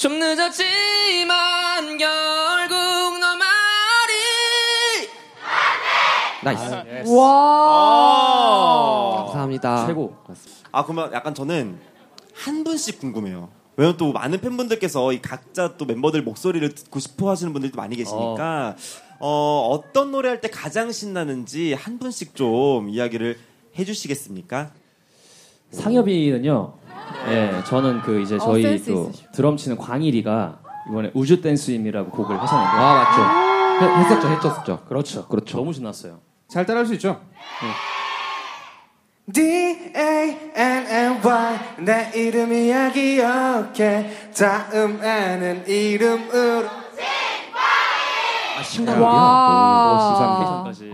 좀 0.00 0.18
늦었지만 0.18 1.98
결국 1.98 3.18
너 3.20 3.36
말이 3.36 4.14
Nice. 6.42 7.06
와. 7.10 9.16
감사합니다. 9.26 9.86
최고. 9.86 10.16
아 10.72 10.84
그러면 10.84 11.12
약간 11.12 11.34
저는 11.34 11.78
한 12.32 12.64
분씩 12.64 12.98
궁금해요. 12.98 13.50
왜냐면 13.76 13.98
또 13.98 14.12
많은 14.12 14.40
팬분들께서 14.40 15.12
이 15.12 15.20
각자 15.20 15.76
또 15.76 15.84
멤버들 15.84 16.22
목소리를 16.22 16.74
듣고 16.74 16.98
싶어 16.98 17.28
하시는 17.28 17.52
분들도 17.52 17.76
많이 17.76 17.94
계시니까 17.96 18.76
어, 19.18 19.68
어 19.70 19.82
떤 19.92 20.12
노래 20.12 20.30
할 20.30 20.40
때 20.40 20.48
가장 20.48 20.92
신나는지 20.92 21.74
한 21.74 21.98
분씩 21.98 22.34
좀 22.34 22.88
이야기를 22.88 23.38
해주시겠습니까? 23.78 24.70
상엽이는요. 25.72 26.72
예, 27.28 27.62
저는 27.66 28.00
그 28.02 28.20
이제 28.20 28.36
어, 28.36 28.38
저희 28.38 28.62
센스 28.62 28.92
또 28.92 29.08
있으시고. 29.10 29.32
드럼 29.32 29.56
치는 29.56 29.76
광일이가 29.76 30.58
이번에 30.90 31.10
우주 31.14 31.40
댄스임이라고 31.40 32.10
곡을 32.10 32.40
했었는데 32.42 32.70
아 32.76 32.94
맞죠. 32.94 33.84
해- 33.86 34.04
했었죠, 34.04 34.28
했었죠. 34.28 34.78
그렇죠. 34.88 35.26
그렇죠. 35.28 35.58
너무 35.58 35.72
신났어요. 35.72 36.18
잘 36.48 36.66
따라할 36.66 36.86
수 36.86 36.94
있죠? 36.94 37.20
D 39.32 39.40
A 39.42 40.36
N 40.54 40.86
N 40.88 41.20
Y 41.24 41.58
내 41.84 42.10
이름 42.14 42.52
이야 42.52 42.90
기억해 42.90 44.10
다음에는 44.36 45.68
이름으로 45.68 46.66
아. 47.56 49.00
와. 49.00 50.64
패션까지. 50.64 50.90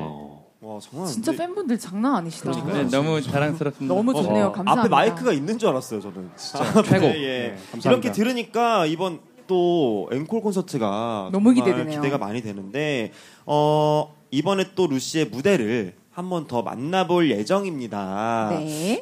와 0.76 0.80
정말 0.80 1.08
진짜 1.08 1.32
팬분들 1.32 1.78
장난 1.78 2.16
아니시다. 2.16 2.50
네, 2.52 2.84
너무 2.84 3.20
자랑스럽습니다. 3.22 3.94
너무 3.94 4.12
좋네요. 4.14 4.46
어, 4.46 4.52
감사합니다. 4.52 4.80
앞에 4.80 4.88
마이크가 4.88 5.32
있는 5.32 5.58
줄 5.58 5.68
알았어요 5.70 6.00
저는. 6.00 6.30
진짜 6.36 6.82
최고. 6.82 7.06
네, 7.06 7.22
예. 7.22 7.38
네, 7.38 7.56
감사합니다. 7.72 7.90
이렇게 7.90 8.12
들으니까 8.12 8.86
이번 8.86 9.20
또 9.46 10.08
앵콜 10.12 10.40
콘서트가 10.40 11.30
너무 11.32 11.52
기대되네요. 11.52 12.00
기대가 12.00 12.18
많이 12.18 12.42
되는데 12.42 13.12
어, 13.46 14.14
이번에 14.30 14.70
또 14.74 14.86
루시의 14.86 15.26
무대를 15.26 15.94
한 16.12 16.30
번 16.30 16.46
더 16.48 16.62
만나볼 16.62 17.30
예정입니다. 17.30 18.48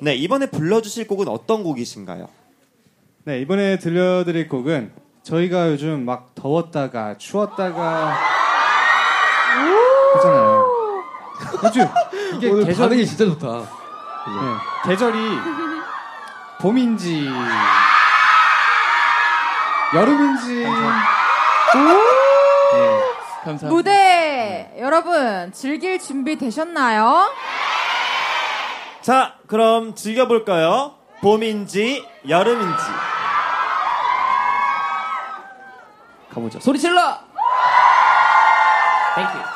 네. 0.03 0.15
이번에 0.17 0.47
불러주실 0.51 1.07
곡은 1.07 1.29
어떤 1.29 1.63
곡이신가요? 1.63 2.27
네, 3.25 3.41
이번에 3.41 3.79
들려드릴 3.79 4.49
곡은 4.49 4.91
저희가 5.23 5.71
요즘 5.71 6.05
막 6.05 6.35
더웠다가 6.35 7.17
추웠다가 7.17 8.15
하잖아요. 10.17 10.64
요즘 11.65 11.89
이게 12.35 12.49
오늘 12.49 12.65
계절이 12.67 12.79
반응이 12.89 13.07
진짜 13.07 13.25
좋다. 13.25 13.47
네, 13.59 14.89
계절이 14.91 15.19
봄인지 16.61 17.29
여름인지 19.95 20.55
네. 20.55 20.65
감사합니다. 23.45 23.69
무대 23.69 24.75
여러분 24.79 25.53
즐길 25.53 25.99
준비 25.99 26.37
되셨나요? 26.37 27.31
자, 29.03 29.35
그럼 29.47 29.95
즐겨볼까요? 29.95 30.95
봄인지 31.21 32.09
여름인지. 32.29 32.85
가보죠. 36.33 36.59
소리 36.61 36.79
질러! 36.79 37.19
Thank 39.15 39.36
you. 39.36 39.54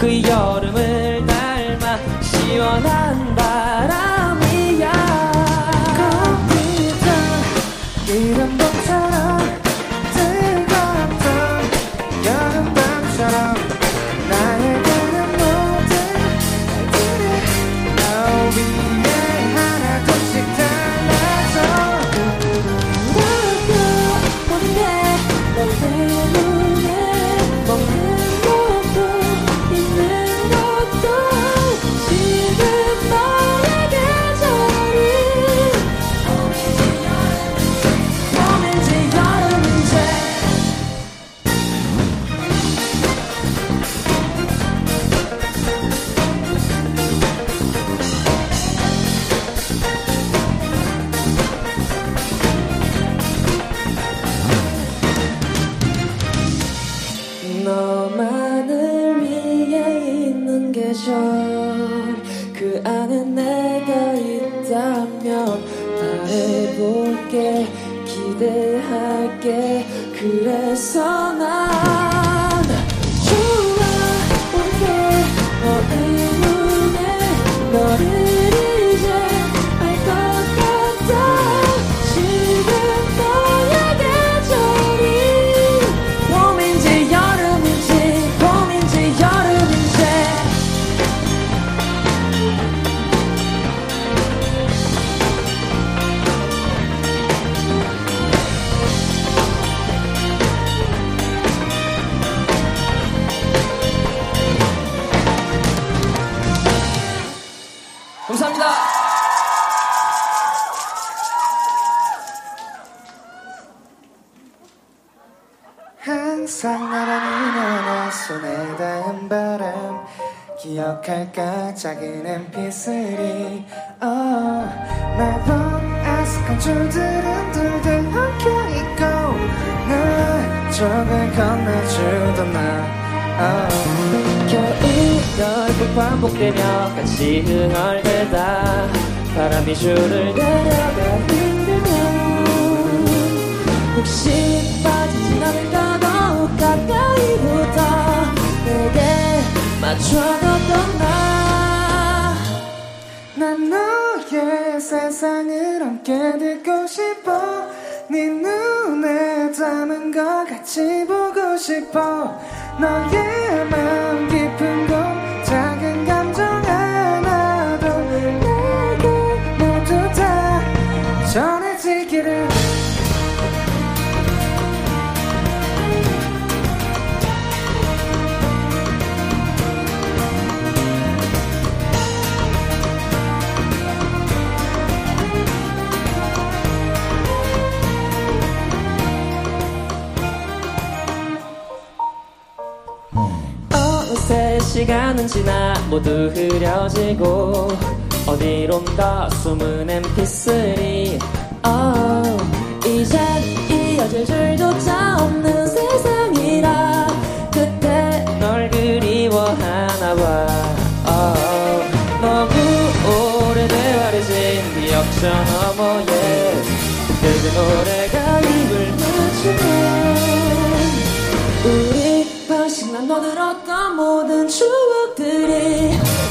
그 0.00 0.22
여름을 0.22 1.26
닮아 1.26 2.22
시원한 2.22 3.39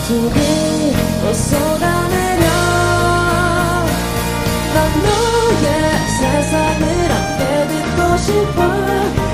두 0.10 0.16
귀로 0.16 1.34
쏟아내려. 1.36 2.46
난 4.74 5.04
너의 5.04 5.68
세상을 6.18 6.84
함께 7.12 7.68
듣고 7.68 8.18
싶어 8.18 9.29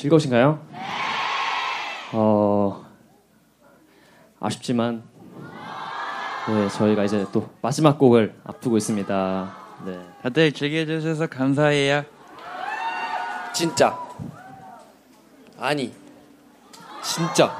즐거우신가요? 0.00 0.58
어, 2.14 2.86
아쉽지만 4.40 5.02
네, 6.48 6.68
저희가 6.70 7.04
이제 7.04 7.26
또 7.32 7.50
마지막 7.60 7.98
곡을 7.98 8.34
앞두고 8.44 8.78
있습니다. 8.78 9.56
네. 9.84 10.00
다들 10.22 10.52
즐겨 10.52 10.86
주셔서 10.86 11.26
감사해요. 11.26 12.04
진짜. 13.52 13.98
아니. 15.58 15.94
진짜. 17.02 17.52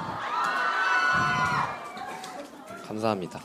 감사합니다. 2.86 3.38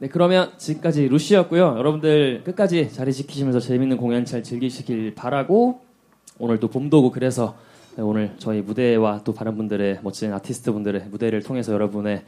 네, 0.00 0.06
그러면 0.08 0.52
지금까지 0.58 1.08
루시였고요. 1.08 1.74
여러분들 1.76 2.42
끝까지 2.44 2.92
자리 2.92 3.12
지키시면서 3.12 3.58
재밌는 3.58 3.96
공연 3.96 4.24
잘 4.24 4.44
즐기시길 4.44 5.16
바라고 5.16 5.80
오늘 6.38 6.60
또 6.60 6.68
봄도 6.68 6.98
오고 7.00 7.10
그래서 7.10 7.56
네, 7.96 8.02
오늘 8.02 8.32
저희 8.38 8.62
무대와 8.62 9.22
또 9.24 9.34
다른 9.34 9.56
분들의 9.56 9.98
멋진 10.02 10.32
아티스트 10.32 10.70
분들의 10.70 11.06
무대를 11.10 11.42
통해서 11.42 11.72
여러분의 11.72 12.22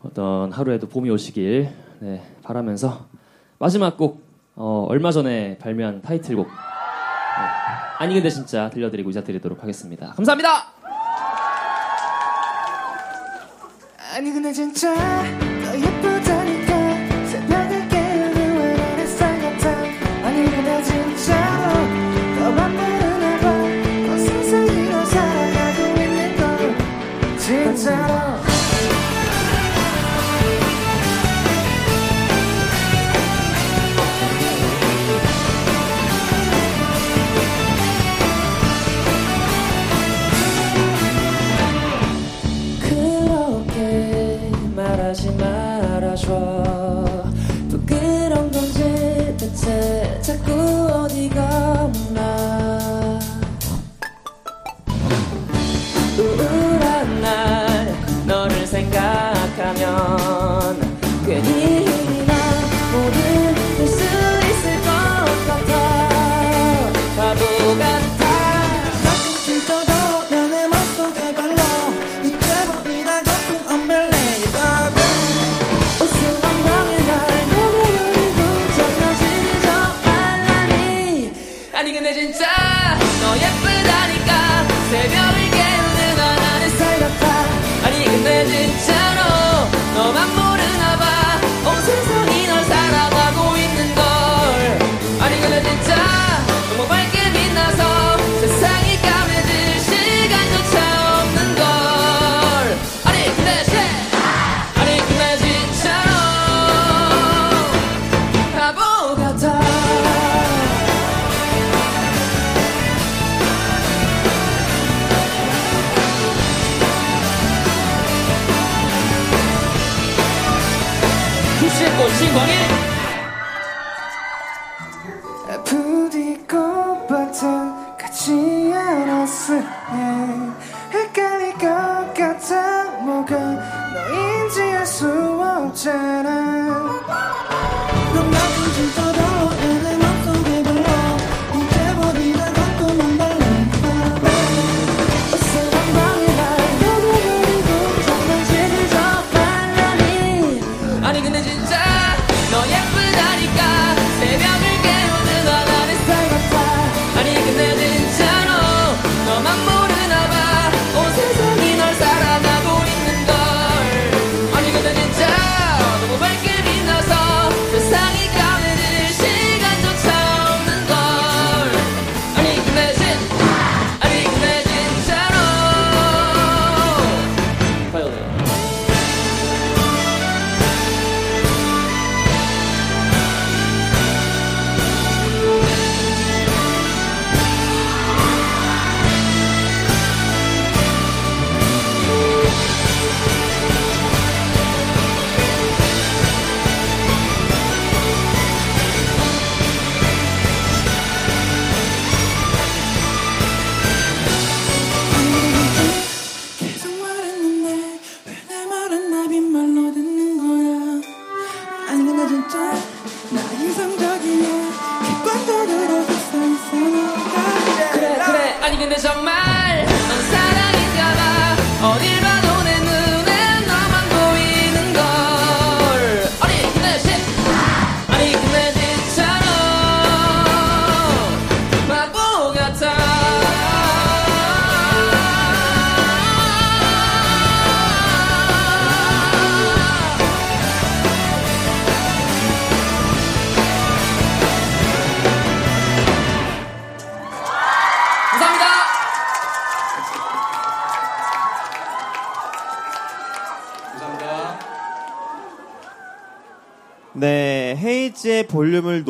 어떤 0.00 0.50
하루에도 0.50 0.88
봄이 0.88 1.10
오시길 1.10 1.68
네, 2.00 2.22
바라면서 2.42 3.06
마지막 3.60 3.96
곡 3.96 4.20
어, 4.56 4.86
얼마 4.88 5.12
전에 5.12 5.58
발매한 5.58 6.02
타이틀곡 6.02 6.48
네, 6.48 6.52
아니 7.98 8.14
근데 8.14 8.30
진짜 8.30 8.68
들려드리고 8.70 9.10
인사드리도록 9.10 9.62
하겠습니다. 9.62 10.08
감사합니다. 10.16 10.72
아니 14.12 14.32
근데 14.32 14.52
진짜 14.52 15.51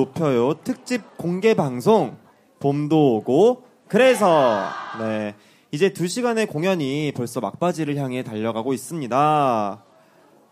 높여요. 0.07 0.55
특집 0.65 1.17
공개 1.17 1.55
방송. 1.55 2.17
봄도 2.59 3.17
오고, 3.17 3.65
그래서, 3.89 4.63
네. 5.01 5.35
이제 5.71 5.93
두 5.93 6.07
시간의 6.07 6.47
공연이 6.47 7.13
벌써 7.15 7.41
막바지를 7.41 7.97
향해 7.97 8.23
달려가고 8.23 8.73
있습니다. 8.73 9.85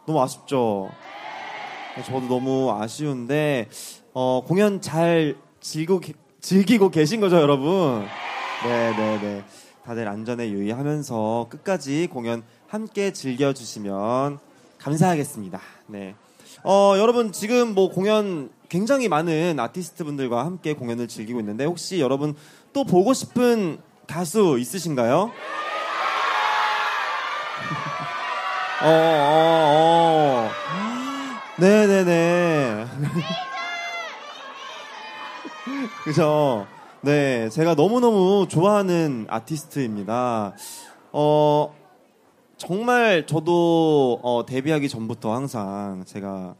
너무 0.06 0.22
아쉽죠? 0.22 0.90
네, 1.96 2.02
저도 2.04 2.26
너무 2.26 2.72
아쉬운데, 2.72 3.68
어, 4.12 4.42
공연 4.46 4.80
잘 4.80 5.36
즐기고, 5.60 6.00
계- 6.00 6.14
즐기고 6.40 6.90
계신 6.90 7.20
거죠, 7.20 7.36
여러분? 7.36 8.04
네네네. 8.64 9.44
다들 9.84 10.08
안전에 10.08 10.50
유의하면서 10.50 11.46
끝까지 11.48 12.08
공연 12.08 12.42
함께 12.68 13.12
즐겨주시면 13.12 14.38
감사하겠습니다. 14.78 15.60
네. 15.88 16.14
어, 16.64 16.94
여러분 16.98 17.32
지금 17.32 17.74
뭐 17.74 17.90
공연 17.90 18.50
굉장히 18.70 19.08
많은 19.08 19.58
아티스트 19.58 20.04
분들과 20.04 20.44
함께 20.46 20.72
공연을 20.74 21.08
즐기고 21.08 21.40
있는데 21.40 21.64
혹시 21.64 22.00
여러분 22.00 22.36
또 22.72 22.84
보고 22.84 23.12
싶은 23.12 23.80
가수 24.06 24.58
있으신가요? 24.60 25.32
어, 28.82 28.86
어, 28.86 30.46
어. 30.46 30.50
네네네. 31.58 32.86
그죠? 36.04 36.66
네, 37.02 37.48
제가 37.50 37.74
너무너무 37.74 38.46
좋아하는 38.48 39.26
아티스트입니다. 39.28 40.54
어, 41.12 41.74
정말 42.56 43.26
저도 43.26 44.20
어, 44.22 44.46
데뷔하기 44.46 44.88
전부터 44.88 45.34
항상 45.34 46.04
제가 46.06 46.28
어, 46.28 46.54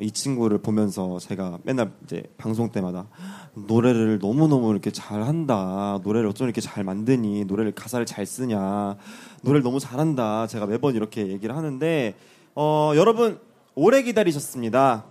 이 0.00 0.10
친구를 0.10 0.58
보면서 0.58 1.18
제가 1.20 1.58
맨날 1.62 1.92
이제 2.02 2.24
방송 2.36 2.70
때마다 2.70 3.06
노래를 3.54 4.18
너무너무 4.18 4.72
이렇게 4.72 4.90
잘한다. 4.90 6.00
노래를 6.02 6.28
어쩜 6.28 6.46
이렇게 6.46 6.60
잘 6.60 6.82
만드니? 6.82 7.44
노래를 7.44 7.72
가사를 7.72 8.04
잘 8.04 8.26
쓰냐? 8.26 8.96
노래를 9.42 9.62
너무 9.62 9.78
잘한다. 9.78 10.48
제가 10.48 10.66
매번 10.66 10.96
이렇게 10.96 11.28
얘기를 11.28 11.56
하는데 11.56 12.14
어, 12.56 12.92
여러분 12.96 13.38
오래 13.76 14.02
기다리셨습니다. 14.02 15.04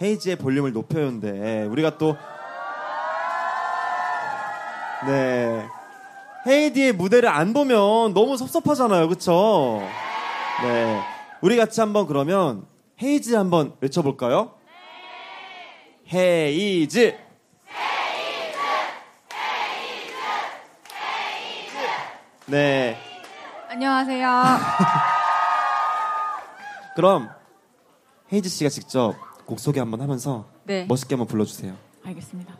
헤이지의 0.00 0.36
볼륨을 0.36 0.72
높여요인데 0.72 1.66
우리가 1.66 1.98
또 1.98 2.16
네. 5.06 5.64
헤이즈의 6.48 6.92
무대를 6.94 7.28
안 7.28 7.52
보면 7.52 8.12
너무 8.12 8.36
섭섭하잖아요. 8.36 9.08
그쵸? 9.08 9.80
네. 10.64 11.00
우리 11.40 11.56
같이 11.56 11.80
한번 11.80 12.06
그러면 12.06 12.71
헤이즈 13.00 13.34
한번 13.34 13.74
외쳐볼까요? 13.80 14.54
헤이즈! 16.12 17.16
네. 22.46 22.98
안녕하세요. 23.68 24.28
그럼 26.96 27.30
헤이즈 28.32 28.48
씨가 28.48 28.68
직접 28.68 29.14
곡 29.46 29.58
소개 29.58 29.80
한번 29.80 30.02
하면서 30.02 30.46
네. 30.64 30.84
멋있게 30.86 31.14
한번 31.14 31.26
불러주세요. 31.28 31.74
알겠습니다. 32.04 32.54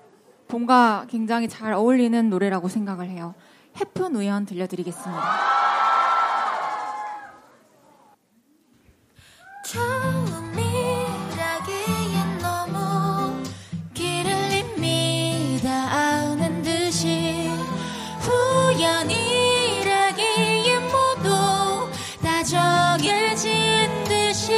봄과 0.49 1.07
굉장히 1.11 1.49
잘 1.49 1.73
어울리는 1.73 2.31
노래라고 2.31 2.69
생각을 2.69 3.09
해요. 3.09 3.35
해픈 3.77 4.17
우연 4.17 4.47
들려드리겠습니다. 4.47 5.62
처음이라기엔 9.65 10.63
너무 12.41 13.41
길을 13.95 14.31
이미 14.53 15.61
다. 15.63 15.71
아는 15.71 16.63
듯이 16.63 17.49
우연이라기엔 18.77 19.23
모두 20.83 21.89
다 22.21 22.43
정해진 22.43 23.51
듯이 24.05 24.53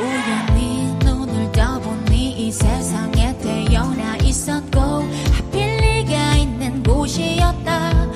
우연히 0.00 0.92
눈을 1.04 1.52
떠보니 1.52 2.46
이 2.46 2.50
세상에 2.50 3.38
태어나 3.38 4.16
있었고 4.16 4.80
하필 4.80 5.76
네가 5.76 6.34
있는 6.34 6.82
곳이었다 6.82 8.08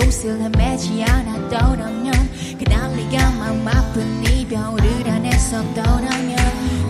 곳을 0.00 0.40
헤매지 0.42 1.04
않았더라면 1.04 2.12
그날 2.58 2.96
네가 2.96 3.30
마음 3.30 3.68
아픈 3.68 4.24
이별을 4.24 5.08
안 5.08 5.24
했었더라면 5.24 6.36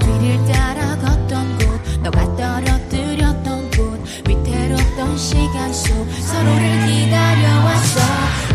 뒤를 0.01 0.43
따라 0.51 0.97
걷던 0.97 1.59
곳 1.59 2.01
너가 2.03 2.25
떨어뜨렸던 2.35 3.71
곳 3.73 4.01
위태롭던 4.27 5.19
시간 5.19 5.71
속 5.75 5.89
서로를 6.13 6.87
기다려왔어. 6.87 8.01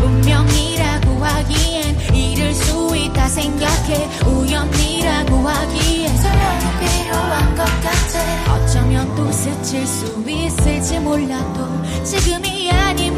운명이라고 0.02 1.24
하기엔 1.24 2.14
이를 2.14 2.52
수 2.52 2.96
있다 2.96 3.28
생각해. 3.28 4.08
우연이라고 4.26 5.36
하기엔 5.48 6.16
서로는 6.16 6.80
필요한 6.80 7.54
것 7.54 7.64
같아. 7.64 8.54
어쩌면 8.54 9.14
또 9.14 9.30
스칠 9.30 9.86
수 9.86 10.24
있을지 10.28 10.98
몰라도 10.98 11.68
지금이 12.04 12.70
아니 12.72 13.10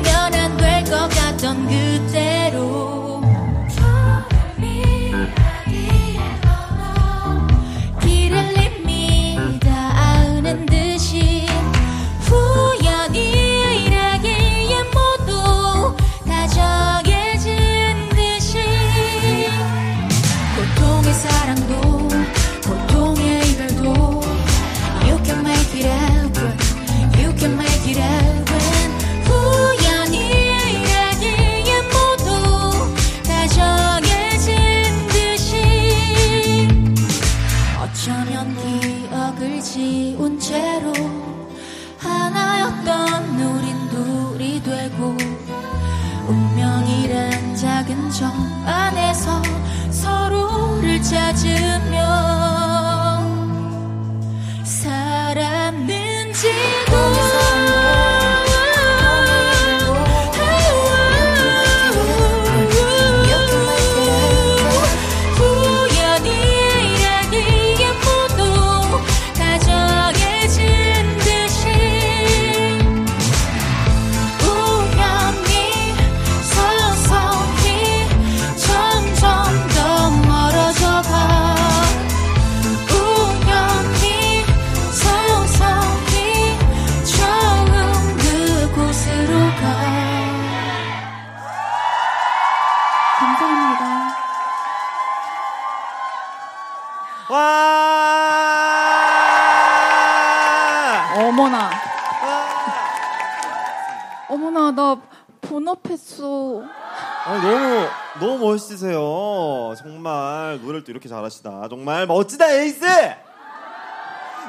잘하시다. 111.62 111.68
정말 111.68 112.06
멋지다 112.06 112.50
에이스. 112.52 112.84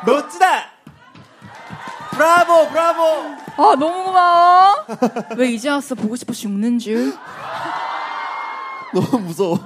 멋지다. 0.05 0.71
브라보 2.11 2.69
브라보. 2.69 3.01
아, 3.57 3.75
너무 3.75 4.03
고마워. 4.05 4.75
왜 5.37 5.49
이제 5.49 5.69
왔어? 5.69 5.95
보고 5.95 6.15
싶어 6.15 6.33
죽는 6.33 6.79
줄. 6.79 7.13
너무 8.93 9.19
무서워. 9.19 9.59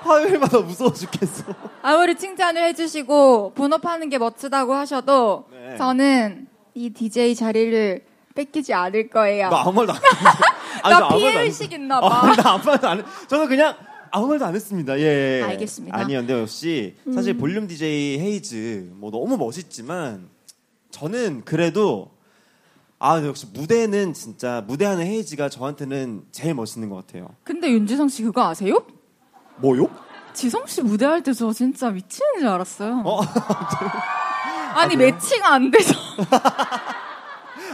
화요일마다 0.00 0.58
무서워 0.60 0.92
죽겠어. 0.92 1.44
아무리 1.82 2.16
칭찬을 2.16 2.62
해주시고 2.64 3.52
본업하는 3.54 4.08
게 4.08 4.18
멋지다고 4.18 4.74
하셔도 4.74 5.46
네. 5.50 5.76
저는 5.76 6.46
이 6.74 6.90
DJ 6.90 7.34
자리를 7.34 8.04
뺏기지 8.34 8.72
않을 8.74 9.10
거예요. 9.10 9.48
나 9.50 9.60
아무 9.62 9.72
말도 9.72 9.92
안 9.92 9.98
아니, 10.84 10.94
나 10.94 11.00
말도 11.00 11.06
안 11.06 11.18
피해 11.18 11.40
의식 11.42 11.72
있나 11.72 11.98
어, 11.98 12.08
봐. 12.08 12.32
나 12.36 12.50
아무 12.52 12.64
말도 12.64 12.88
안 12.88 12.98
해. 13.00 13.02
저는 13.26 13.48
그냥 13.48 13.74
아무 14.10 14.28
말도 14.28 14.44
안 14.44 14.54
했습니다. 14.54 14.98
예. 15.00 15.42
알겠습니다. 15.44 15.96
아니요, 15.96 16.18
근데 16.20 16.40
역시 16.40 16.96
사실 17.12 17.34
음. 17.34 17.38
볼륨 17.38 17.66
DJ 17.66 18.18
헤이즈 18.20 18.90
뭐 18.94 19.10
너무 19.10 19.36
멋있지만 19.36 20.28
저는 20.90 21.42
그래도 21.44 22.10
아 22.98 23.22
역시 23.24 23.46
무대는 23.52 24.12
진짜 24.14 24.62
무대하는 24.66 25.06
헤이즈가 25.06 25.48
저한테는 25.48 26.24
제일 26.32 26.54
멋있는 26.54 26.88
것 26.88 26.96
같아요. 27.06 27.28
근데 27.44 27.70
윤지성 27.70 28.08
씨 28.08 28.22
그거 28.22 28.42
아세요? 28.48 28.84
뭐요? 29.58 29.88
지성 30.34 30.66
씨 30.66 30.82
무대할 30.82 31.22
때 31.22 31.32
저 31.32 31.52
진짜 31.52 31.90
미치는 31.90 32.40
줄 32.40 32.48
알았어요. 32.48 33.02
어? 33.04 33.20
아니 34.74 34.94
그래요? 34.96 35.12
매칭 35.12 35.44
안 35.44 35.70
돼서. 35.70 35.94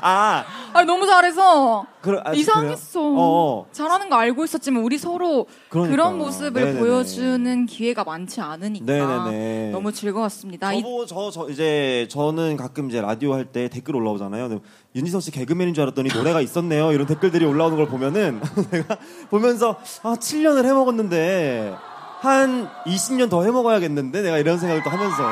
아, 0.03 0.45
아니 0.73 0.87
너무 0.87 1.07
잘해서 1.07 1.87
그러, 2.01 2.21
아, 2.25 2.33
이상했어. 2.33 3.01
그래요? 3.01 3.15
어, 3.19 3.67
잘하는 3.73 4.11
거 4.11 4.17
알고 4.17 4.45
있었지만 4.45 4.83
우리 4.83 4.99
서로 4.99 5.47
그 5.69 5.79
그러니까요. 5.81 5.97
런 5.97 6.19
모습을 6.19 6.53
네네네. 6.65 6.79
보여주는 6.81 7.67
기회가 7.67 8.05
많지 8.05 8.41
않으니까 8.41 8.85
네네네. 8.85 9.71
너무 9.73 9.93
즐거웠습니다. 9.93 10.73
이- 10.75 10.83
저보 10.83 11.07
저, 11.07 11.31
저 11.31 11.49
이제 11.49 12.07
저는 12.11 12.57
가끔 12.57 12.89
이제 12.91 13.01
라디오 13.01 13.33
할 13.35 13.45
때 13.47 13.69
댓글 13.69 13.97
올라오잖아요. 13.97 14.61
윤지성 14.97 15.21
씨 15.21 15.31
개그맨인 15.31 15.75
줄 15.75 15.83
알았더니 15.83 16.09
노래가 16.15 16.41
있었네요. 16.41 16.93
이런 16.93 17.07
댓글들이 17.07 17.45
올라오는 17.45 17.77
걸 17.77 17.87
보면은 17.89 18.41
내가 18.71 18.97
보면서 19.31 19.77
아 20.03 20.15
7년을 20.15 20.65
해먹었는데 20.65 21.75
한 22.21 22.69
20년 22.87 23.29
더 23.29 23.43
해먹어야겠는데 23.45 24.23
내가 24.23 24.39
이런 24.39 24.59
생각을 24.59 24.83
또 24.83 24.91
하면서 24.91 25.23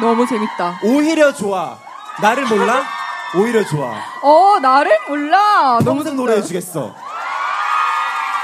너무 0.00 0.26
재밌다. 0.26 0.80
오히려 0.84 1.32
좋아. 1.32 1.76
나를 2.22 2.46
몰라? 2.46 2.82
오히려 3.36 3.64
좋아. 3.64 3.94
어, 4.22 4.58
나를 4.60 4.90
몰라. 5.08 5.78
평생 5.84 6.16
노래해 6.16 6.42
주겠어. 6.42 6.94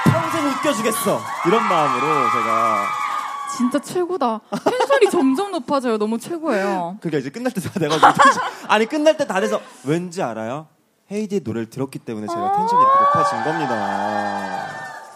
평생 0.04 0.46
웃겨주겠어. 0.46 1.20
이런 1.46 1.62
마음으로 1.66 2.30
제가. 2.30 2.84
진짜 3.56 3.78
최고다. 3.78 4.40
텐션이 4.64 5.10
점점 5.10 5.52
높아져요. 5.52 5.96
너무 5.96 6.18
최고예요. 6.18 6.96
그러니까 7.00 7.18
이제 7.18 7.30
끝날 7.30 7.52
때 7.52 7.60
다 7.60 7.70
돼가지고. 7.78 8.06
아니, 8.68 8.86
끝날 8.86 9.16
때 9.16 9.26
다 9.26 9.40
돼서 9.40 9.60
왠지 9.84 10.22
알아요? 10.22 10.66
헤이디의 11.10 11.42
노래를 11.44 11.70
들었기 11.70 11.98
때문에 12.00 12.26
제가 12.26 12.52
텐션이 12.52 12.82
이렇게 12.82 12.98
높아진 13.00 13.44
겁니다. 13.44 14.66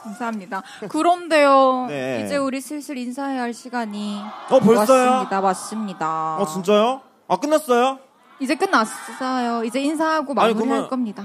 감사합니다. 0.04 0.62
그런데요. 0.88 1.86
네. 1.88 2.22
이제 2.24 2.36
우리 2.36 2.60
슬슬 2.60 2.96
인사해야 2.96 3.42
할 3.42 3.52
시간이 3.52 4.22
어, 4.50 4.60
벌써요? 4.60 5.10
왔습니다. 5.10 5.40
맞습니다. 5.40 6.36
어, 6.38 6.46
진짜요? 6.46 7.00
아, 7.28 7.36
끝났어요? 7.36 7.98
이제 8.40 8.54
끝났어요. 8.54 9.64
이제 9.64 9.80
인사하고 9.80 10.32
아니, 10.32 10.54
마무리할 10.54 10.54
그러면- 10.66 10.88
겁니다. 10.90 11.24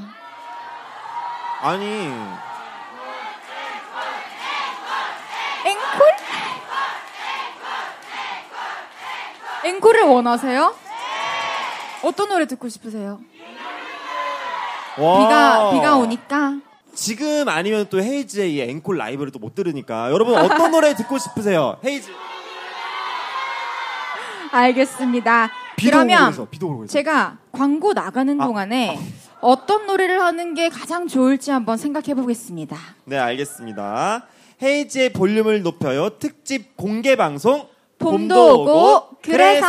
아니. 1.61 1.85
앵콜? 5.65 6.07
앵콜을 9.65 10.01
원하세요? 10.03 10.75
어떤 12.03 12.29
노래 12.29 12.45
듣고 12.47 12.67
싶으세요? 12.67 13.19
와. 14.97 15.19
비가 15.19 15.71
비가 15.71 15.95
오니까 15.95 16.55
지금 16.93 17.47
아니면 17.47 17.87
또 17.89 17.99
헤이즈의 18.01 18.53
이 18.53 18.61
앵콜 18.61 18.97
라이브를 18.97 19.31
또 19.31 19.39
못 19.39 19.55
들으니까 19.55 20.11
여러분 20.11 20.35
어떤 20.37 20.71
노래 20.71 20.93
듣고 20.95 21.17
싶으세요? 21.17 21.77
헤이즈. 21.85 22.11
알겠습니다. 24.51 25.49
그러면 25.77 26.31
그래서, 26.31 26.47
그래서. 26.49 26.85
제가 26.87 27.37
광고 27.51 27.93
나가는 27.93 28.39
아, 28.39 28.45
동안에 28.45 28.99
어떤 29.41 29.85
노래를 29.87 30.21
하는 30.21 30.53
게 30.53 30.69
가장 30.69 31.07
좋을지 31.07 31.51
한번 31.51 31.77
생각해 31.77 32.13
보겠습니다. 32.15 32.77
네, 33.05 33.17
알겠습니다. 33.17 34.27
헤이즈의 34.61 35.13
볼륨을 35.13 35.61
높여요. 35.61 36.17
특집 36.19 36.77
공개 36.77 37.15
방송. 37.15 37.67
봄도 37.99 38.61
오고 38.61 39.17
그래서 39.21 39.65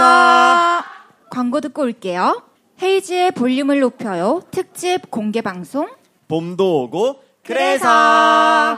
광고 1.31 1.60
듣고 1.60 1.82
올게요. 1.82 2.43
헤이지의 2.82 3.32
볼륨을 3.32 3.81
높여요. 3.81 4.43
특집 4.51 5.10
공개 5.10 5.40
방송. 5.40 5.89
봄도 6.28 6.82
오고 6.82 7.22
그래서 7.44 8.76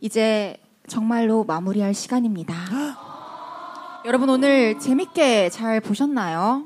이제 0.00 0.56
정말로 0.86 1.44
마무리할 1.44 1.94
시간입니다. 1.94 2.54
여러분 4.08 4.30
오늘 4.30 4.78
재밌게 4.78 5.50
잘 5.50 5.82
보셨나요? 5.82 6.64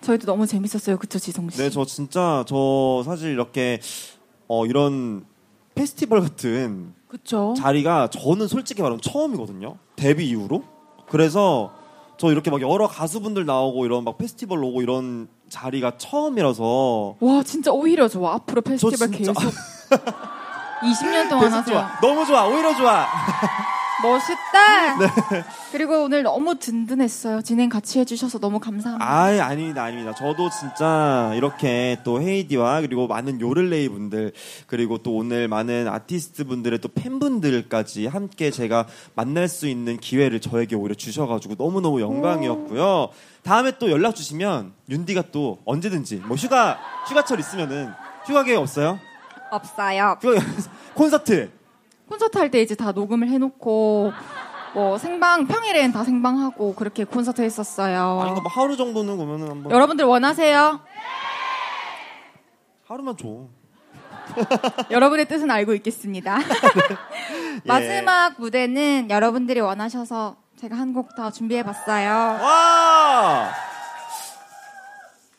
저희도 0.00 0.26
너무 0.26 0.44
재밌었어요. 0.44 0.98
그쵸 0.98 1.20
지성 1.20 1.48
씨? 1.48 1.58
네, 1.58 1.70
저 1.70 1.84
진짜 1.84 2.44
저 2.48 3.04
사실 3.04 3.30
이렇게 3.30 3.78
어 4.48 4.66
이런 4.66 5.24
페스티벌 5.76 6.22
같은 6.22 6.92
그쵸? 7.06 7.54
자리가 7.56 8.10
저는 8.10 8.48
솔직히 8.48 8.82
말하면 8.82 9.00
처음이거든요. 9.00 9.76
데뷔 9.94 10.28
이후로. 10.30 10.64
그래서 11.08 11.72
저 12.18 12.32
이렇게 12.32 12.50
막 12.50 12.60
여러 12.62 12.88
가수분들 12.88 13.46
나오고 13.46 13.86
이런 13.86 14.02
막 14.02 14.18
페스티벌 14.18 14.64
오고 14.64 14.82
이런 14.82 15.28
자리가 15.48 15.98
처음이라서 15.98 17.16
와 17.20 17.42
진짜 17.44 17.70
오히려 17.70 18.08
좋아. 18.08 18.34
앞으로 18.34 18.60
페스티벌 18.62 19.12
진짜- 19.12 19.32
계속 19.32 19.36
20년 20.82 21.30
동안 21.30 21.52
하죠. 21.52 21.70
좋아. 21.70 22.00
너무 22.00 22.26
좋아. 22.26 22.44
오히려 22.48 22.74
좋아. 22.74 23.06
멋있다. 24.06 24.96
네. 24.98 25.44
그리고 25.72 26.04
오늘 26.04 26.22
너무 26.22 26.58
든든했어요. 26.58 27.42
진행 27.42 27.68
같이 27.68 27.98
해주셔서 27.98 28.38
너무 28.38 28.60
감사합니다. 28.60 29.04
아이, 29.06 29.40
아닙니다, 29.40 29.82
아닙니다. 29.84 30.14
저도 30.14 30.48
진짜 30.50 31.32
이렇게 31.34 31.98
또 32.04 32.20
헤이디와 32.20 32.80
그리고 32.82 33.06
많은 33.06 33.40
요를레이 33.40 33.88
분들 33.88 34.32
그리고 34.66 34.98
또 34.98 35.16
오늘 35.16 35.48
많은 35.48 35.88
아티스트 35.88 36.44
분들의 36.44 36.78
또 36.80 36.88
팬분들까지 36.88 38.06
함께 38.06 38.50
제가 38.50 38.86
만날 39.14 39.48
수 39.48 39.66
있는 39.68 39.96
기회를 39.98 40.40
저에게 40.40 40.76
오히려 40.76 40.94
주셔가지고 40.94 41.56
너무 41.56 41.80
너무 41.80 42.00
영광이었고요. 42.00 43.10
다음에 43.42 43.72
또 43.78 43.90
연락 43.90 44.14
주시면 44.14 44.72
윤디가 44.88 45.24
또 45.32 45.58
언제든지 45.64 46.22
뭐 46.26 46.36
휴가, 46.36 46.78
휴가철 47.08 47.38
있으면은 47.40 47.92
휴가 48.26 48.42
계획 48.42 48.58
없어요? 48.58 48.98
없어요. 49.50 50.18
휴가, 50.20 50.40
콘서트. 50.94 51.55
콘서트 52.08 52.38
할 52.38 52.50
때 52.50 52.60
이제 52.62 52.74
다 52.74 52.92
녹음을 52.92 53.28
해놓고 53.28 54.12
뭐 54.74 54.98
생방 54.98 55.46
평일엔 55.46 55.92
다 55.92 56.04
생방하고 56.04 56.74
그렇게 56.74 57.04
콘서트 57.04 57.42
했었어요. 57.42 58.20
아니, 58.22 58.32
뭐 58.40 58.42
하루 58.50 58.76
정도는 58.76 59.16
그러면은 59.16 59.50
한번. 59.50 59.72
여러분들 59.72 60.04
원하세요? 60.04 60.80
하루만 62.86 63.16
줘. 63.16 63.48
여러분의 64.90 65.26
뜻은 65.26 65.50
알고 65.50 65.74
있겠습니다. 65.74 66.38
예. 66.40 67.60
마지막 67.64 68.34
무대는 68.38 69.08
여러분들이 69.10 69.60
원하셔서 69.60 70.36
제가 70.60 70.76
한 70.76 70.92
곡 70.94 71.14
더 71.16 71.30
준비해봤어요. 71.30 72.08
와! 72.10 73.50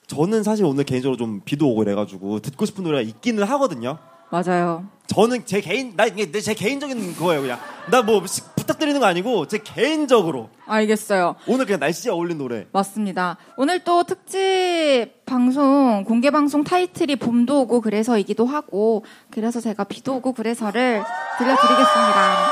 저는 0.07 0.43
사실 0.43 0.65
오늘 0.65 0.83
개인적으로 0.83 1.17
좀 1.17 1.41
비도 1.43 1.67
오고 1.69 1.83
이래가지고 1.83 2.39
듣고 2.39 2.65
싶은 2.65 2.83
노래가 2.83 3.01
있기는 3.01 3.43
하거든요. 3.43 3.97
맞아요. 4.29 4.85
저는 5.07 5.45
제 5.45 5.61
개인, 5.61 5.95
나 5.95 6.05
이게 6.05 6.29
내제 6.31 6.53
개인적인 6.53 7.15
거예요, 7.15 7.41
그냥. 7.41 7.59
나 7.89 8.01
뭐 8.01 8.21
부탁드리는 8.57 8.99
거 8.99 9.05
아니고 9.05 9.47
제 9.47 9.59
개인적으로 9.59 10.49
알겠어요. 10.65 11.35
오늘 11.47 11.65
그냥 11.65 11.79
날씨에 11.79 12.11
어울린 12.11 12.37
노래. 12.37 12.67
맞습니다. 12.73 13.37
오늘 13.55 13.81
또 13.85 14.03
특집 14.03 15.23
방송, 15.25 16.03
공개 16.05 16.29
방송 16.31 16.65
타이틀이 16.65 17.15
봄도 17.15 17.61
오고 17.61 17.79
그래서이기도 17.79 18.45
하고, 18.45 19.05
그래서 19.31 19.61
제가 19.61 19.85
비도 19.85 20.15
오고 20.17 20.33
그래서를 20.33 21.01
들려드리겠습니다. 21.37 22.51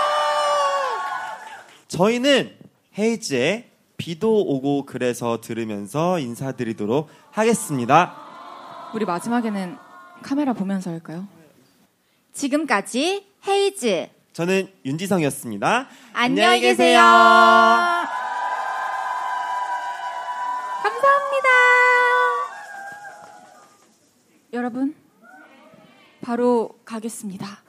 저희는 1.89 2.51
헤이즈의 2.97 3.69
비도 3.97 4.41
오고 4.41 4.85
그래서 4.85 5.39
들으면서 5.41 6.19
인사드리도록 6.19 7.09
하겠습니다. 7.31 8.15
우리 8.93 9.03
마지막에는 9.05 9.77
카메라 10.21 10.53
보면서 10.53 10.91
할까요? 10.91 11.27
지금까지 12.35 13.25
헤이즈. 13.47 14.09
저는 14.33 14.69
윤지성이었습니다. 14.85 15.87
안녕히 16.13 16.59
계세요. 16.59 16.99
감사합니다. 20.83 21.49
여러분, 24.53 24.93
바로 26.21 26.77
가겠습니다. 26.83 27.63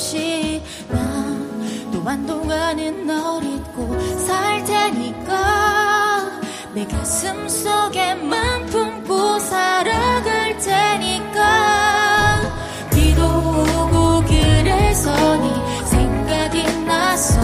없이 0.00 0.62
난 0.88 1.50
또 1.92 2.08
한동안은 2.08 3.06
널 3.06 3.44
잊고 3.44 3.98
살 4.18 4.64
테니까. 4.64 6.30
내 6.72 6.86
가슴 6.86 7.48
속에만 7.48 8.66
품고 8.66 9.38
살아갈 9.40 10.56
테니까. 10.58 12.40
비도 12.94 13.22
오고 13.22 14.24
그래서 14.26 15.12
네 15.36 15.84
생각이 15.84 16.62
나서 16.86 17.40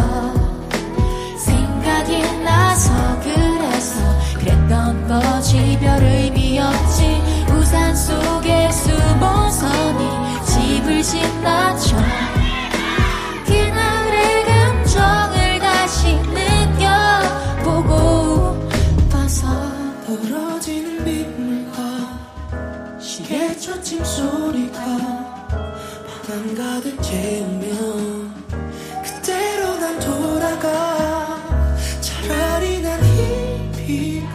생각이 1.36 2.22
나서 2.42 2.92
그래서 3.20 4.00
그랬던 4.38 5.08
거지. 5.08 5.78
별 5.80 6.02
의미 6.02 6.58
없지. 6.58 7.22
우산 7.58 7.94
속에 7.94 8.70
숨어서 8.70 9.68
네 9.98 10.26
집을 10.46 11.02
지나쳐 11.02 11.75
재우면 27.06 28.34
그대로 29.04 29.76
난 29.78 29.98
돌아가. 30.00 31.38
차라리 32.00 32.80
난 32.82 33.00
희비가 33.04 34.34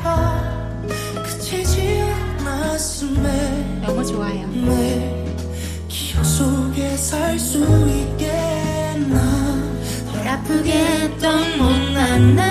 그치지 1.21 2.01
않았음에 2.39 3.81
너무 3.85 4.05
좋아요. 4.05 4.47
내 4.47 5.25
기억 5.89 6.23
속에 6.23 6.95
살 6.95 7.37
수 7.37 7.59
있게 7.89 8.31
난덜 9.09 10.27
아프게 10.27 10.71
했던 10.71 11.57
못난 11.57 12.35
나. 12.37 12.50